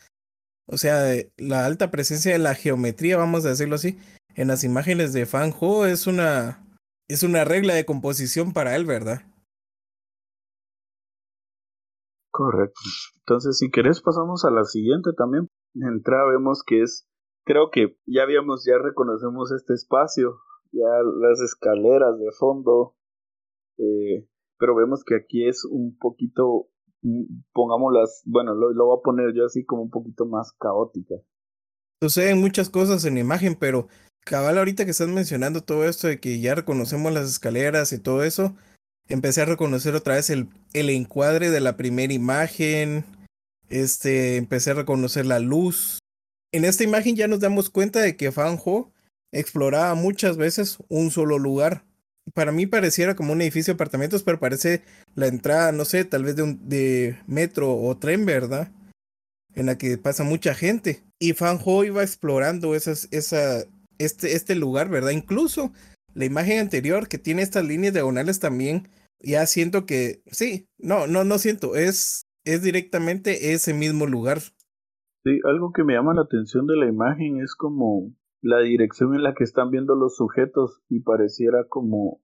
O 0.67 0.77
sea, 0.77 1.13
la 1.37 1.65
alta 1.65 1.91
presencia 1.91 2.31
de 2.31 2.39
la 2.39 2.53
geometría, 2.53 3.17
vamos 3.17 3.45
a 3.45 3.49
decirlo 3.49 3.75
así, 3.75 3.97
en 4.35 4.47
las 4.49 4.63
imágenes 4.63 5.13
de 5.13 5.25
Fanjo 5.25 5.85
es 5.85 6.07
una, 6.07 6.63
es 7.07 7.23
una 7.23 7.43
regla 7.45 7.73
de 7.73 7.85
composición 7.85 8.53
para 8.53 8.75
él, 8.75 8.85
¿verdad? 8.85 9.21
Correcto. 12.31 12.79
Entonces, 13.19 13.57
si 13.57 13.71
querés, 13.71 14.01
pasamos 14.01 14.45
a 14.45 14.51
la 14.51 14.63
siguiente 14.63 15.09
también. 15.17 15.47
Entrada 15.73 16.29
vemos 16.29 16.63
que 16.63 16.83
es, 16.83 17.07
creo 17.45 17.71
que 17.71 17.97
ya 18.05 18.23
habíamos, 18.23 18.63
ya 18.63 18.77
reconocemos 18.77 19.51
este 19.51 19.73
espacio, 19.73 20.37
ya 20.71 20.87
las 21.19 21.41
escaleras 21.41 22.19
de 22.19 22.31
fondo, 22.37 22.95
eh, 23.79 24.27
pero 24.59 24.75
vemos 24.75 25.03
que 25.03 25.15
aquí 25.15 25.47
es 25.47 25.65
un 25.65 25.97
poquito, 25.97 26.67
pongámoslas, 27.53 28.21
bueno, 28.25 28.53
lo, 28.53 28.71
lo 28.71 28.85
voy 28.87 28.97
a 28.99 29.03
poner 29.03 29.33
yo 29.35 29.45
así 29.45 29.65
como 29.65 29.83
un 29.83 29.89
poquito 29.89 30.25
más 30.25 30.51
caótica. 30.53 31.15
Suceden 32.01 32.39
muchas 32.39 32.69
cosas 32.69 33.05
en 33.05 33.15
la 33.15 33.21
imagen, 33.21 33.55
pero 33.55 33.87
cabal 34.23 34.57
ahorita 34.57 34.85
que 34.85 34.91
estás 34.91 35.07
mencionando 35.07 35.61
todo 35.61 35.85
esto 35.85 36.07
de 36.07 36.19
que 36.19 36.39
ya 36.39 36.53
reconocemos 36.53 37.11
las 37.11 37.29
escaleras 37.29 37.93
y 37.93 37.99
todo 37.99 38.23
eso, 38.23 38.55
empecé 39.07 39.41
a 39.41 39.45
reconocer 39.45 39.95
otra 39.95 40.15
vez 40.15 40.29
el, 40.29 40.49
el 40.73 40.89
encuadre 40.89 41.49
de 41.49 41.61
la 41.61 41.77
primera 41.77 42.13
imagen, 42.13 43.05
este, 43.69 44.35
empecé 44.37 44.71
a 44.71 44.75
reconocer 44.75 45.25
la 45.25 45.39
luz. 45.39 45.99
En 46.51 46.65
esta 46.65 46.83
imagen 46.83 47.15
ya 47.15 47.27
nos 47.27 47.39
damos 47.39 47.69
cuenta 47.69 47.99
de 47.99 48.15
que 48.15 48.31
Fanjo 48.31 48.91
exploraba 49.31 49.95
muchas 49.95 50.37
veces 50.37 50.77
un 50.89 51.11
solo 51.11 51.39
lugar. 51.39 51.86
Para 52.33 52.51
mí 52.51 52.65
pareciera 52.65 53.15
como 53.15 53.33
un 53.33 53.41
edificio 53.41 53.73
de 53.73 53.75
apartamentos, 53.75 54.23
pero 54.23 54.39
parece 54.39 54.83
la 55.15 55.27
entrada, 55.27 55.71
no 55.71 55.85
sé, 55.85 56.05
tal 56.05 56.23
vez 56.23 56.35
de 56.35 56.43
un 56.43 56.67
de 56.67 57.17
metro 57.27 57.75
o 57.75 57.97
tren, 57.97 58.25
¿verdad? 58.25 58.71
En 59.55 59.67
la 59.67 59.77
que 59.77 59.97
pasa 59.97 60.23
mucha 60.23 60.53
gente. 60.53 61.03
Y 61.19 61.33
Fanjo 61.33 61.83
iba 61.83 62.03
explorando 62.03 62.75
esas, 62.75 63.07
esa, 63.11 63.63
este, 63.97 64.33
este 64.35 64.55
lugar, 64.55 64.89
¿verdad? 64.89 65.11
Incluso 65.11 65.71
la 66.13 66.25
imagen 66.25 66.59
anterior 66.59 67.07
que 67.07 67.17
tiene 67.17 67.43
estas 67.43 67.65
líneas 67.65 67.93
diagonales 67.93 68.39
también, 68.39 68.87
ya 69.19 69.45
siento 69.45 69.85
que, 69.85 70.21
sí, 70.31 70.67
no, 70.77 71.07
no, 71.07 71.23
no 71.23 71.37
siento, 71.37 71.75
es, 71.75 72.23
es 72.43 72.61
directamente 72.63 73.53
ese 73.53 73.73
mismo 73.73 74.05
lugar. 74.05 74.39
Sí, 74.39 75.39
algo 75.43 75.71
que 75.73 75.83
me 75.83 75.93
llama 75.93 76.13
la 76.13 76.21
atención 76.21 76.67
de 76.67 76.75
la 76.75 76.87
imagen 76.87 77.41
es 77.41 77.55
como 77.55 78.11
la 78.41 78.59
dirección 78.59 79.15
en 79.15 79.23
la 79.23 79.33
que 79.33 79.43
están 79.43 79.71
viendo 79.71 79.95
los 79.95 80.15
sujetos 80.15 80.81
y 80.89 81.01
pareciera 81.01 81.65
como, 81.67 82.21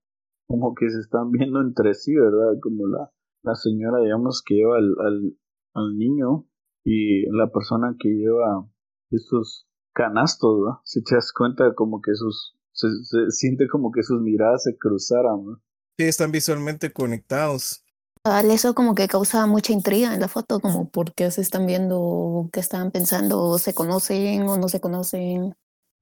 como 0.47 0.76
que 0.76 0.89
se 0.89 0.99
están 0.99 1.32
viendo 1.32 1.62
entre 1.62 1.93
sí, 1.93 2.15
¿verdad? 2.15 2.60
Como 2.62 2.88
la, 2.88 3.12
la 3.43 3.56
señora, 3.56 4.02
digamos, 4.02 4.43
que 4.45 4.56
lleva 4.56 4.78
al, 4.78 4.95
al, 4.99 5.38
al 5.73 5.97
niño 5.97 6.47
y 6.84 7.26
la 7.32 7.49
persona 7.52 7.95
que 7.99 8.10
lleva 8.10 8.67
estos 9.10 9.67
canastos, 9.93 10.62
¿verdad? 10.62 10.80
Si 10.84 11.04
te 11.04 11.15
das 11.15 11.32
cuenta 11.34 11.73
como 11.76 12.02
que 12.02 12.13
sus, 12.15 12.56
se, 12.71 12.88
siente 13.30 13.67
como 13.67 13.91
que 13.91 14.04
sus 14.04 14.21
miradas 14.21 14.63
se 14.63 14.78
cruzaran. 14.78 15.45
¿no? 15.45 15.62
Sí, 15.97 16.06
están 16.06 16.32
visualmente 16.32 16.91
conectados. 16.91 17.84
Eso 18.26 18.73
como 18.73 18.95
que 18.95 19.10
causa 19.10 19.45
mucha 19.47 19.73
intriga 19.73 20.13
en 20.13 20.21
la 20.21 20.30
foto, 20.30 20.62
como 20.62 20.89
por 20.89 21.13
qué 21.13 21.30
se 21.30 21.41
están 21.41 21.65
viendo, 21.65 22.49
qué 22.54 22.62
están 22.62 22.89
pensando, 22.91 23.41
o 23.41 23.58
se 23.58 23.73
conocen 23.73 24.43
o 24.43 24.58
no 24.58 24.69
se 24.69 24.80
conocen, 24.80 25.56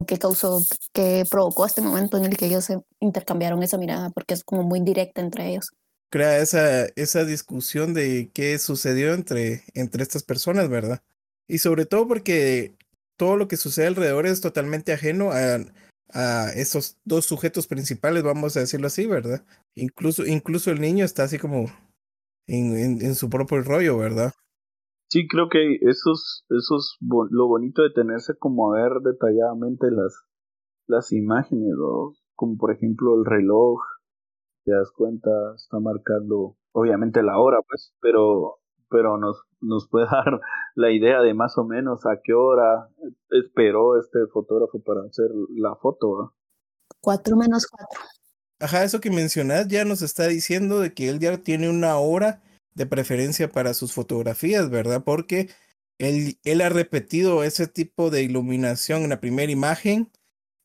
qué 0.06 0.18
causó, 0.18 0.64
qué 0.94 1.26
provocó 1.30 1.66
este 1.66 1.82
momento 1.82 2.18
en 2.18 2.26
el 2.26 2.38
que 2.38 2.46
ellos 2.48 2.68
intercambiaron 3.00 3.64
esa 3.64 3.78
mirada, 3.78 4.10
porque 4.10 4.34
es 4.34 4.44
como 4.44 4.64
muy 4.64 4.82
directa 4.82 5.22
entre 5.22 5.50
ellos. 5.50 5.72
Crea 6.10 6.40
esa, 6.40 6.86
esa 6.96 7.24
discusión 7.24 7.94
de 7.94 8.30
qué 8.34 8.58
sucedió 8.60 9.14
entre, 9.14 9.64
entre 9.74 10.04
estas 10.04 10.24
personas, 10.24 10.70
¿verdad? 10.70 11.02
Y 11.48 11.60
sobre 11.60 11.86
todo 11.86 12.08
porque 12.08 12.76
todo 13.18 13.38
lo 13.38 13.48
que 13.48 13.58
sucede 13.58 13.88
alrededor 13.88 14.26
es 14.26 14.42
totalmente 14.42 14.94
ajeno 14.94 15.32
a, 15.32 15.60
a 16.14 16.52
esos 16.56 16.98
dos 17.06 17.26
sujetos 17.26 17.68
principales, 17.68 18.24
vamos 18.24 18.58
a 18.58 18.62
decirlo 18.62 18.88
así, 18.88 19.06
¿verdad? 19.06 19.44
Incluso, 19.76 20.26
incluso 20.26 20.72
el 20.72 20.82
niño 20.82 21.06
está 21.06 21.24
así 21.24 21.38
como 21.38 21.72
en, 22.48 23.02
en, 23.02 23.16
su 23.16 23.30
propio 23.30 23.62
rollo, 23.62 23.98
¿verdad? 23.98 24.34
Sí, 25.12 25.28
creo 25.28 25.50
que 25.50 25.76
eso 25.82 26.14
es, 26.14 26.46
eso 26.48 26.78
es 26.78 26.98
lo 27.02 27.48
bonito 27.48 27.82
de 27.82 27.90
tenerse 27.90 28.34
como 28.40 28.72
a 28.72 28.82
ver 28.82 29.02
detalladamente 29.04 29.92
las, 29.92 30.24
las 30.88 31.12
imágenes, 31.12 31.74
como 32.34 32.56
por 32.56 32.72
ejemplo 32.72 33.16
el 33.18 33.26
reloj, 33.26 33.82
te 34.64 34.72
das 34.72 34.90
cuenta, 34.96 35.30
está 35.54 35.82
marcando 35.82 36.56
obviamente 36.72 37.24
la 37.24 37.38
hora, 37.40 37.58
pues, 37.68 37.94
pero 38.00 38.62
pero 38.90 39.18
nos, 39.18 39.44
nos 39.60 39.90
puede 39.90 40.06
dar 40.12 40.40
la 40.76 40.92
idea 40.92 41.22
de 41.22 41.34
más 41.34 41.58
o 41.58 41.66
menos 41.66 42.06
a 42.06 42.22
qué 42.24 42.34
hora 42.34 42.88
esperó 43.32 44.00
este 44.00 44.20
fotógrafo 44.32 44.82
para 44.82 45.02
hacer 45.02 45.28
la 45.58 45.76
foto. 45.76 46.08
¿no? 46.08 46.36
Cuatro 47.02 47.36
menos 47.36 47.68
cuatro. 47.68 48.00
Ajá, 48.62 48.86
eso 48.86 49.02
que 49.02 49.10
mencionas 49.10 49.68
ya 49.68 49.84
nos 49.84 50.04
está 50.04 50.28
diciendo 50.28 50.80
de 50.80 50.94
que 50.94 51.10
él 51.10 51.20
ya 51.20 51.38
tiene 51.38 51.70
una 51.70 51.98
hora 51.98 52.42
de 52.74 52.86
preferencia 52.86 53.52
para 53.52 53.74
sus 53.74 53.94
fotografías, 53.94 54.70
¿verdad? 54.70 55.04
Porque 55.04 55.50
él, 55.98 56.40
él 56.44 56.62
ha 56.62 56.70
repetido 56.70 57.44
ese 57.44 57.68
tipo 57.68 58.10
de 58.10 58.24
iluminación 58.24 59.04
en 59.04 59.10
la 59.10 59.20
primera 59.22 59.52
imagen. 59.52 60.10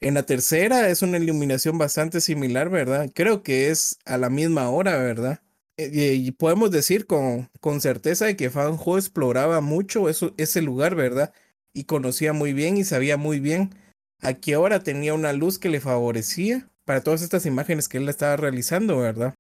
En 0.01 0.15
la 0.15 0.25
tercera 0.25 0.89
es 0.89 1.03
una 1.03 1.19
iluminación 1.19 1.79
bastante 1.79 2.21
similar, 2.21 2.71
¿verdad? 2.71 3.11
Creo 3.15 3.43
que 3.43 3.71
es 3.71 3.99
a 4.05 4.19
la 4.19 4.31
misma 4.31 4.71
hora, 4.71 4.99
¿verdad? 4.99 5.41
Eh, 5.79 6.15
y 6.15 6.31
podemos 6.33 6.71
decir 6.71 7.07
con, 7.07 7.51
con 7.61 7.81
certeza 7.81 8.25
de 8.25 8.37
que 8.37 8.51
Fanjo 8.51 8.97
exploraba 8.97 9.61
mucho 9.61 10.09
eso, 10.09 10.33
ese 10.39 10.63
lugar, 10.63 10.95
¿verdad? 10.95 11.35
Y 11.75 11.85
conocía 11.85 12.33
muy 12.33 12.55
bien 12.55 12.79
y 12.79 12.85
sabía 12.85 13.19
muy 13.19 13.41
bien 13.41 13.75
a 14.21 14.35
qué 14.35 14.57
hora 14.57 14.81
tenía 14.83 15.13
una 15.13 15.35
luz 15.35 15.59
que 15.59 15.69
le 15.69 15.81
favorecía 15.81 16.71
para 16.85 17.03
todas 17.03 17.21
estas 17.21 17.45
imágenes 17.45 17.89
que 17.89 17.99
él 17.99 18.09
estaba 18.09 18.37
realizando, 18.37 18.99
¿verdad? 18.99 19.35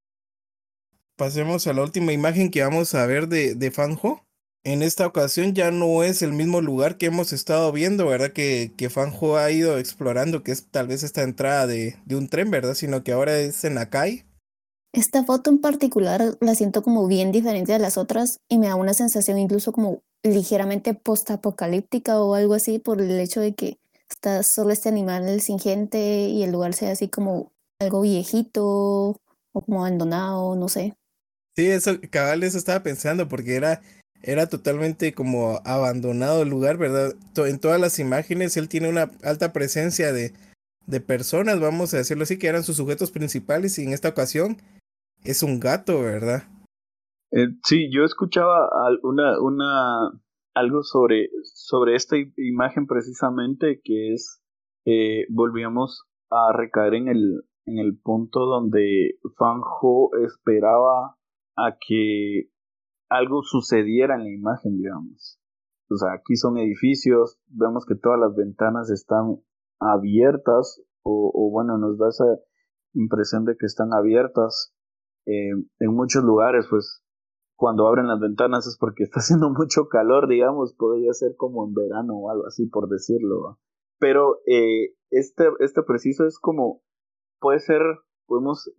Pasemos 1.16 1.66
a 1.66 1.72
la 1.72 1.82
última 1.82 2.12
imagen 2.12 2.50
que 2.50 2.62
vamos 2.62 2.94
a 2.94 3.06
ver 3.06 3.28
de, 3.28 3.54
de 3.54 3.70
Fanjo. 3.70 4.24
En 4.64 4.82
esta 4.82 5.06
ocasión 5.06 5.54
ya 5.54 5.70
no 5.70 6.02
es 6.02 6.22
el 6.22 6.32
mismo 6.32 6.60
lugar 6.60 6.98
que 6.98 7.06
hemos 7.06 7.32
estado 7.32 7.72
viendo, 7.72 8.06
¿verdad? 8.06 8.32
Que, 8.32 8.72
que 8.76 8.90
Fanjo 8.90 9.36
ha 9.36 9.50
ido 9.50 9.78
explorando, 9.78 10.42
que 10.42 10.52
es 10.52 10.66
tal 10.70 10.88
vez 10.88 11.02
esta 11.02 11.22
entrada 11.22 11.66
de, 11.66 11.96
de 12.04 12.16
un 12.16 12.28
tren, 12.28 12.50
¿verdad? 12.50 12.74
Sino 12.74 13.02
que 13.04 13.12
ahora 13.12 13.38
es 13.38 13.64
en 13.64 13.76
la 13.76 13.90
calle 13.90 14.26
esta 14.96 15.22
foto 15.24 15.50
en 15.50 15.58
particular 15.58 16.38
la 16.40 16.54
siento 16.54 16.82
como 16.82 17.06
bien 17.06 17.30
diferente 17.30 17.72
de 17.72 17.78
las 17.78 17.98
otras 17.98 18.40
y 18.48 18.58
me 18.58 18.68
da 18.68 18.76
una 18.76 18.94
sensación 18.94 19.38
incluso 19.38 19.70
como 19.70 20.02
ligeramente 20.22 20.94
postapocalíptica 20.94 22.18
o 22.20 22.34
algo 22.34 22.54
así 22.54 22.78
por 22.78 23.02
el 23.02 23.20
hecho 23.20 23.40
de 23.40 23.54
que 23.54 23.78
está 24.08 24.42
solo 24.42 24.70
este 24.70 24.88
animal 24.88 25.40
sin 25.42 25.58
gente 25.58 26.28
y 26.28 26.42
el 26.42 26.50
lugar 26.50 26.72
sea 26.72 26.92
así 26.92 27.08
como 27.08 27.52
algo 27.78 28.00
viejito 28.00 28.64
o 28.64 29.20
como 29.52 29.84
abandonado, 29.84 30.56
no 30.56 30.68
sé. 30.70 30.96
Sí, 31.56 31.66
eso, 31.68 31.92
cabal, 32.10 32.42
eso 32.42 32.58
estaba 32.58 32.82
pensando 32.82 33.28
porque 33.28 33.56
era, 33.56 33.80
era 34.22 34.46
totalmente 34.46 35.14
como 35.14 35.60
abandonado 35.64 36.42
el 36.42 36.50
lugar, 36.50 36.76
¿verdad? 36.76 37.14
En 37.36 37.58
todas 37.58 37.80
las 37.80 37.98
imágenes 37.98 38.58
él 38.58 38.68
tiene 38.68 38.90
una 38.90 39.10
alta 39.24 39.54
presencia 39.54 40.12
de, 40.12 40.32
de 40.86 41.00
personas, 41.00 41.58
vamos 41.58 41.94
a 41.94 41.98
decirlo 41.98 42.24
así, 42.24 42.38
que 42.38 42.48
eran 42.48 42.62
sus 42.62 42.76
sujetos 42.76 43.10
principales 43.10 43.78
y 43.78 43.84
en 43.84 43.94
esta 43.94 44.10
ocasión 44.10 44.58
es 45.24 45.42
un 45.42 45.58
gato, 45.58 46.02
¿verdad? 46.02 46.44
Eh, 47.32 47.48
sí, 47.64 47.88
yo 47.90 48.04
escuchaba 48.04 48.68
una, 49.02 49.40
una, 49.40 50.10
algo 50.54 50.82
sobre, 50.82 51.30
sobre 51.42 51.96
esta 51.96 52.16
imagen 52.36 52.86
precisamente 52.86 53.80
que 53.82 54.12
es, 54.12 54.42
eh, 54.84 55.24
volvíamos 55.30 56.04
a 56.30 56.52
recaer 56.52 56.94
en 56.94 57.08
el, 57.08 57.42
en 57.64 57.78
el 57.78 57.98
punto 57.98 58.46
donde 58.46 59.18
Fanjo 59.36 60.10
esperaba 60.24 61.15
a 61.56 61.76
que 61.78 62.50
algo 63.08 63.42
sucediera 63.42 64.16
en 64.16 64.24
la 64.24 64.30
imagen, 64.30 64.76
digamos. 64.76 65.40
O 65.90 65.96
sea, 65.96 66.12
aquí 66.12 66.36
son 66.36 66.58
edificios, 66.58 67.38
vemos 67.46 67.86
que 67.86 67.94
todas 67.94 68.18
las 68.18 68.34
ventanas 68.34 68.90
están 68.90 69.40
abiertas, 69.78 70.82
o, 71.02 71.50
bueno, 71.52 71.78
nos 71.78 71.98
da 71.98 72.08
esa 72.08 72.24
impresión 72.94 73.44
de 73.44 73.56
que 73.56 73.66
están 73.66 73.92
abiertas 73.92 74.74
eh, 75.26 75.52
en 75.78 75.94
muchos 75.94 76.24
lugares, 76.24 76.66
pues 76.68 77.04
cuando 77.54 77.86
abren 77.86 78.08
las 78.08 78.18
ventanas 78.18 78.66
es 78.66 78.76
porque 78.78 79.04
está 79.04 79.20
haciendo 79.20 79.50
mucho 79.50 79.88
calor, 79.88 80.28
digamos, 80.28 80.74
podría 80.74 81.12
ser 81.12 81.36
como 81.36 81.66
en 81.66 81.74
verano 81.74 82.14
o 82.16 82.30
algo 82.30 82.46
así, 82.46 82.66
por 82.66 82.88
decirlo. 82.88 83.58
Pero 83.98 84.40
eh, 84.46 84.94
este, 85.10 85.48
este 85.60 85.82
preciso 85.82 86.26
es 86.26 86.38
como, 86.40 86.82
puede 87.38 87.60
ser, 87.60 87.80
podemos 88.26 88.70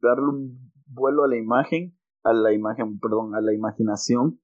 darle 0.00 0.28
un 0.28 0.72
vuelo 0.86 1.24
a 1.24 1.28
la 1.28 1.36
imagen, 1.36 1.96
a 2.24 2.32
la 2.32 2.52
imagen, 2.52 2.98
perdón, 2.98 3.34
a 3.34 3.40
la 3.40 3.54
imaginación, 3.54 4.40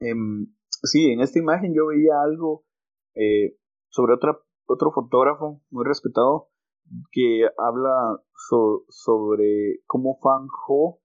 em, 0.00 0.52
sí, 0.82 1.10
en 1.10 1.20
esta 1.20 1.38
imagen 1.38 1.74
yo 1.74 1.86
veía 1.86 2.20
algo 2.22 2.64
eh, 3.14 3.56
sobre 3.88 4.14
otra, 4.14 4.38
otro 4.66 4.92
fotógrafo 4.92 5.62
muy 5.70 5.84
respetado 5.84 6.48
que 7.12 7.46
habla 7.56 8.20
sobre 8.88 9.80
cómo 9.86 10.18
Fan 10.20 10.48
Ho 10.66 11.00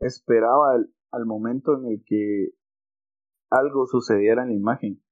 esperaba 0.00 0.74
al 1.12 1.26
momento 1.26 1.74
en 1.78 1.86
el 1.86 2.02
que 2.04 2.50
algo 3.50 3.86
sucediera 3.86 4.42
en 4.42 4.50
la 4.50 4.54
imagen. 4.54 5.02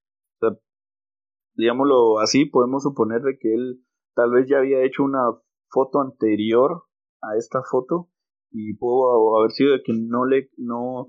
O 0.42 0.59
digámoslo 1.54 2.20
así, 2.20 2.44
podemos 2.44 2.83
suponer 2.83 3.22
de 3.22 3.38
que 3.38 3.54
él 3.54 3.85
tal 4.14 4.31
vez 4.31 4.48
ya 4.48 4.59
había 4.59 4.85
hecho 4.85 5.02
una 5.02 5.22
foto 5.70 6.00
anterior 6.00 6.85
a 7.22 7.37
esta 7.37 7.62
foto 7.62 8.11
y 8.50 8.74
pudo 8.74 9.38
haber 9.38 9.52
sido 9.52 9.72
de 9.72 9.82
que 9.82 9.92
no 9.92 10.24
le 10.24 10.50
no 10.56 11.06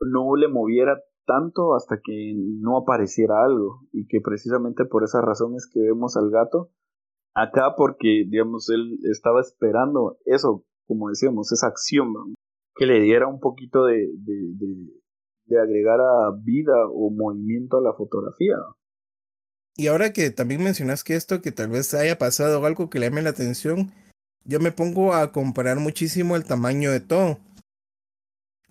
no 0.00 0.36
le 0.36 0.48
moviera 0.48 1.00
tanto 1.26 1.74
hasta 1.74 2.00
que 2.02 2.34
no 2.36 2.78
apareciera 2.78 3.44
algo. 3.44 3.80
Y 3.92 4.06
que 4.06 4.20
precisamente 4.20 4.84
por 4.84 5.04
esas 5.04 5.22
razones 5.22 5.68
que 5.72 5.80
vemos 5.80 6.16
al 6.16 6.30
gato 6.30 6.70
acá 7.34 7.74
porque 7.76 8.24
digamos 8.28 8.68
él 8.68 8.98
estaba 9.10 9.40
esperando 9.40 10.18
eso 10.26 10.64
como 10.86 11.08
decíamos 11.08 11.50
esa 11.52 11.68
acción 11.68 12.12
que 12.74 12.86
le 12.86 13.00
diera 13.00 13.26
un 13.26 13.40
poquito 13.40 13.84
de, 13.84 14.08
de, 14.18 14.36
de, 15.46 15.60
agregar 15.60 16.00
a 16.00 16.30
vida 16.42 16.72
o 16.90 17.10
movimiento 17.10 17.76
a 17.78 17.82
la 17.82 17.92
fotografía. 17.92 18.56
Y 19.76 19.86
ahora 19.88 20.12
que 20.12 20.30
también 20.30 20.62
mencionas 20.62 21.04
que 21.04 21.14
esto 21.14 21.42
que 21.42 21.52
tal 21.52 21.68
vez 21.68 21.92
haya 21.94 22.18
pasado 22.18 22.64
algo 22.64 22.88
que 22.88 22.98
le 22.98 23.06
llame 23.08 23.22
la 23.22 23.30
atención 23.30 23.92
yo 24.44 24.60
me 24.60 24.72
pongo 24.72 25.14
a 25.14 25.32
comparar 25.32 25.78
muchísimo 25.78 26.36
el 26.36 26.44
tamaño 26.44 26.90
de 26.90 27.00
todo 27.00 27.38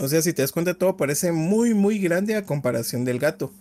o 0.01 0.07
sea, 0.07 0.21
si 0.23 0.33
te 0.33 0.41
das 0.41 0.51
cuenta, 0.51 0.73
todo 0.73 0.97
parece 0.97 1.31
muy, 1.31 1.75
muy 1.75 1.99
grande 1.99 2.35
a 2.35 2.45
comparación 2.45 3.05
del 3.05 3.19
gato. 3.19 3.51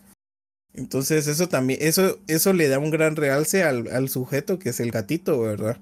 Entonces, 0.72 1.26
eso 1.26 1.48
también, 1.48 1.80
eso, 1.82 2.18
eso 2.28 2.54
le 2.54 2.68
da 2.68 2.78
un 2.78 2.90
gran 2.90 3.16
realce 3.16 3.62
al, 3.62 3.88
al 3.88 4.08
sujeto 4.08 4.58
que 4.58 4.70
es 4.70 4.80
el 4.80 4.90
gatito, 4.90 5.38
¿verdad? 5.40 5.76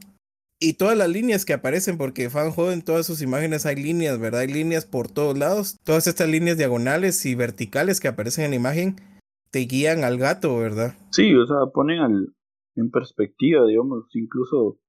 Y 0.59 0.73
todas 0.73 0.99
las 0.99 1.09
líneas 1.09 1.45
que 1.45 1.53
aparecen, 1.53 1.97
porque 1.97 2.29
Fanjo 2.29 2.73
en 2.73 2.83
todas 2.83 3.07
sus 3.07 3.23
imágenes 3.23 3.67
hay 3.67 3.77
líneas, 3.77 4.19
¿verdad? 4.19 4.41
Hay 4.41 4.49
líneas 4.49 4.85
por 4.85 5.09
todos 5.09 5.39
lados. 5.39 5.79
Todas 5.85 6.09
estas 6.09 6.29
líneas 6.29 6.59
diagonales 6.59 7.25
y 7.25 7.37
verticales 7.37 8.01
que 8.01 8.09
aparecen 8.09 8.47
en 8.47 8.51
la 8.51 8.57
imagen 8.57 8.97
te 9.53 9.61
guían 9.61 10.03
al 10.03 10.19
gato, 10.19 10.59
¿verdad? 10.59 10.95
Sí, 11.13 11.33
o 11.37 11.47
sea, 11.47 11.59
ponen 11.73 12.33
en 12.75 12.91
perspectiva, 12.91 13.65
digamos, 13.65 14.07
incluso 14.15 14.81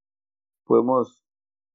podemos, 0.66 1.19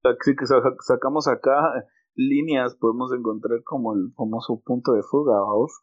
que 0.04 0.46
sacamos 0.80 1.28
acá 1.28 1.86
líneas 2.14 2.76
podemos 2.76 3.12
encontrar 3.12 3.62
como 3.64 3.94
el 3.94 4.12
famoso 4.16 4.62
punto 4.64 4.92
de 4.92 5.02
fuga, 5.02 5.38
¿vamos? 5.40 5.82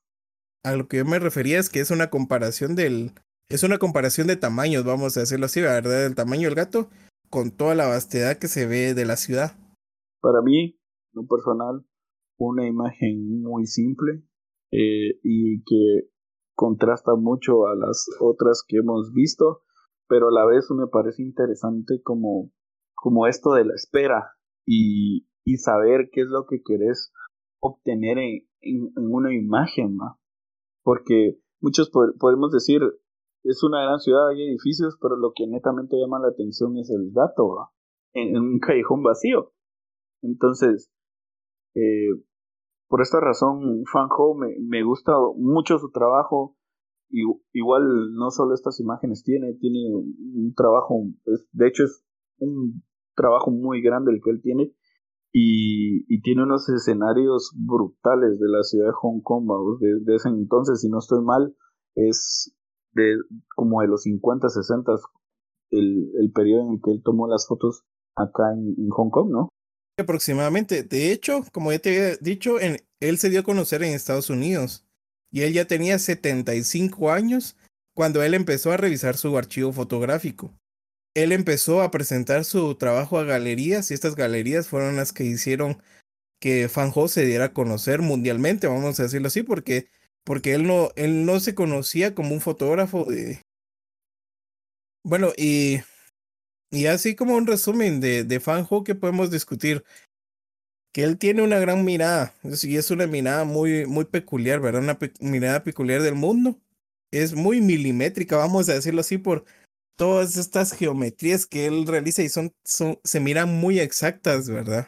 A 0.64 0.76
lo 0.76 0.88
que 0.88 0.98
yo 0.98 1.06
me 1.06 1.20
refería 1.20 1.60
es 1.60 1.70
que 1.70 1.80
es 1.80 1.92
una 1.92 2.10
comparación 2.10 2.76
del... 2.76 3.12
Es 3.50 3.64
una 3.64 3.80
comparación 3.80 4.28
de 4.28 4.38
tamaños, 4.38 4.86
vamos 4.86 5.18
a 5.18 5.22
decirlo 5.22 5.48
así, 5.48 5.60
¿verdad? 5.60 6.06
El 6.06 6.16
tamaño 6.16 6.48
del 6.48 6.56
gato 6.56 6.88
con 7.30 7.52
toda 7.52 7.76
la 7.76 7.88
vastedad 7.88 8.38
que 8.38 8.48
se 8.48 8.66
ve 8.66 8.94
de 8.94 9.06
la 9.06 9.18
ciudad. 9.18 9.52
Para 10.22 10.42
mí, 10.42 10.80
lo 11.14 11.26
personal, 11.26 11.86
una 12.38 12.66
imagen 12.66 13.42
muy 13.42 13.66
simple 13.66 14.24
eh, 14.72 15.20
y 15.24 15.64
que 15.64 16.10
contrasta 16.56 17.16
mucho 17.16 17.68
a 17.68 17.76
las 17.76 18.08
otras 18.20 18.64
que 18.68 18.78
hemos 18.78 19.12
visto, 19.14 19.64
pero 20.08 20.28
a 20.28 20.32
la 20.32 20.46
vez 20.46 20.68
me 20.72 20.88
parece 20.88 21.24
interesante 21.24 22.02
como, 22.04 22.52
como 23.02 23.26
esto 23.26 23.54
de 23.54 23.66
la 23.66 23.74
espera 23.74 24.36
y, 24.64 25.28
y 25.44 25.58
saber 25.58 26.10
qué 26.14 26.22
es 26.22 26.28
lo 26.28 26.46
que 26.46 26.62
querés 26.64 27.12
obtener 27.60 28.20
en, 28.20 28.48
en, 28.62 28.92
una 28.96 29.34
imagen, 29.34 29.96
¿no? 29.98 30.20
Porque 30.84 31.40
muchos 31.62 31.90
podemos 31.90 32.52
decir, 32.52 32.82
es 33.44 33.64
una 33.64 33.82
gran 33.82 34.00
ciudad, 34.00 34.30
hay 34.30 34.44
edificios, 34.44 35.00
pero 35.02 35.16
lo 35.16 35.34
que 35.36 35.48
netamente 35.48 35.98
llama 35.98 36.20
la 36.20 36.28
atención 36.28 36.78
es 36.78 36.92
el 36.92 37.12
gato, 37.12 37.72
En, 38.14 38.38
un 38.38 38.60
callejón 38.62 39.02
vacío. 39.02 39.52
Entonces, 40.22 40.92
eh, 41.74 42.10
por 42.88 43.02
esta 43.02 43.20
razón, 43.20 43.84
Fanjo 43.92 44.36
me, 44.36 44.58
me 44.60 44.84
gusta 44.84 45.14
mucho 45.38 45.80
su 45.80 45.90
trabajo. 45.90 46.56
Igual 47.10 48.14
no 48.14 48.30
solo 48.30 48.54
estas 48.54 48.80
imágenes 48.80 49.24
tiene, 49.24 49.54
tiene 49.56 49.94
un 49.96 50.54
trabajo, 50.56 51.04
de 51.52 51.68
hecho 51.68 51.84
es 51.84 52.06
un 52.38 52.84
trabajo 53.15 53.52
muy 53.52 53.82
grande 53.82 54.12
el 54.12 54.21
que 54.24 54.32
él 54.32 54.41
tiene 54.41 54.74
y, 55.34 56.21
tiene 56.21 56.43
unos 56.43 56.67
escenarios 56.69 57.52
brutales 57.56 58.39
de 58.39 58.47
la 58.50 58.63
ciudad 58.63 58.88
de 58.88 58.93
Hong 58.93 59.21
Kong, 59.21 59.47
de, 59.80 60.15
ese 60.15 60.30
entonces, 60.30 60.82
si 60.82 60.89
no 60.89 61.00
estoy 61.00 61.24
mal, 61.24 61.56
es 61.95 62.54
de 62.93 63.15
como 63.56 63.82
de 63.82 63.88
los 63.88 64.04
50, 64.04 64.50
60, 64.50 64.91
el, 65.71 66.12
el 66.19 66.32
periodo 66.32 66.67
en 66.67 66.74
el 66.74 66.82
que 66.84 66.91
él 66.91 67.02
tomó 67.04 67.28
las 67.28 67.47
fotos 67.47 67.86
acá 68.15 68.52
en, 68.54 68.89
Hong 68.89 69.10
Kong, 69.10 69.32
¿no? 69.32 69.50
Aproximadamente. 69.97 70.84
De 70.84 71.12
hecho, 71.12 71.43
como 71.54 71.71
ya 71.71 71.80
te 71.80 71.89
había 71.89 72.17
dicho, 72.17 72.60
en, 72.60 72.78
él 73.00 73.17
se 73.17 73.30
dio 73.30 73.39
a 73.39 73.43
conocer 73.43 73.84
en 73.84 73.93
Estados 73.93 74.30
Unidos 74.30 74.86
y 75.32 75.41
él 75.41 75.54
ya 75.54 75.65
tenía 75.65 75.97
75 75.97 77.12
años 77.12 77.58
cuando 77.95 78.21
él 78.21 78.34
empezó 78.34 78.71
a 78.71 78.78
revisar 78.78 79.15
su 79.15 79.38
archivo 79.38 79.71
fotográfico 79.71 80.54
él 81.13 81.32
empezó 81.32 81.82
a 81.82 81.91
presentar 81.91 82.45
su 82.45 82.76
trabajo 82.76 83.19
a 83.19 83.24
galerías 83.24 83.91
y 83.91 83.93
estas 83.93 84.15
galerías 84.15 84.67
fueron 84.67 84.95
las 84.95 85.12
que 85.13 85.24
hicieron 85.24 85.82
que 86.39 86.69
Fanjo 86.69 87.08
se 87.08 87.26
diera 87.26 87.45
a 87.45 87.54
conocer 87.54 88.02
mundialmente, 88.02 88.67
vamos 88.67 89.00
a 89.00 89.04
decirlo 89.04 89.28
así, 89.28 89.43
porque, 89.43 89.88
porque 90.24 90.54
él, 90.54 90.65
no, 90.65 90.89
él 90.95 91.26
no 91.26 91.39
se 91.39 91.54
conocía 91.54 92.15
como 92.15 92.34
un 92.34 92.41
fotógrafo 92.41 93.06
de... 93.06 93.41
Bueno, 95.04 95.34
y, 95.38 95.82
y 96.71 96.88
así 96.88 97.15
como 97.15 97.36
un 97.36 97.47
resumen 97.47 98.00
de, 98.02 98.24
de 98.24 98.39
Fanjo 98.39 98.84
que 98.84 98.95
podemos 98.95 99.30
discutir, 99.30 99.84
que 100.93 101.04
él 101.04 101.17
tiene 101.17 101.43
una 101.43 101.60
gran 101.60 101.86
mirada, 101.86 102.34
y 102.43 102.78
es 102.78 102.91
una 102.91 103.08
mirada 103.08 103.43
muy, 103.43 103.86
muy 103.86 104.06
peculiar, 104.06 104.60
¿verdad? 104.60 104.82
Una 104.82 105.00
mirada 105.19 105.63
peculiar 105.63 106.02
del 106.02 106.15
mundo. 106.15 106.60
Es 107.12 107.34
muy 107.34 107.62
milimétrica, 107.62 108.38
vamos 108.38 108.69
a 108.69 108.74
decirlo 108.74 109.02
así, 109.02 109.17
por, 109.17 109.45
todas 109.95 110.38
estas 110.38 110.73
geometrías 110.73 111.45
que 111.45 111.67
él 111.67 111.86
realiza 111.88 112.23
y 112.23 112.30
son, 112.30 112.51
son 112.63 112.97
se 113.04 113.19
miran 113.19 113.60
muy 113.60 113.80
exactas, 113.80 114.49
¿verdad? 114.49 114.88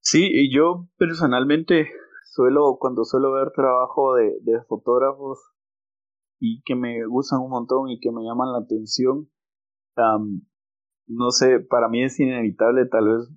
Sí, 0.00 0.28
y 0.30 0.54
yo 0.54 0.86
personalmente 0.98 1.88
suelo, 2.34 2.76
cuando 2.78 3.04
suelo 3.04 3.32
ver 3.32 3.52
trabajo 3.52 4.14
de, 4.14 4.60
fotógrafos 4.68 5.38
y 6.38 6.62
que 6.64 6.74
me 6.74 7.06
gustan 7.06 7.40
un 7.40 7.50
montón 7.50 7.88
y 7.88 7.98
que 8.00 8.10
me 8.10 8.22
llaman 8.22 8.52
la 8.52 8.58
atención, 8.58 9.30
no 11.06 11.30
sé, 11.30 11.60
para 11.60 11.88
mí 11.88 12.02
es 12.02 12.20
inevitable 12.20 12.86
tal 12.86 13.08
vez 13.08 13.30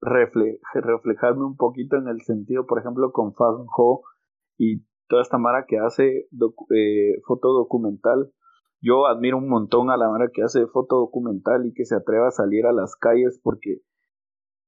reflejarme 0.00 1.44
un 1.44 1.56
poquito 1.56 1.96
en 1.96 2.08
el 2.08 2.20
sentido, 2.20 2.66
por 2.66 2.78
ejemplo, 2.78 3.10
con 3.10 3.34
Fan 3.34 3.66
Ho 3.76 4.02
y 4.58 4.84
toda 5.08 5.22
esta 5.22 5.38
mara 5.38 5.66
que 5.66 5.78
hace 5.78 6.28
eh, 6.28 7.20
foto 7.26 7.52
documental 7.52 8.32
yo 8.84 9.06
admiro 9.06 9.38
un 9.38 9.48
montón 9.48 9.90
a 9.90 9.96
la 9.96 10.10
manera 10.10 10.30
que 10.32 10.42
hace 10.42 10.66
foto 10.66 10.96
documental 10.96 11.66
y 11.66 11.72
que 11.72 11.86
se 11.86 11.96
atreva 11.96 12.28
a 12.28 12.32
salir 12.32 12.66
a 12.66 12.72
las 12.72 12.96
calles 12.96 13.40
porque 13.42 13.80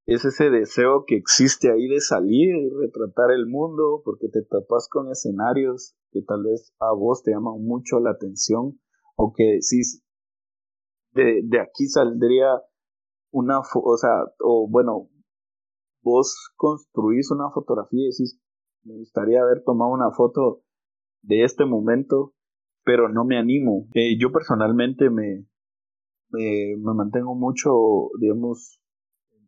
es 0.06 0.24
ese 0.24 0.48
deseo 0.48 1.04
que 1.06 1.16
existe 1.16 1.70
ahí 1.70 1.86
de 1.86 2.00
salir 2.00 2.56
y 2.56 2.70
retratar 2.70 3.30
el 3.32 3.46
mundo 3.46 4.00
porque 4.04 4.28
te 4.28 4.42
tapas 4.42 4.88
con 4.88 5.10
escenarios 5.10 5.94
que 6.12 6.22
tal 6.22 6.44
vez 6.44 6.72
a 6.78 6.94
vos 6.94 7.22
te 7.22 7.32
llaman 7.32 7.62
mucho 7.62 8.00
la 8.00 8.12
atención 8.12 8.80
o 9.16 9.34
que 9.36 9.44
decís 9.44 10.02
de, 11.12 11.42
de 11.44 11.60
aquí 11.60 11.86
saldría 11.86 12.62
una 13.32 13.60
o 13.60 13.96
sea 13.98 14.24
o 14.40 14.66
bueno 14.70 15.10
vos 16.02 16.52
construís 16.56 17.30
una 17.30 17.50
fotografía 17.50 18.00
y 18.00 18.10
decís 18.12 18.40
me 18.84 18.94
gustaría 18.94 19.42
haber 19.42 19.62
tomado 19.62 19.90
una 19.90 20.10
foto 20.12 20.62
de 21.20 21.44
este 21.44 21.66
momento 21.66 22.32
pero 22.86 23.08
no 23.08 23.24
me 23.24 23.36
animo. 23.36 23.88
Eh, 23.94 24.16
yo 24.16 24.30
personalmente 24.30 25.10
me, 25.10 25.44
me 26.30 26.94
mantengo 26.94 27.34
mucho, 27.34 27.72
digamos, 28.20 28.80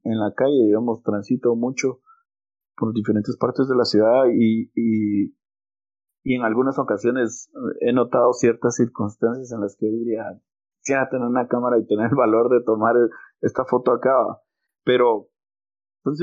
en 0.02 0.18
la 0.18 0.34
calle, 0.34 0.64
digamos, 0.66 1.02
transito 1.04 1.54
mucho 1.54 2.00
por 2.76 2.92
diferentes 2.92 3.36
partes 3.36 3.68
de 3.68 3.76
la 3.76 3.84
ciudad 3.84 4.24
y, 4.34 4.72
y, 4.74 5.36
y 6.24 6.34
en 6.34 6.42
algunas 6.42 6.80
ocasiones 6.80 7.48
he 7.80 7.92
notado 7.92 8.32
ciertas 8.32 8.74
circunstancias 8.74 9.52
en 9.52 9.60
las 9.60 9.76
que 9.78 9.86
diría, 9.86 10.24
quisiera 10.80 11.08
tener 11.08 11.28
una 11.28 11.46
cámara 11.46 11.78
y 11.78 11.86
tener 11.86 12.10
el 12.10 12.16
valor 12.16 12.50
de 12.50 12.64
tomar 12.64 12.96
esta 13.40 13.64
foto 13.66 13.92
acá, 13.92 14.16
pero 14.84 15.28
son 16.02 16.16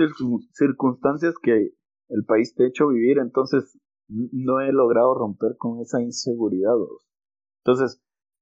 circunstancias 0.51 1.35
que 1.41 1.71
el 2.09 2.25
país 2.25 2.53
te 2.55 2.65
ha 2.65 2.67
hecho 2.67 2.89
vivir, 2.89 3.19
entonces 3.19 3.79
no 4.07 4.59
he 4.59 4.71
logrado 4.71 5.13
romper 5.13 5.57
con 5.57 5.79
esa 5.79 6.01
inseguridad. 6.01 6.75
Entonces, 7.63 8.01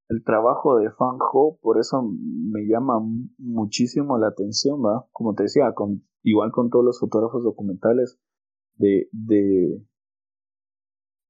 el 0.10 0.23
trabajo 0.23 0.78
de 0.78 0.91
Fan 0.91 1.17
Ho, 1.32 1.58
por 1.62 1.80
eso 1.80 2.04
me 2.04 2.67
llama 2.67 2.99
muchísimo 3.38 4.17
la 4.17 4.28
atención, 4.28 4.84
¿va? 4.84 5.08
Como 5.12 5.34
te 5.34 5.43
decía, 5.43 5.73
con, 5.73 6.04
igual 6.23 6.52
con 6.52 6.69
todos 6.69 6.86
los 6.86 6.99
fotógrafos 6.99 7.43
documentales, 7.43 8.19
de, 8.76 9.08
de, 9.12 9.86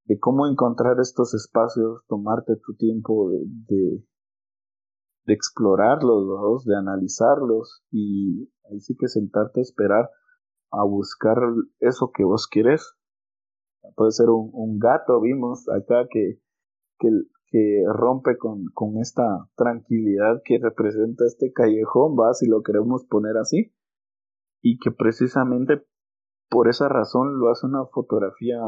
de 0.06 0.20
cómo 0.20 0.48
encontrar 0.48 1.00
estos 1.00 1.34
espacios, 1.34 2.04
tomarte 2.08 2.56
tu 2.56 2.76
tiempo 2.76 3.30
de, 3.30 3.46
de, 3.68 4.06
explorarlos, 5.26 6.66
de 6.66 6.76
analizarlos 6.76 7.84
y 7.92 8.50
ahí 8.70 8.80
sí 8.80 8.96
que 8.98 9.08
sentarte 9.08 9.62
a 9.62 9.64
esperar 9.64 10.10
a 10.72 10.84
buscar 10.84 11.38
eso 11.80 12.12
que 12.14 12.24
vos 12.24 12.48
quieres. 12.48 12.96
Puede 13.96 14.12
ser 14.12 14.30
un, 14.30 14.80
gato, 14.80 15.22
vimos 15.22 15.70
acá 15.70 16.08
que, 16.10 16.40
que, 17.00 17.10
que 17.48 17.84
rompe 17.88 18.38
con, 18.38 18.66
con, 18.74 18.98
esta 18.98 19.48
tranquilidad 19.56 20.42
que 20.44 20.60
representa 20.60 21.26
este 21.26 21.52
callejón, 21.54 22.16
va, 22.20 22.34
si 22.34 22.48
lo 22.48 22.64
queremos 22.64 23.06
poner 23.06 23.38
así, 23.38 23.74
y 24.62 24.78
que 24.80 24.92
precisamente 24.92 25.86
por 26.50 26.70
esa 26.70 26.88
razón 26.88 27.40
lo 27.40 27.50
hace 27.50 27.66
una 27.66 27.86
fotografía 27.86 28.60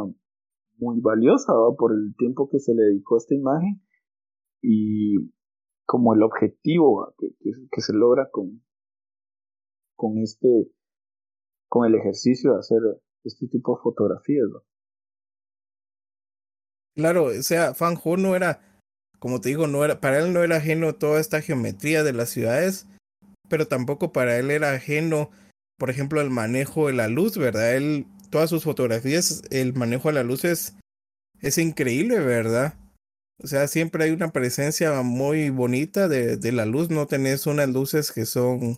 muy 0.77 0.99
valiosa, 1.01 1.53
¿va? 1.53 1.75
por 1.75 1.93
el 1.93 2.15
tiempo 2.17 2.49
que 2.49 2.59
se 2.59 2.73
le 2.73 2.83
dedicó 2.83 3.15
a 3.15 3.17
esta 3.19 3.35
imagen 3.35 3.81
y 4.61 5.31
como 5.85 6.13
el 6.13 6.23
objetivo 6.23 7.13
que, 7.17 7.29
que, 7.71 7.81
se 7.81 7.93
logra 7.93 8.29
con, 8.31 8.63
con 9.95 10.17
este 10.17 10.71
con 11.67 11.85
el 11.85 11.95
ejercicio 11.95 12.53
de 12.53 12.59
hacer 12.59 12.79
este 13.23 13.47
tipo 13.47 13.75
de 13.75 13.81
fotografías. 13.83 14.47
Claro, 16.95 17.25
o 17.25 17.43
sea, 17.43 17.73
Fan 17.73 17.97
Ho 18.03 18.17
no 18.17 18.35
era, 18.35 18.61
como 19.19 19.41
te 19.41 19.49
digo, 19.49 19.67
no 19.67 19.83
era, 19.83 19.99
para 19.99 20.19
él 20.19 20.33
no 20.33 20.43
era 20.43 20.57
ajeno 20.57 20.95
toda 20.95 21.19
esta 21.19 21.41
geometría 21.41 22.03
de 22.03 22.13
las 22.13 22.29
ciudades, 22.29 22.87
pero 23.49 23.67
tampoco 23.67 24.13
para 24.13 24.37
él 24.37 24.51
era 24.51 24.73
ajeno, 24.73 25.29
por 25.77 25.89
ejemplo, 25.89 26.21
el 26.21 26.29
manejo 26.29 26.87
de 26.87 26.93
la 26.93 27.07
luz, 27.09 27.37
¿verdad? 27.37 27.75
Él, 27.75 28.07
todas 28.29 28.49
sus 28.49 28.63
fotografías, 28.63 29.43
el 29.51 29.73
manejo 29.73 30.09
de 30.09 30.15
la 30.15 30.23
luz 30.23 30.45
es, 30.45 30.75
es 31.41 31.57
increíble, 31.57 32.19
¿verdad? 32.19 32.75
O 33.43 33.47
sea, 33.47 33.67
siempre 33.67 34.05
hay 34.05 34.11
una 34.11 34.31
presencia 34.31 35.01
muy 35.03 35.49
bonita 35.49 36.07
de, 36.07 36.37
de 36.37 36.51
la 36.53 36.65
luz, 36.65 36.89
no 36.89 37.07
tenés 37.07 37.47
unas 37.47 37.69
luces 37.69 38.11
que 38.11 38.25
son, 38.25 38.77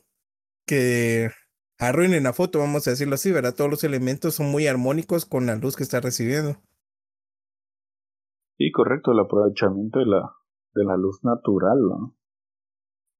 que 0.67 1.31
arruinen 1.79 2.23
la 2.23 2.33
foto, 2.33 2.59
vamos 2.59 2.87
a 2.87 2.91
decirlo 2.91 3.15
así, 3.15 3.31
¿verdad? 3.31 3.55
Todos 3.55 3.71
los 3.71 3.83
elementos 3.83 4.35
son 4.35 4.47
muy 4.47 4.67
armónicos 4.67 5.25
con 5.25 5.45
la 5.47 5.55
luz 5.55 5.75
que 5.75 5.83
está 5.83 6.01
recibiendo. 6.01 6.61
Sí, 8.57 8.71
correcto, 8.71 9.11
el 9.11 9.19
aprovechamiento 9.19 9.99
de 9.99 10.05
la, 10.05 10.33
de 10.73 10.83
la 10.83 10.97
luz 10.97 11.23
natural, 11.23 11.79
¿no? 11.81 12.15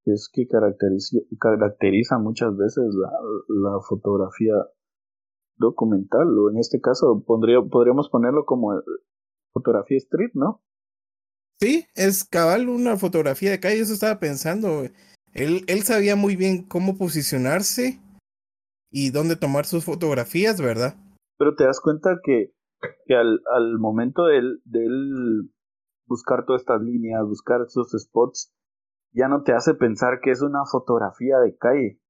Es 0.04 0.30
que 0.32 0.46
caracteriza, 0.48 1.18
caracteriza 1.38 2.18
muchas 2.18 2.56
veces 2.56 2.84
la, 2.94 3.10
la 3.48 3.80
fotografía 3.88 4.54
documental, 5.58 6.26
o 6.38 6.50
en 6.50 6.58
este 6.58 6.80
caso 6.80 7.22
pondría, 7.26 7.60
podríamos 7.62 8.08
ponerlo 8.08 8.44
como 8.44 8.80
fotografía 9.52 9.98
street, 9.98 10.30
¿no? 10.34 10.62
Sí, 11.60 11.86
es 11.94 12.24
cabal 12.24 12.68
una 12.68 12.96
fotografía 12.96 13.50
de 13.50 13.60
calle, 13.60 13.80
eso 13.80 13.92
estaba 13.92 14.20
pensando. 14.20 14.84
Él, 15.34 15.64
él 15.66 15.82
sabía 15.82 16.14
muy 16.14 16.36
bien 16.36 16.64
cómo 16.64 16.96
posicionarse 16.96 18.00
y 18.90 19.10
dónde 19.10 19.36
tomar 19.36 19.66
sus 19.66 19.84
fotografías, 19.84 20.60
¿verdad? 20.60 20.94
Pero 21.36 21.54
te 21.54 21.64
das 21.64 21.80
cuenta 21.80 22.18
que, 22.22 22.52
que 23.06 23.14
al, 23.14 23.40
al 23.54 23.78
momento 23.78 24.26
de 24.26 24.38
él, 24.38 25.50
buscar 26.06 26.44
todas 26.46 26.62
estas 26.62 26.82
líneas, 26.82 27.22
buscar 27.26 27.60
esos 27.66 27.90
spots, 27.92 28.52
ya 29.12 29.28
no 29.28 29.42
te 29.42 29.52
hace 29.52 29.74
pensar 29.74 30.20
que 30.22 30.30
es 30.30 30.42
una 30.42 30.64
fotografía 30.70 31.38
de 31.38 31.56
calle. 31.56 32.00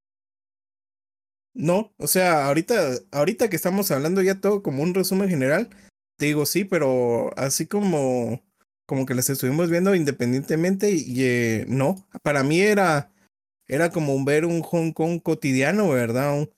No, 1.55 1.93
o 1.99 2.07
sea, 2.07 2.47
ahorita, 2.47 2.75
ahorita 3.11 3.49
que 3.49 3.57
estamos 3.57 3.91
hablando 3.91 4.23
ya 4.23 4.41
todo 4.41 4.63
como 4.63 4.83
un 4.83 4.95
resumen 4.95 5.29
general, 5.29 5.71
te 6.17 6.27
digo 6.27 6.47
sí, 6.47 6.65
pero 6.65 7.31
así 7.37 7.67
como, 7.67 8.43
como 8.87 9.07
que 9.07 9.15
las 9.15 9.31
estuvimos 9.31 9.71
viendo 9.71 9.95
independientemente 9.95 10.91
y 10.93 11.25
eh, 11.25 11.65
no, 11.69 12.07
para 12.23 12.45
mí 12.45 12.61
era, 12.61 13.13
era 13.67 13.91
como 13.91 14.25
ver 14.25 14.45
un 14.45 14.63
Hong 14.63 14.93
Kong 14.93 15.21
cotidiano, 15.23 15.89
¿verdad? 15.89 16.49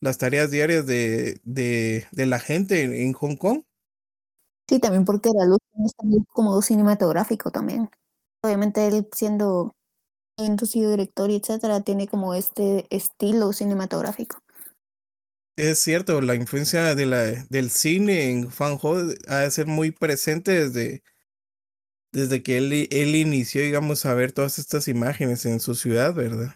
Las 0.00 0.18
tareas 0.18 0.50
diarias 0.50 0.86
de, 0.86 1.40
de, 1.44 2.06
de 2.12 2.26
la 2.26 2.38
gente 2.38 3.02
en, 3.02 3.12
Hong 3.12 3.36
Kong. 3.36 3.62
Sí, 4.68 4.78
también 4.80 5.04
porque 5.04 5.30
la 5.34 5.46
luz 5.46 5.58
es 5.84 5.94
también 5.94 6.24
como 6.32 6.60
cinematográfico 6.62 7.50
también. 7.50 7.88
Obviamente 8.42 8.86
él 8.86 9.08
siendo 9.12 9.74
sido 10.64 10.90
director 10.90 11.30
y 11.30 11.36
etcétera, 11.36 11.80
tiene 11.80 12.06
como 12.06 12.34
este 12.34 12.86
estilo 12.90 13.52
cinematográfico. 13.52 14.38
Es 15.56 15.80
cierto, 15.80 16.20
la 16.20 16.36
influencia 16.36 16.94
de 16.94 17.06
la, 17.06 17.24
del 17.50 17.70
cine 17.70 18.30
en 18.30 18.50
Fan 18.50 18.78
Ho 18.80 18.94
ha 19.26 19.38
de 19.38 19.50
ser 19.50 19.66
muy 19.66 19.90
presente 19.90 20.52
desde, 20.52 21.02
desde 22.12 22.44
que 22.44 22.58
él, 22.58 22.72
él 22.90 23.16
inició, 23.16 23.62
digamos, 23.62 24.06
a 24.06 24.14
ver 24.14 24.30
todas 24.30 24.60
estas 24.60 24.86
imágenes 24.86 25.44
en 25.46 25.58
su 25.58 25.74
ciudad, 25.74 26.14
¿verdad? 26.14 26.54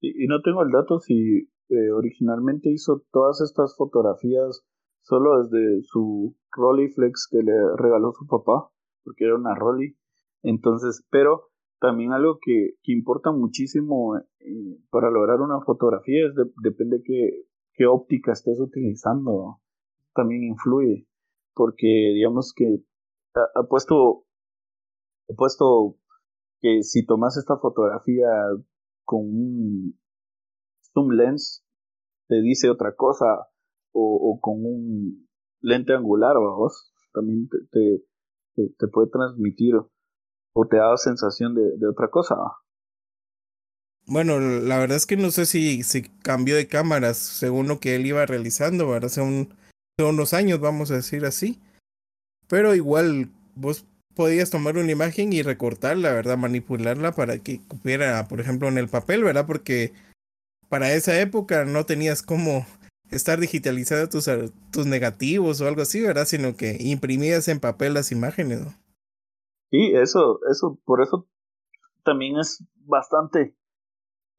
Y, 0.00 0.24
y 0.24 0.26
no 0.26 0.42
tengo 0.42 0.62
el 0.62 0.72
dato 0.72 0.98
si 0.98 1.48
eh, 1.74 1.92
originalmente 1.92 2.70
hizo 2.70 3.04
todas 3.10 3.40
estas 3.40 3.76
fotografías 3.76 4.64
solo 5.02 5.42
desde 5.42 5.82
su 5.82 6.36
Rolleiflex 6.52 7.28
que 7.30 7.42
le 7.42 7.52
regaló 7.76 8.12
su 8.12 8.26
papá, 8.26 8.70
porque 9.04 9.24
era 9.24 9.36
una 9.36 9.54
Rolly. 9.54 9.96
Entonces, 10.42 11.06
pero 11.10 11.50
también 11.80 12.12
algo 12.12 12.38
que, 12.40 12.74
que 12.82 12.92
importa 12.92 13.32
muchísimo 13.32 14.16
eh, 14.16 14.78
para 14.90 15.10
lograr 15.10 15.40
una 15.40 15.60
fotografía 15.60 16.26
es 16.26 16.34
depende 16.62 17.02
qué, 17.04 17.44
qué 17.74 17.86
óptica 17.86 18.32
estés 18.32 18.60
utilizando. 18.60 19.60
También 20.14 20.44
influye, 20.44 21.06
porque 21.54 22.12
digamos 22.14 22.52
que 22.54 22.82
ha, 23.34 23.62
puesto, 23.64 24.24
ha 25.28 25.34
puesto 25.34 25.96
que 26.60 26.82
si 26.82 27.04
tomas 27.04 27.36
esta 27.36 27.58
fotografía 27.58 28.28
con 29.04 29.20
un 29.20 29.98
zoom 30.92 31.10
lens 31.10 31.63
te 32.28 32.40
dice 32.40 32.70
otra 32.70 32.94
cosa 32.94 33.48
o, 33.92 34.38
con 34.40 34.64
un 34.64 35.28
lente 35.60 35.94
angular, 35.94 36.36
vos 36.36 36.92
también 37.12 37.48
te, 37.48 37.58
te, 38.56 38.68
te, 38.76 38.88
puede 38.88 39.08
transmitir 39.08 39.74
o 39.76 40.66
te 40.68 40.76
da 40.76 40.96
sensación 40.96 41.54
de, 41.54 41.86
otra 41.86 42.08
cosa. 42.08 42.34
Bueno, 44.06 44.38
la 44.38 44.78
verdad 44.78 44.96
es 44.96 45.06
que 45.06 45.16
no 45.16 45.30
sé 45.30 45.46
si, 45.46 45.82
si 45.82 46.02
cambió 46.02 46.56
de 46.56 46.66
cámaras 46.66 47.16
según 47.16 47.68
lo 47.68 47.78
que 47.78 47.94
él 47.94 48.04
iba 48.04 48.26
realizando, 48.26 48.88
¿verdad? 48.88 49.06
Hace, 49.06 49.22
hace 49.22 50.08
unos 50.08 50.34
años, 50.34 50.60
vamos 50.60 50.90
a 50.90 50.96
decir 50.96 51.24
así. 51.24 51.60
Pero 52.48 52.74
igual 52.74 53.30
vos 53.54 53.86
podías 54.14 54.50
tomar 54.50 54.76
una 54.76 54.92
imagen 54.92 55.32
y 55.32 55.42
recortarla, 55.42 56.12
¿verdad? 56.12 56.36
Manipularla 56.36 57.12
para 57.12 57.38
que 57.38 57.60
cupiera, 57.66 58.28
por 58.28 58.40
ejemplo, 58.40 58.68
en 58.68 58.78
el 58.78 58.88
papel, 58.88 59.24
¿verdad? 59.24 59.46
Porque 59.46 59.92
para 60.74 60.92
esa 60.92 61.20
época 61.20 61.64
no 61.64 61.86
tenías 61.86 62.20
como 62.20 62.66
estar 63.08 63.38
digitalizando 63.38 64.08
tus, 64.08 64.28
tus 64.72 64.86
negativos 64.86 65.60
o 65.60 65.68
algo 65.68 65.82
así, 65.82 66.00
¿verdad? 66.00 66.24
Sino 66.24 66.56
que 66.56 66.76
imprimías 66.80 67.46
en 67.46 67.60
papel 67.60 67.94
las 67.94 68.10
imágenes, 68.10 68.64
¿no? 68.64 68.72
Sí, 69.70 69.92
eso, 69.94 70.40
eso, 70.50 70.80
por 70.84 71.00
eso 71.00 71.28
también 72.02 72.38
es 72.40 72.66
bastante 72.86 73.56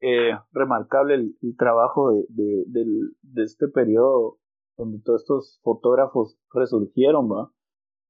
eh, 0.02 0.32
remarcable 0.52 1.14
el, 1.14 1.56
trabajo 1.56 2.10
de, 2.10 2.64
de, 2.66 2.84
de, 3.22 3.42
este 3.42 3.68
periodo 3.68 4.36
donde 4.76 5.00
todos 5.02 5.22
estos 5.22 5.58
fotógrafos 5.62 6.36
resurgieron, 6.52 7.30
¿va? 7.32 7.50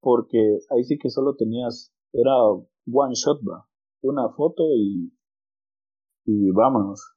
Porque 0.01 0.59
ahí 0.71 0.83
sí 0.83 0.99
que 0.99 1.11
solo 1.11 1.37
tenías, 1.37 1.95
era 2.12 2.35
one 2.93 3.15
shot, 3.15 3.41
¿va? 3.49 3.69
Una 4.03 4.31
foto 4.31 4.65
y, 4.75 5.12
y 6.25 6.51
vámonos 6.51 7.15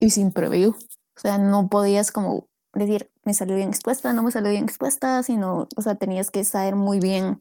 y 0.00 0.10
sin 0.10 0.32
preview. 0.32 0.70
O 0.70 1.20
sea, 1.20 1.38
no 1.38 1.68
podías 1.68 2.12
como 2.12 2.48
decir, 2.74 3.10
me 3.24 3.34
salió 3.34 3.56
bien 3.56 3.70
expuesta, 3.70 4.12
no 4.12 4.22
me 4.22 4.30
salió 4.30 4.50
bien 4.50 4.64
expuesta, 4.64 5.22
sino, 5.22 5.68
o 5.76 5.82
sea, 5.82 5.94
tenías 5.94 6.30
que 6.30 6.44
saber 6.44 6.76
muy 6.76 7.00
bien 7.00 7.40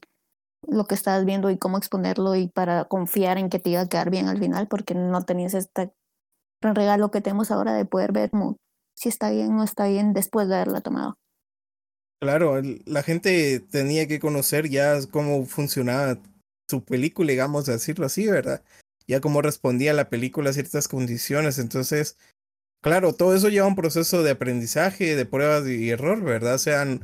lo 0.67 0.86
que 0.86 0.95
estabas 0.95 1.25
viendo 1.25 1.51
y 1.51 1.57
cómo 1.57 1.77
exponerlo 1.77 2.36
y 2.36 2.47
para 2.47 2.86
confiar 2.86 3.38
en 3.38 3.49
que 3.49 3.59
te 3.59 3.69
iba 3.71 3.82
a 3.82 3.89
quedar 3.89 4.09
bien 4.09 4.27
al 4.27 4.39
final, 4.39 4.67
porque 4.67 4.95
no 4.95 5.23
tenías 5.23 5.53
este 5.53 5.93
regalo 6.61 7.11
que 7.11 7.21
tenemos 7.21 7.51
ahora 7.51 7.73
de 7.73 7.86
poder 7.86 8.11
ver 8.11 8.32
si 8.95 9.09
está 9.09 9.30
bien 9.30 9.51
o 9.51 9.55
no 9.55 9.63
está 9.63 9.88
bien 9.88 10.13
después 10.13 10.47
de 10.47 10.55
haberla 10.55 10.82
tomado. 10.82 11.17
Claro, 12.21 12.59
la 12.86 13.03
gente 13.03 13.59
tenía 13.59 14.07
que 14.07 14.19
conocer 14.19 14.69
ya 14.69 14.97
cómo 15.11 15.45
funcionaba 15.45 16.17
su 16.67 16.84
película, 16.84 17.30
digamos, 17.30 17.65
decirlo 17.67 18.05
así, 18.07 18.25
¿verdad? 18.25 18.63
Ya 19.05 19.21
cómo 19.21 19.43
respondía 19.43 19.93
la 19.93 20.09
película 20.09 20.49
a 20.49 20.53
ciertas 20.53 20.88
condiciones. 20.88 21.59
Entonces, 21.59 22.17
Claro, 22.86 23.13
todo 23.13 23.33
eso 23.33 23.49
lleva 23.49 23.65
un 23.65 23.73
proceso 23.73 24.21
de 24.21 24.29
aprendizaje, 24.29 25.15
de 25.15 25.25
pruebas 25.25 25.67
y 25.67 25.89
error, 25.89 26.23
¿verdad? 26.23 26.53
O 26.53 26.59
sea, 26.59 26.86
no 26.86 26.99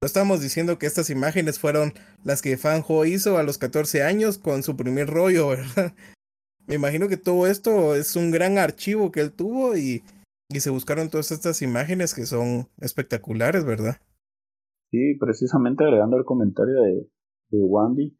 estamos 0.00 0.40
diciendo 0.40 0.78
que 0.78 0.86
estas 0.86 1.10
imágenes 1.10 1.58
fueron 1.58 1.92
las 2.22 2.40
que 2.40 2.56
Fanjo 2.56 3.04
hizo 3.04 3.36
a 3.36 3.42
los 3.42 3.58
14 3.58 4.04
años 4.04 4.38
con 4.38 4.62
su 4.62 4.76
primer 4.76 5.08
rollo, 5.08 5.48
¿verdad? 5.56 5.92
Me 6.68 6.76
imagino 6.76 7.08
que 7.08 7.16
todo 7.16 7.48
esto 7.48 7.96
es 7.96 8.14
un 8.14 8.30
gran 8.30 8.58
archivo 8.58 9.10
que 9.10 9.22
él 9.22 9.32
tuvo 9.32 9.76
y, 9.76 10.04
y 10.50 10.60
se 10.60 10.70
buscaron 10.70 11.10
todas 11.10 11.32
estas 11.32 11.62
imágenes 11.62 12.14
que 12.14 12.26
son 12.26 12.68
espectaculares, 12.80 13.64
¿verdad? 13.64 13.96
Sí, 14.92 15.16
precisamente 15.18 15.82
agregando 15.82 16.16
el 16.16 16.24
comentario 16.24 16.80
de, 16.80 17.08
Wandy. 17.50 18.16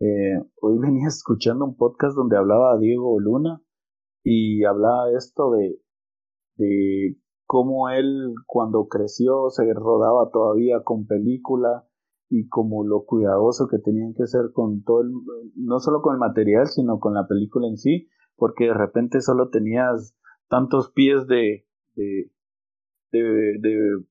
Eh, 0.00 0.42
hoy 0.60 0.78
venía 0.80 1.06
escuchando 1.06 1.64
un 1.64 1.76
podcast 1.76 2.16
donde 2.16 2.36
hablaba 2.36 2.76
Diego 2.80 3.20
Luna 3.20 3.62
y 4.24 4.64
hablaba 4.64 5.06
de 5.06 5.16
esto 5.16 5.52
de, 5.52 5.78
de 6.56 7.16
cómo 7.46 7.88
él 7.88 8.34
cuando 8.46 8.88
creció 8.88 9.50
se 9.50 9.62
rodaba 9.72 10.30
todavía 10.32 10.82
con 10.82 11.06
película 11.06 11.86
y 12.28 12.48
como 12.48 12.84
lo 12.84 13.04
cuidadoso 13.04 13.68
que 13.68 13.78
tenían 13.78 14.14
que 14.14 14.26
ser 14.26 14.50
con 14.52 14.82
todo 14.82 15.02
el, 15.02 15.12
no 15.54 15.78
solo 15.78 16.02
con 16.02 16.14
el 16.14 16.18
material 16.18 16.66
sino 16.66 16.98
con 16.98 17.14
la 17.14 17.26
película 17.28 17.68
en 17.68 17.76
sí 17.76 18.08
porque 18.34 18.64
de 18.64 18.74
repente 18.74 19.20
solo 19.20 19.48
tenías 19.50 20.16
tantos 20.48 20.90
pies 20.92 21.26
de, 21.28 21.66
de, 21.94 22.30
de, 23.12 24.04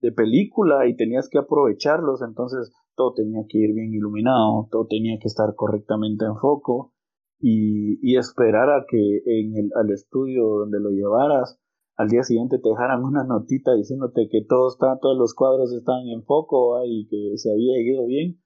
de 0.00 0.12
película 0.12 0.86
y 0.86 0.96
tenías 0.96 1.28
que 1.30 1.38
aprovecharlos 1.38 2.20
entonces 2.20 2.70
todo 2.94 3.14
tenía 3.14 3.44
que 3.48 3.58
ir 3.58 3.72
bien 3.74 3.94
iluminado 3.94 4.68
todo 4.70 4.86
tenía 4.86 5.18
que 5.18 5.28
estar 5.28 5.54
correctamente 5.54 6.26
en 6.26 6.36
foco 6.36 6.92
y, 7.40 7.98
y 8.02 8.16
esperar 8.18 8.68
a 8.70 8.84
que 8.86 9.22
en 9.24 9.56
el, 9.56 9.70
al 9.74 9.90
estudio 9.90 10.44
donde 10.44 10.80
lo 10.80 10.90
llevaras 10.90 11.58
al 11.96 12.08
día 12.08 12.22
siguiente 12.22 12.58
te 12.58 12.68
dejaran 12.68 13.04
una 13.04 13.24
notita 13.24 13.74
diciéndote 13.74 14.28
que 14.30 14.44
todo 14.48 14.68
está, 14.68 14.98
todos 15.00 15.16
los 15.16 15.34
cuadros 15.34 15.72
estaban 15.72 16.06
en 16.08 16.24
foco 16.24 16.82
y 16.84 17.06
que 17.08 17.38
se 17.38 17.52
había 17.52 17.80
ido 17.80 18.06
bien. 18.06 18.40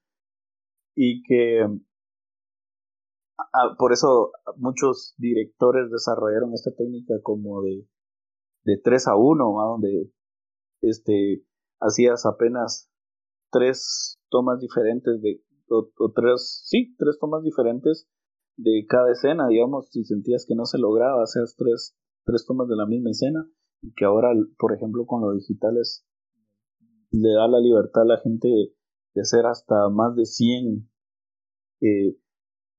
Y 0.95 1.23
que 1.23 1.65
por 3.77 3.93
eso 3.93 4.31
muchos 4.57 5.15
directores 5.17 5.89
desarrollaron 5.89 6.53
esta 6.53 6.71
técnica 6.75 7.15
como 7.23 7.61
de, 7.61 7.87
de 8.65 8.77
3 8.83 9.07
a 9.07 9.15
1, 9.15 9.35
donde 9.35 10.11
este, 10.81 11.43
hacías 11.79 12.25
apenas 12.25 12.91
tres 13.51 14.19
tomas 14.29 14.59
diferentes 14.59 15.21
de, 15.21 15.41
o, 15.69 15.89
o, 15.97 16.11
tres, 16.11 16.63
sí, 16.65 16.95
tres 16.97 17.17
tomas 17.19 17.43
diferentes 17.43 18.07
de 18.57 18.85
cada 18.87 19.11
escena, 19.11 19.47
digamos, 19.47 19.89
si 19.89 20.03
sentías 20.03 20.45
que 20.47 20.55
no 20.55 20.65
se 20.65 20.77
lograba, 20.77 21.23
hacías 21.23 21.55
tres 21.57 21.97
tres 22.25 22.45
tomas 22.45 22.67
de 22.67 22.75
la 22.75 22.85
misma 22.85 23.11
escena 23.11 23.49
y 23.81 23.93
que 23.93 24.05
ahora, 24.05 24.29
por 24.57 24.73
ejemplo, 24.73 25.05
con 25.05 25.21
lo 25.21 25.33
digital 25.33 25.77
es, 25.77 26.05
le 27.11 27.33
da 27.33 27.47
la 27.47 27.59
libertad 27.59 28.03
a 28.03 28.13
la 28.13 28.17
gente 28.19 28.47
de 28.47 29.21
hacer 29.21 29.45
hasta 29.45 29.89
más 29.89 30.15
de 30.15 30.25
100 30.25 30.89
eh, 31.81 32.17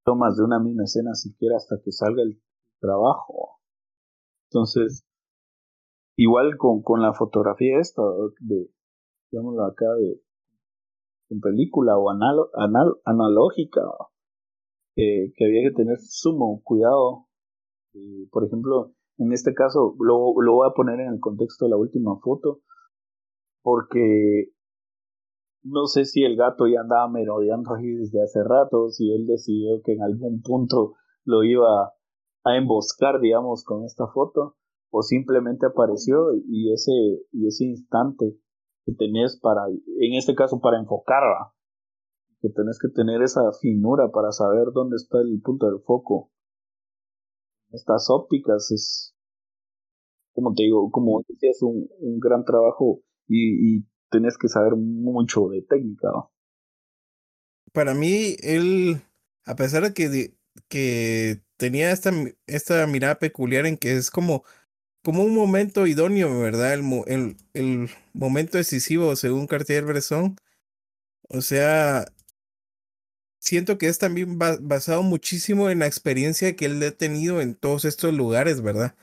tomas 0.05 0.37
de 0.37 0.45
una 0.45 0.61
misma 0.61 0.85
escena 0.85 1.15
siquiera 1.15 1.57
hasta 1.57 1.77
que 1.83 1.91
salga 1.91 2.23
el 2.23 2.41
trabajo. 2.81 3.61
Entonces, 4.51 5.05
igual 6.17 6.57
con, 6.59 6.83
con 6.83 7.03
la 7.03 7.13
fotografía 7.15 7.79
esta, 7.79 8.03
de, 8.41 8.71
digámoslo 9.31 9.65
acá, 9.65 9.87
de 9.95 10.21
en 11.31 11.41
película 11.41 11.97
o 11.97 12.11
anal, 12.11 12.39
analógica, 13.05 13.83
eh, 14.97 15.33
que 15.37 15.45
había 15.45 15.71
que 15.71 15.77
tener 15.77 15.99
sumo 16.01 16.61
cuidado. 16.65 17.29
Por 18.31 18.45
ejemplo, 18.45 18.95
en 19.21 19.33
este 19.33 19.53
caso, 19.53 19.95
lo, 20.01 20.41
lo 20.41 20.55
voy 20.55 20.69
a 20.69 20.75
poner 20.75 20.99
en 21.01 21.13
el 21.13 21.21
contexto 21.21 21.67
de 21.67 21.71
la 21.71 21.77
última 21.77 22.17
foto, 22.23 22.61
porque 23.63 24.49
no 25.63 25.87
sé 25.87 26.07
si 26.07 26.25
el 26.25 26.37
gato 26.37 26.67
ya 26.67 26.81
andaba 26.81 27.07
merodeando 27.09 27.75
ahí 27.75 27.87
desde 27.87 28.23
hace 28.23 28.43
rato, 28.43 28.89
si 28.89 29.13
él 29.13 29.27
decidió 29.27 29.83
que 29.85 29.93
en 29.93 30.03
algún 30.03 30.41
punto 30.41 30.95
lo 31.25 31.45
iba 31.45 31.93
a 32.45 32.57
emboscar, 32.57 33.21
digamos, 33.21 33.63
con 33.63 33.85
esta 33.85 34.07
foto, 34.07 34.57
o 34.91 35.03
simplemente 35.03 35.67
apareció 35.67 36.33
y 36.49 36.73
ese, 36.73 36.93
y 37.31 37.47
ese 37.47 37.67
instante 37.67 38.39
que 38.87 38.95
tenés 38.95 39.39
para, 39.39 39.69
en 39.69 40.15
este 40.15 40.35
caso, 40.35 40.61
para 40.61 40.79
enfocarla, 40.79 41.53
que 42.41 42.49
tenés 42.49 42.79
que 42.79 42.89
tener 42.89 43.21
esa 43.21 43.43
finura 43.61 44.09
para 44.11 44.33
saber 44.33 44.69
dónde 44.73 44.97
está 44.97 45.21
el 45.21 45.43
punto 45.43 45.67
del 45.67 45.81
foco 45.85 46.31
estas 47.73 48.09
ópticas 48.11 48.71
es, 48.73 49.15
como 50.33 50.55
te 50.55 50.65
digo, 50.65 50.91
como 50.91 51.23
decías, 51.29 51.63
un, 51.63 51.89
un 52.01 52.19
gran 52.19 52.45
trabajo 52.45 53.03
y, 53.27 53.77
y, 53.79 53.87
tenés 54.11 54.37
que 54.37 54.49
saber 54.49 54.75
mucho 54.75 55.49
de 55.51 55.63
técnica. 55.63 56.09
Para 57.73 57.95
mí, 57.95 58.35
él, 58.43 59.01
a 59.45 59.55
pesar 59.55 59.85
de 59.85 59.95
que, 59.95 60.35
que 60.69 61.41
tenía 61.57 61.93
esta, 61.93 62.11
esta 62.49 62.87
mirada 62.89 63.21
peculiar 63.21 63.67
en 63.67 63.77
que 63.77 63.93
es 63.93 64.11
como, 64.11 64.43
como 65.05 65.23
un 65.23 65.35
momento 65.35 65.87
idóneo, 65.87 66.41
¿verdad? 66.41 66.75
El, 66.75 66.83
el, 67.07 67.37
el 67.55 67.91
momento 68.13 68.59
decisivo, 68.59 69.15
según 69.15 69.47
Cartier-Bresson. 69.47 70.35
O 71.29 71.41
sea, 71.41 72.07
siento 73.41 73.79
que 73.79 73.89
es 73.89 73.99
también 73.99 74.39
basado 74.39 75.03
muchísimo 75.03 75.71
en 75.71 75.81
la 75.81 75.87
experiencia 75.87 76.55
que 76.55 76.67
él 76.67 76.83
ha 76.83 76.93
tenido 76.93 77.41
en 77.41 77.55
todos 77.55 77.85
estos 77.85 78.15
lugares, 78.15 78.63
¿verdad? 78.63 78.95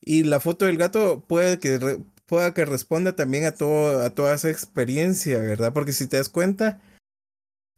Y 0.00 0.24
la 0.24 0.38
foto 0.38 0.66
del 0.66 0.76
gato 0.76 1.24
puede 1.26 1.58
que, 1.58 1.98
pueda 2.26 2.52
que 2.54 2.64
responda 2.64 3.16
también 3.16 3.46
a, 3.46 3.52
todo, 3.52 4.02
a 4.02 4.10
toda 4.10 4.34
esa 4.34 4.50
experiencia, 4.50 5.38
¿verdad? 5.38 5.72
Porque 5.72 5.92
si 5.92 6.06
te 6.06 6.18
das 6.18 6.28
cuenta, 6.28 6.80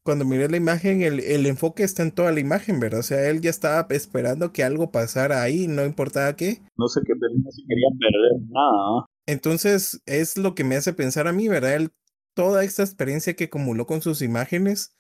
cuando 0.02 0.24
miré 0.24 0.48
la 0.48 0.56
imagen, 0.56 1.02
el, 1.02 1.20
el 1.20 1.46
enfoque 1.46 1.84
está 1.84 2.02
en 2.02 2.12
toda 2.12 2.32
la 2.32 2.40
imagen, 2.40 2.80
¿verdad? 2.80 3.00
O 3.00 3.04
sea, 3.04 3.28
él 3.28 3.40
ya 3.40 3.50
estaba 3.50 3.86
esperando 3.90 4.52
que 4.52 4.64
algo 4.64 4.90
pasara 4.90 5.42
ahí, 5.42 5.68
no 5.68 5.84
importaba 5.84 6.34
qué. 6.34 6.62
No 6.76 6.88
sé 6.88 7.00
qué, 7.06 7.12
no 7.14 7.50
se 7.50 7.62
quería 7.62 7.88
perder 7.98 8.48
nada. 8.48 9.06
Entonces, 9.26 10.02
es 10.06 10.36
lo 10.36 10.54
que 10.54 10.64
me 10.64 10.76
hace 10.76 10.92
pensar 10.92 11.28
a 11.28 11.32
mí, 11.32 11.48
¿verdad? 11.48 11.74
Él, 11.74 11.92
toda 12.34 12.64
esta 12.64 12.82
experiencia 12.82 13.34
que 13.34 13.44
acumuló 13.44 13.86
con 13.86 14.02
sus 14.02 14.22
imágenes, 14.22 14.96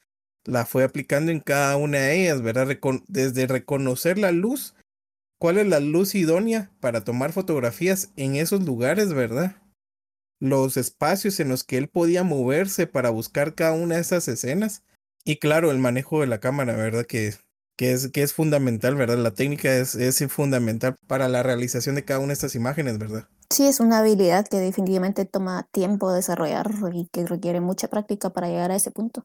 la 0.46 0.64
fue 0.64 0.84
aplicando 0.84 1.30
en 1.30 1.40
cada 1.40 1.76
una 1.76 1.98
de 1.98 2.22
ellas, 2.22 2.42
¿verdad? 2.42 2.68
desde 3.08 3.46
reconocer 3.46 4.18
la 4.18 4.32
luz, 4.32 4.74
cuál 5.38 5.58
es 5.58 5.66
la 5.66 5.80
luz 5.80 6.14
idónea 6.14 6.70
para 6.80 7.04
tomar 7.04 7.32
fotografías 7.32 8.10
en 8.16 8.36
esos 8.36 8.64
lugares, 8.64 9.12
¿verdad? 9.12 9.56
Los 10.40 10.76
espacios 10.76 11.40
en 11.40 11.48
los 11.48 11.64
que 11.64 11.78
él 11.78 11.88
podía 11.88 12.22
moverse 12.22 12.86
para 12.86 13.10
buscar 13.10 13.54
cada 13.54 13.72
una 13.72 13.96
de 13.96 14.02
esas 14.02 14.28
escenas. 14.28 14.82
Y 15.24 15.36
claro, 15.36 15.70
el 15.70 15.78
manejo 15.78 16.20
de 16.20 16.26
la 16.26 16.40
cámara, 16.40 16.76
¿verdad? 16.76 17.06
Que, 17.06 17.34
que, 17.76 17.92
es, 17.92 18.08
que 18.08 18.22
es 18.22 18.32
fundamental, 18.32 18.94
¿verdad? 18.94 19.18
La 19.18 19.32
técnica 19.32 19.74
es, 19.74 19.94
es 19.94 20.24
fundamental 20.30 20.96
para 21.06 21.28
la 21.28 21.42
realización 21.42 21.94
de 21.94 22.04
cada 22.04 22.20
una 22.20 22.28
de 22.28 22.34
estas 22.34 22.54
imágenes, 22.54 22.98
¿verdad? 22.98 23.28
Sí, 23.50 23.66
es 23.66 23.80
una 23.80 23.98
habilidad 23.98 24.46
que 24.46 24.58
definitivamente 24.58 25.24
toma 25.24 25.68
tiempo 25.70 26.12
desarrollar 26.12 26.68
y 26.92 27.06
que 27.06 27.24
requiere 27.26 27.60
mucha 27.60 27.88
práctica 27.88 28.30
para 28.30 28.48
llegar 28.48 28.72
a 28.72 28.76
ese 28.76 28.90
punto. 28.90 29.24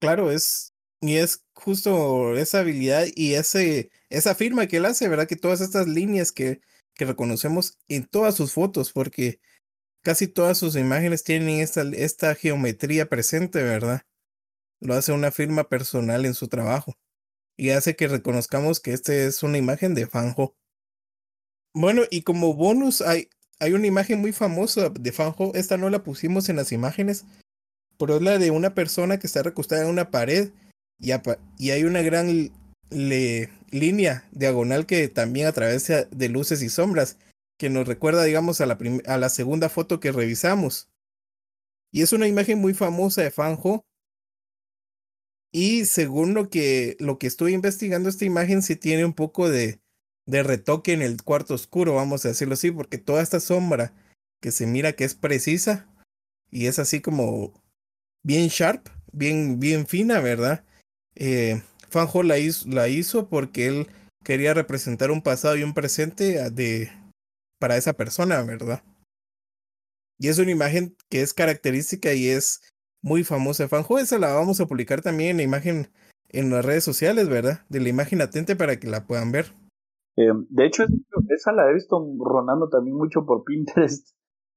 Claro, 0.00 0.30
es, 0.30 0.72
y 1.00 1.16
es 1.16 1.44
justo 1.54 2.36
esa 2.36 2.60
habilidad 2.60 3.06
y 3.14 3.34
ese, 3.34 3.90
esa 4.10 4.34
firma 4.34 4.66
que 4.66 4.78
él 4.78 4.86
hace, 4.86 5.08
¿verdad? 5.08 5.26
Que 5.26 5.36
todas 5.36 5.60
estas 5.60 5.86
líneas 5.86 6.32
que, 6.32 6.60
que 6.94 7.04
reconocemos 7.04 7.78
en 7.88 8.06
todas 8.06 8.34
sus 8.34 8.52
fotos, 8.52 8.92
porque 8.92 9.40
casi 10.02 10.28
todas 10.28 10.58
sus 10.58 10.76
imágenes 10.76 11.24
tienen 11.24 11.60
esta, 11.60 11.82
esta 11.82 12.34
geometría 12.34 13.08
presente, 13.08 13.62
¿verdad? 13.62 14.02
Lo 14.80 14.94
hace 14.94 15.12
una 15.12 15.30
firma 15.30 15.68
personal 15.68 16.26
en 16.26 16.34
su 16.34 16.48
trabajo 16.48 16.94
y 17.56 17.70
hace 17.70 17.96
que 17.96 18.08
reconozcamos 18.08 18.80
que 18.80 18.92
esta 18.92 19.14
es 19.14 19.42
una 19.42 19.58
imagen 19.58 19.94
de 19.94 20.06
Fanjo. 20.06 20.56
Bueno, 21.72 22.02
y 22.10 22.22
como 22.22 22.54
bonus 22.54 23.00
hay, 23.00 23.28
hay 23.58 23.72
una 23.72 23.86
imagen 23.86 24.20
muy 24.20 24.32
famosa 24.32 24.90
de 24.90 25.12
Fanjo, 25.12 25.52
esta 25.54 25.76
no 25.76 25.90
la 25.90 26.02
pusimos 26.02 26.48
en 26.48 26.56
las 26.56 26.72
imágenes, 26.72 27.24
pero 27.98 28.16
es 28.16 28.22
la 28.22 28.38
de 28.38 28.50
una 28.50 28.74
persona 28.74 29.18
que 29.18 29.26
está 29.26 29.42
recostada 29.42 29.82
en 29.82 29.88
una 29.88 30.10
pared 30.10 30.50
y, 30.98 31.10
y 31.58 31.70
hay 31.70 31.84
una 31.84 32.02
gran 32.02 32.52
línea 32.90 34.28
diagonal 34.32 34.86
que 34.86 35.08
también 35.08 35.46
atraviesa 35.46 36.04
de 36.04 36.28
luces 36.28 36.62
y 36.62 36.68
sombras, 36.68 37.18
que 37.58 37.70
nos 37.70 37.86
recuerda, 37.86 38.24
digamos, 38.24 38.60
a 38.60 38.66
la, 38.66 38.78
a 39.06 39.18
la 39.18 39.28
segunda 39.28 39.68
foto 39.68 40.00
que 40.00 40.12
revisamos. 40.12 40.88
Y 41.92 42.02
es 42.02 42.12
una 42.12 42.26
imagen 42.26 42.58
muy 42.58 42.74
famosa 42.74 43.22
de 43.22 43.30
Fanjo. 43.30 43.84
Y 45.52 45.84
según 45.84 46.34
lo 46.34 46.50
que, 46.50 46.96
lo 46.98 47.18
que 47.18 47.28
estoy 47.28 47.54
investigando, 47.54 48.08
esta 48.08 48.24
imagen 48.24 48.62
sí 48.62 48.74
tiene 48.74 49.04
un 49.04 49.12
poco 49.12 49.48
de, 49.48 49.80
de 50.26 50.42
retoque 50.42 50.92
en 50.92 51.02
el 51.02 51.22
cuarto 51.22 51.54
oscuro, 51.54 51.94
vamos 51.94 52.24
a 52.24 52.28
decirlo 52.28 52.54
así, 52.54 52.70
porque 52.70 52.98
toda 52.98 53.22
esta 53.22 53.38
sombra 53.38 53.94
que 54.40 54.50
se 54.50 54.66
mira 54.66 54.94
que 54.94 55.04
es 55.04 55.14
precisa 55.14 55.88
y 56.50 56.66
es 56.66 56.78
así 56.78 57.00
como 57.00 57.63
bien 58.24 58.48
sharp, 58.48 58.88
bien, 59.12 59.60
bien 59.60 59.86
fina, 59.86 60.20
¿verdad? 60.20 60.64
Eh, 61.14 61.62
Fanjo 61.88 62.24
la 62.24 62.38
hizo, 62.38 62.68
la 62.68 62.88
hizo 62.88 63.28
porque 63.28 63.68
él 63.68 63.86
quería 64.24 64.54
representar 64.54 65.12
un 65.12 65.22
pasado 65.22 65.56
y 65.56 65.62
un 65.62 65.74
presente 65.74 66.40
ah, 66.40 66.50
de, 66.50 66.90
para 67.60 67.76
esa 67.76 67.92
persona, 67.92 68.42
¿verdad? 68.42 68.82
Y 70.18 70.28
es 70.28 70.38
una 70.38 70.50
imagen 70.50 70.96
que 71.10 71.20
es 71.22 71.34
característica 71.34 72.12
y 72.14 72.28
es 72.28 72.60
muy 73.02 73.22
famosa. 73.22 73.68
Fanjo, 73.68 73.98
esa 73.98 74.18
la 74.18 74.32
vamos 74.32 74.60
a 74.60 74.66
publicar 74.66 75.02
también 75.02 75.30
en 75.32 75.36
la 75.36 75.42
imagen 75.42 75.88
en 76.30 76.50
las 76.50 76.64
redes 76.64 76.82
sociales, 76.82 77.28
¿verdad? 77.28 77.64
De 77.68 77.80
la 77.80 77.88
imagen 77.88 78.20
atente 78.20 78.56
para 78.56 78.80
que 78.80 78.88
la 78.88 79.06
puedan 79.06 79.30
ver. 79.30 79.52
Eh, 80.16 80.32
de 80.48 80.66
hecho, 80.66 80.84
esa 81.28 81.52
la 81.52 81.68
he 81.70 81.74
visto 81.74 82.00
rondando 82.18 82.68
también 82.68 82.96
mucho 82.96 83.24
por 83.26 83.44
Pinterest. 83.44 84.10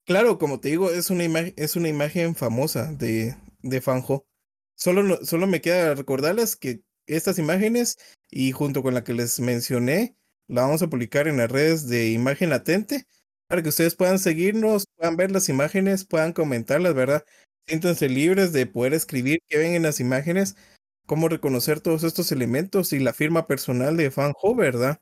Claro, 0.05 0.39
como 0.39 0.59
te 0.59 0.69
digo, 0.69 0.89
es 0.89 1.09
una, 1.09 1.25
imagen 1.25 1.53
es 1.57 1.75
una 1.75 1.89
imagen 1.89 2.33
famosa 2.33 2.93
de, 2.93 3.35
de 3.61 3.81
Fanjo. 3.81 4.25
Solo, 4.75 5.23
solo 5.25 5.47
me 5.47 5.61
queda 5.61 5.95
recordarles 5.95 6.55
que 6.55 6.81
estas 7.07 7.39
imágenes 7.39 7.97
y 8.29 8.51
junto 8.51 8.83
con 8.83 8.93
la 8.93 9.03
que 9.03 9.13
les 9.13 9.39
mencioné, 9.39 10.15
la 10.47 10.61
vamos 10.61 10.81
a 10.81 10.87
publicar 10.87 11.27
en 11.27 11.37
las 11.37 11.51
redes 11.51 11.87
de 11.87 12.11
Imagen 12.11 12.49
Latente 12.49 13.05
para 13.47 13.63
que 13.63 13.69
ustedes 13.69 13.95
puedan 13.95 14.19
seguirnos, 14.19 14.87
puedan 14.97 15.15
ver 15.17 15.31
las 15.31 15.49
imágenes, 15.49 16.05
puedan 16.05 16.33
comentarlas, 16.33 16.93
¿verdad? 16.93 17.23
Siéntanse 17.67 18.09
libres 18.09 18.53
de 18.53 18.65
poder 18.65 18.93
escribir 18.93 19.39
qué 19.47 19.57
ven 19.57 19.73
en 19.73 19.83
las 19.83 19.99
imágenes, 19.99 20.55
cómo 21.05 21.29
reconocer 21.29 21.79
todos 21.81 22.03
estos 22.03 22.31
elementos 22.31 22.93
y 22.93 22.99
la 22.99 23.13
firma 23.13 23.47
personal 23.47 23.97
de 23.97 24.11
Fanjo, 24.11 24.55
¿verdad? 24.55 24.99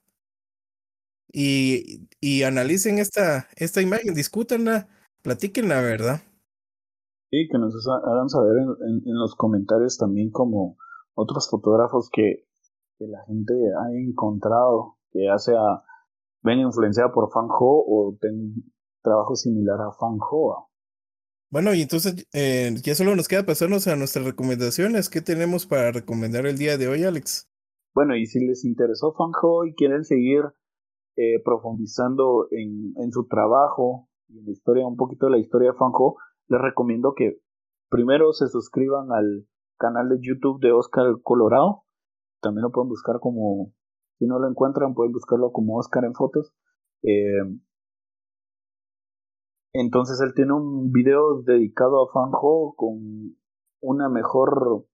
Y, 1.31 2.07
y 2.21 2.43
analicen 2.43 2.99
esta, 2.99 3.49
esta 3.55 3.81
imagen, 3.81 4.13
discútanla, 4.13 4.87
platiquenla, 5.21 5.81
¿verdad? 5.81 6.21
Sí, 7.31 7.47
que 7.51 7.57
nos 7.57 7.73
hagan 7.87 8.29
saber 8.29 8.57
en, 8.57 9.01
los 9.05 9.35
comentarios 9.35 9.97
también 9.97 10.29
como 10.31 10.77
otros 11.15 11.49
fotógrafos 11.49 12.09
que, 12.11 12.45
que 12.97 13.07
la 13.07 13.23
gente 13.25 13.53
ha 13.53 13.91
encontrado, 13.93 14.97
que 15.11 15.25
ya 15.25 15.37
sea 15.37 15.83
ven 16.45 16.59
influenciada 16.59 17.11
por 17.11 17.31
Fanjo 17.31 17.83
o 17.87 18.15
ten 18.21 18.53
trabajo 19.01 19.35
similar 19.35 19.81
a 19.81 19.91
Fanjo. 19.91 20.69
Bueno, 21.51 21.73
y 21.73 21.81
entonces 21.81 22.27
eh, 22.33 22.73
ya 22.83 22.95
solo 22.95 23.15
nos 23.15 23.27
queda 23.27 23.45
pasarnos 23.45 23.87
a 23.87 23.95
nuestras 23.95 24.25
recomendaciones. 24.25 25.09
¿Qué 25.09 25.21
tenemos 25.21 25.65
para 25.65 25.91
recomendar 25.91 26.45
el 26.45 26.57
día 26.57 26.77
de 26.77 26.87
hoy, 26.87 27.03
Alex? 27.03 27.49
Bueno, 27.93 28.15
y 28.15 28.25
si 28.25 28.45
les 28.45 28.63
interesó 28.65 29.13
Fanjo 29.13 29.65
y 29.65 29.73
quieren 29.73 30.03
seguir 30.03 30.41
eh, 31.15 31.41
profundizando 31.43 32.47
en, 32.51 32.93
en, 32.97 33.11
su 33.11 33.27
trabajo 33.27 34.09
y 34.27 34.39
en 34.39 34.45
la 34.45 34.51
historia, 34.51 34.85
un 34.85 34.97
poquito 34.97 35.27
de 35.27 35.31
la 35.31 35.37
historia 35.37 35.71
de 35.71 35.77
Fanjo, 35.77 36.17
les 36.47 36.61
recomiendo 36.61 37.13
que 37.15 37.41
primero 37.89 38.33
se 38.33 38.47
suscriban 38.47 39.11
al 39.11 39.47
canal 39.77 40.09
de 40.09 40.17
YouTube 40.21 40.59
de 40.61 40.71
Oscar 40.71 41.05
Colorado. 41.23 41.83
También 42.41 42.63
lo 42.63 42.71
pueden 42.71 42.89
buscar 42.89 43.19
como, 43.19 43.73
si 44.19 44.25
no 44.25 44.39
lo 44.39 44.49
encuentran, 44.49 44.93
pueden 44.93 45.11
buscarlo 45.11 45.51
como 45.51 45.77
Oscar 45.77 46.05
en 46.05 46.13
fotos. 46.13 46.53
Eh, 47.03 47.41
entonces 49.73 50.21
él 50.21 50.33
tiene 50.33 50.53
un 50.53 50.91
video 50.91 51.41
dedicado 51.41 52.03
a 52.03 52.11
Fanjo 52.11 52.75
con 52.77 53.37
una 53.81 54.09
mejor, 54.09 54.85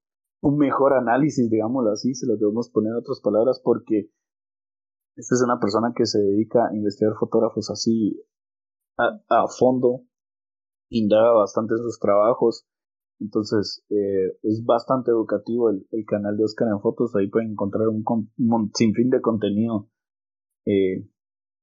un 0.41 0.57
mejor 0.57 0.93
análisis, 0.93 1.49
digámoslo 1.49 1.91
así, 1.91 2.15
se 2.15 2.25
lo 2.25 2.35
debemos 2.35 2.69
poner 2.69 2.91
en 2.91 2.97
otras 2.97 3.21
palabras, 3.21 3.61
porque 3.63 4.09
esta 5.15 5.35
es 5.35 5.43
una 5.43 5.59
persona 5.59 5.93
que 5.95 6.05
se 6.05 6.19
dedica 6.19 6.67
a 6.67 6.75
investigar 6.75 7.13
fotógrafos 7.19 7.69
así 7.69 8.25
a 8.97 9.47
fondo, 9.47 10.01
indaga 10.91 11.31
bastante 11.31 11.73
en 11.73 11.79
sus 11.79 11.99
trabajos. 11.99 12.67
Entonces, 13.19 13.83
eh, 13.89 14.37
es 14.43 14.63
bastante 14.65 15.11
educativo 15.11 15.69
el, 15.69 16.05
canal 16.05 16.37
de 16.37 16.43
Oscar 16.43 16.67
en 16.67 16.81
Fotos. 16.81 17.15
Ahí 17.15 17.27
pueden 17.29 17.51
encontrar 17.51 17.87
un, 17.87 18.03
sinfín 18.73 19.09
de 19.09 19.21
contenido 19.21 19.89
eh, 20.65 21.07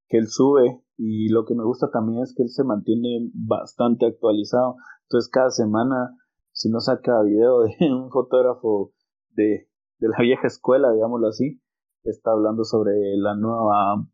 que 0.09 0.19
él 0.19 0.29
sube. 0.29 0.83
Y 0.97 1.29
lo 1.29 1.45
que 1.45 1.55
me 1.55 1.65
gusta 1.65 1.91
también 1.91 2.23
es 2.23 2.35
que 2.35 2.43
él 2.43 2.49
se 2.49 2.65
mantiene 2.65 3.31
bastante 3.35 4.07
actualizado. 4.07 4.77
Entonces, 5.03 5.31
cada 5.31 5.51
semana, 5.51 6.17
si 6.53 6.71
no 6.71 6.81
saca 6.81 7.23
video 7.23 7.61
de 7.61 7.75
un 7.93 8.11
fotógrafo 8.11 8.93
de, 9.31 9.69
de 9.99 10.09
la 10.09 10.23
vieja 10.23 10.47
escuela, 10.47 10.93
digámoslo 10.93 11.29
así, 11.29 11.61
está 12.05 12.33
hablando 12.33 12.65
sobre 12.65 12.93
la 13.17 13.37
nueva 13.37 14.07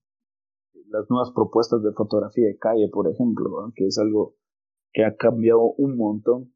las 0.89 1.11
nuevas 1.11 1.33
propuestas 1.33 1.83
de 1.83 1.93
fotografía 1.93 2.47
de 2.47 2.59
calle, 2.59 2.89
por 2.93 3.09
ejemplo, 3.09 3.51
que 3.75 3.87
es 3.87 3.99
algo 3.99 4.37
que 4.95 5.05
ha 5.05 5.17
cambiado 5.17 5.75
un 5.77 5.97
montón. 5.97 6.55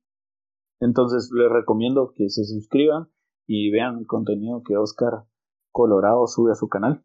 Entonces 0.80 1.30
les 1.32 1.50
recomiendo 1.50 2.12
que 2.14 2.30
se 2.30 2.44
suscriban 2.44 3.10
y 3.46 3.70
vean 3.70 3.98
el 3.98 4.06
contenido 4.06 4.62
que 4.64 4.76
Oscar 4.76 5.24
Colorado 5.72 6.26
sube 6.26 6.52
a 6.52 6.54
su 6.54 6.68
canal. 6.68 7.04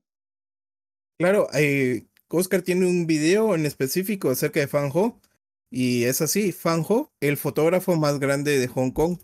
Claro, 1.19 1.47
eh, 1.53 2.07
Oscar 2.29 2.61
tiene 2.61 2.87
un 2.87 3.07
video 3.07 3.55
en 3.55 3.65
específico 3.65 4.29
acerca 4.29 4.59
de 4.59 4.67
Fanjo 4.67 5.19
y 5.69 6.03
es 6.03 6.21
así, 6.21 6.51
Fanjo, 6.51 7.11
el 7.19 7.37
fotógrafo 7.37 7.95
más 7.95 8.19
grande 8.19 8.59
de 8.59 8.67
Hong 8.67 8.91
Kong, 8.91 9.17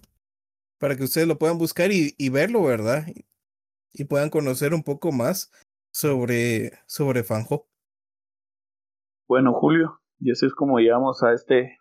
para 0.79 0.95
que 0.95 1.03
ustedes 1.03 1.27
lo 1.27 1.37
puedan 1.37 1.59
buscar 1.59 1.91
y, 1.91 2.15
y 2.17 2.29
verlo, 2.29 2.63
¿verdad? 2.63 3.05
Y 3.93 4.05
puedan 4.05 4.29
conocer 4.29 4.73
un 4.73 4.83
poco 4.83 5.11
más 5.11 5.51
sobre, 5.91 6.71
sobre 6.87 7.23
Fanjo. 7.23 7.67
Bueno, 9.27 9.53
Julio, 9.53 10.01
y 10.19 10.31
así 10.31 10.47
es 10.47 10.55
como 10.55 10.79
llegamos 10.79 11.21
a 11.21 11.33
este 11.33 11.78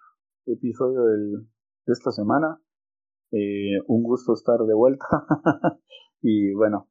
episodio 0.53 1.03
de 1.05 1.45
esta 1.87 2.11
semana. 2.13 2.61
Eh, 3.31 3.81
un 3.87 4.03
gusto 4.03 4.33
estar 4.33 4.59
de 4.59 4.75
vuelta. 4.75 5.07
y 6.23 6.53
bueno, 6.55 6.89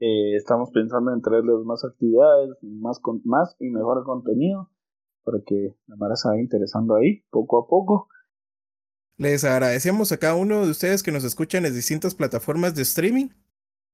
eh, 0.00 0.36
estamos 0.36 0.70
pensando 0.72 1.12
en 1.12 1.20
traerles 1.20 1.64
más 1.64 1.84
actividades, 1.84 2.50
más, 2.62 2.98
con, 3.00 3.20
más 3.24 3.54
y 3.60 3.68
mejor 3.70 4.04
contenido 4.04 4.70
para 5.22 5.38
que 5.44 5.76
la 5.86 5.96
Mara 5.96 6.16
se 6.16 6.28
vaya 6.28 6.40
interesando 6.40 6.96
ahí 6.96 7.22
poco 7.30 7.62
a 7.62 7.68
poco. 7.68 8.08
Les 9.18 9.44
agradecemos 9.44 10.12
a 10.12 10.16
cada 10.16 10.34
uno 10.34 10.64
de 10.64 10.70
ustedes 10.70 11.02
que 11.02 11.12
nos 11.12 11.24
escuchan 11.24 11.66
en 11.66 11.74
distintas 11.74 12.14
plataformas 12.14 12.74
de 12.74 12.82
streaming. 12.82 13.28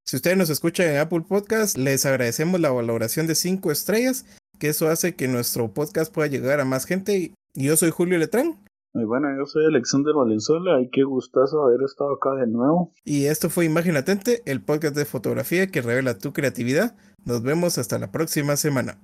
Si 0.05 0.15
ustedes 0.15 0.37
nos 0.37 0.51
escuchan 0.51 0.87
en 0.89 0.99
Apple 0.99 1.25
Podcast, 1.29 1.77
les 1.77 2.07
agradecemos 2.07 2.61
la 2.61 2.71
valoración 2.71 3.27
de 3.27 3.35
5 3.35 3.73
estrellas, 3.73 4.25
que 4.61 4.69
eso 4.69 4.89
hace 4.89 5.17
que 5.17 5.27
nuestro 5.27 5.75
podcast 5.75 6.15
pueda 6.15 6.29
llegar 6.29 6.61
a 6.61 6.65
más 6.65 6.85
gente. 6.85 7.35
Yo 7.55 7.77
soy 7.77 7.91
Julio 7.91 8.17
Letrán. 8.17 8.66
Bueno, 9.05 9.29
yo 9.37 9.47
soy 9.47 9.67
Alexander 9.67 10.15
Valenzuela 10.15 10.81
y 10.81 10.89
qué 10.89 11.03
gustazo 11.03 11.65
haber 11.65 11.83
estado 11.83 12.15
acá 12.15 12.31
de 12.35 12.47
nuevo. 12.47 12.93
Y 13.05 13.27
esto 13.27 13.51
fue 13.51 13.67
Imagen 13.67 13.95
Latente, 13.95 14.43
el 14.47 14.63
podcast 14.63 14.97
de 14.97 15.05
fotografía 15.05 15.67
que 15.67 15.83
revela 15.83 16.19
tu 16.19 16.33
creatividad. 16.33 16.97
Nos 17.25 17.43
vemos 17.43 17.79
hasta 17.79 17.99
la 17.99 18.11
próxima 18.11 18.57
semana. 18.57 18.99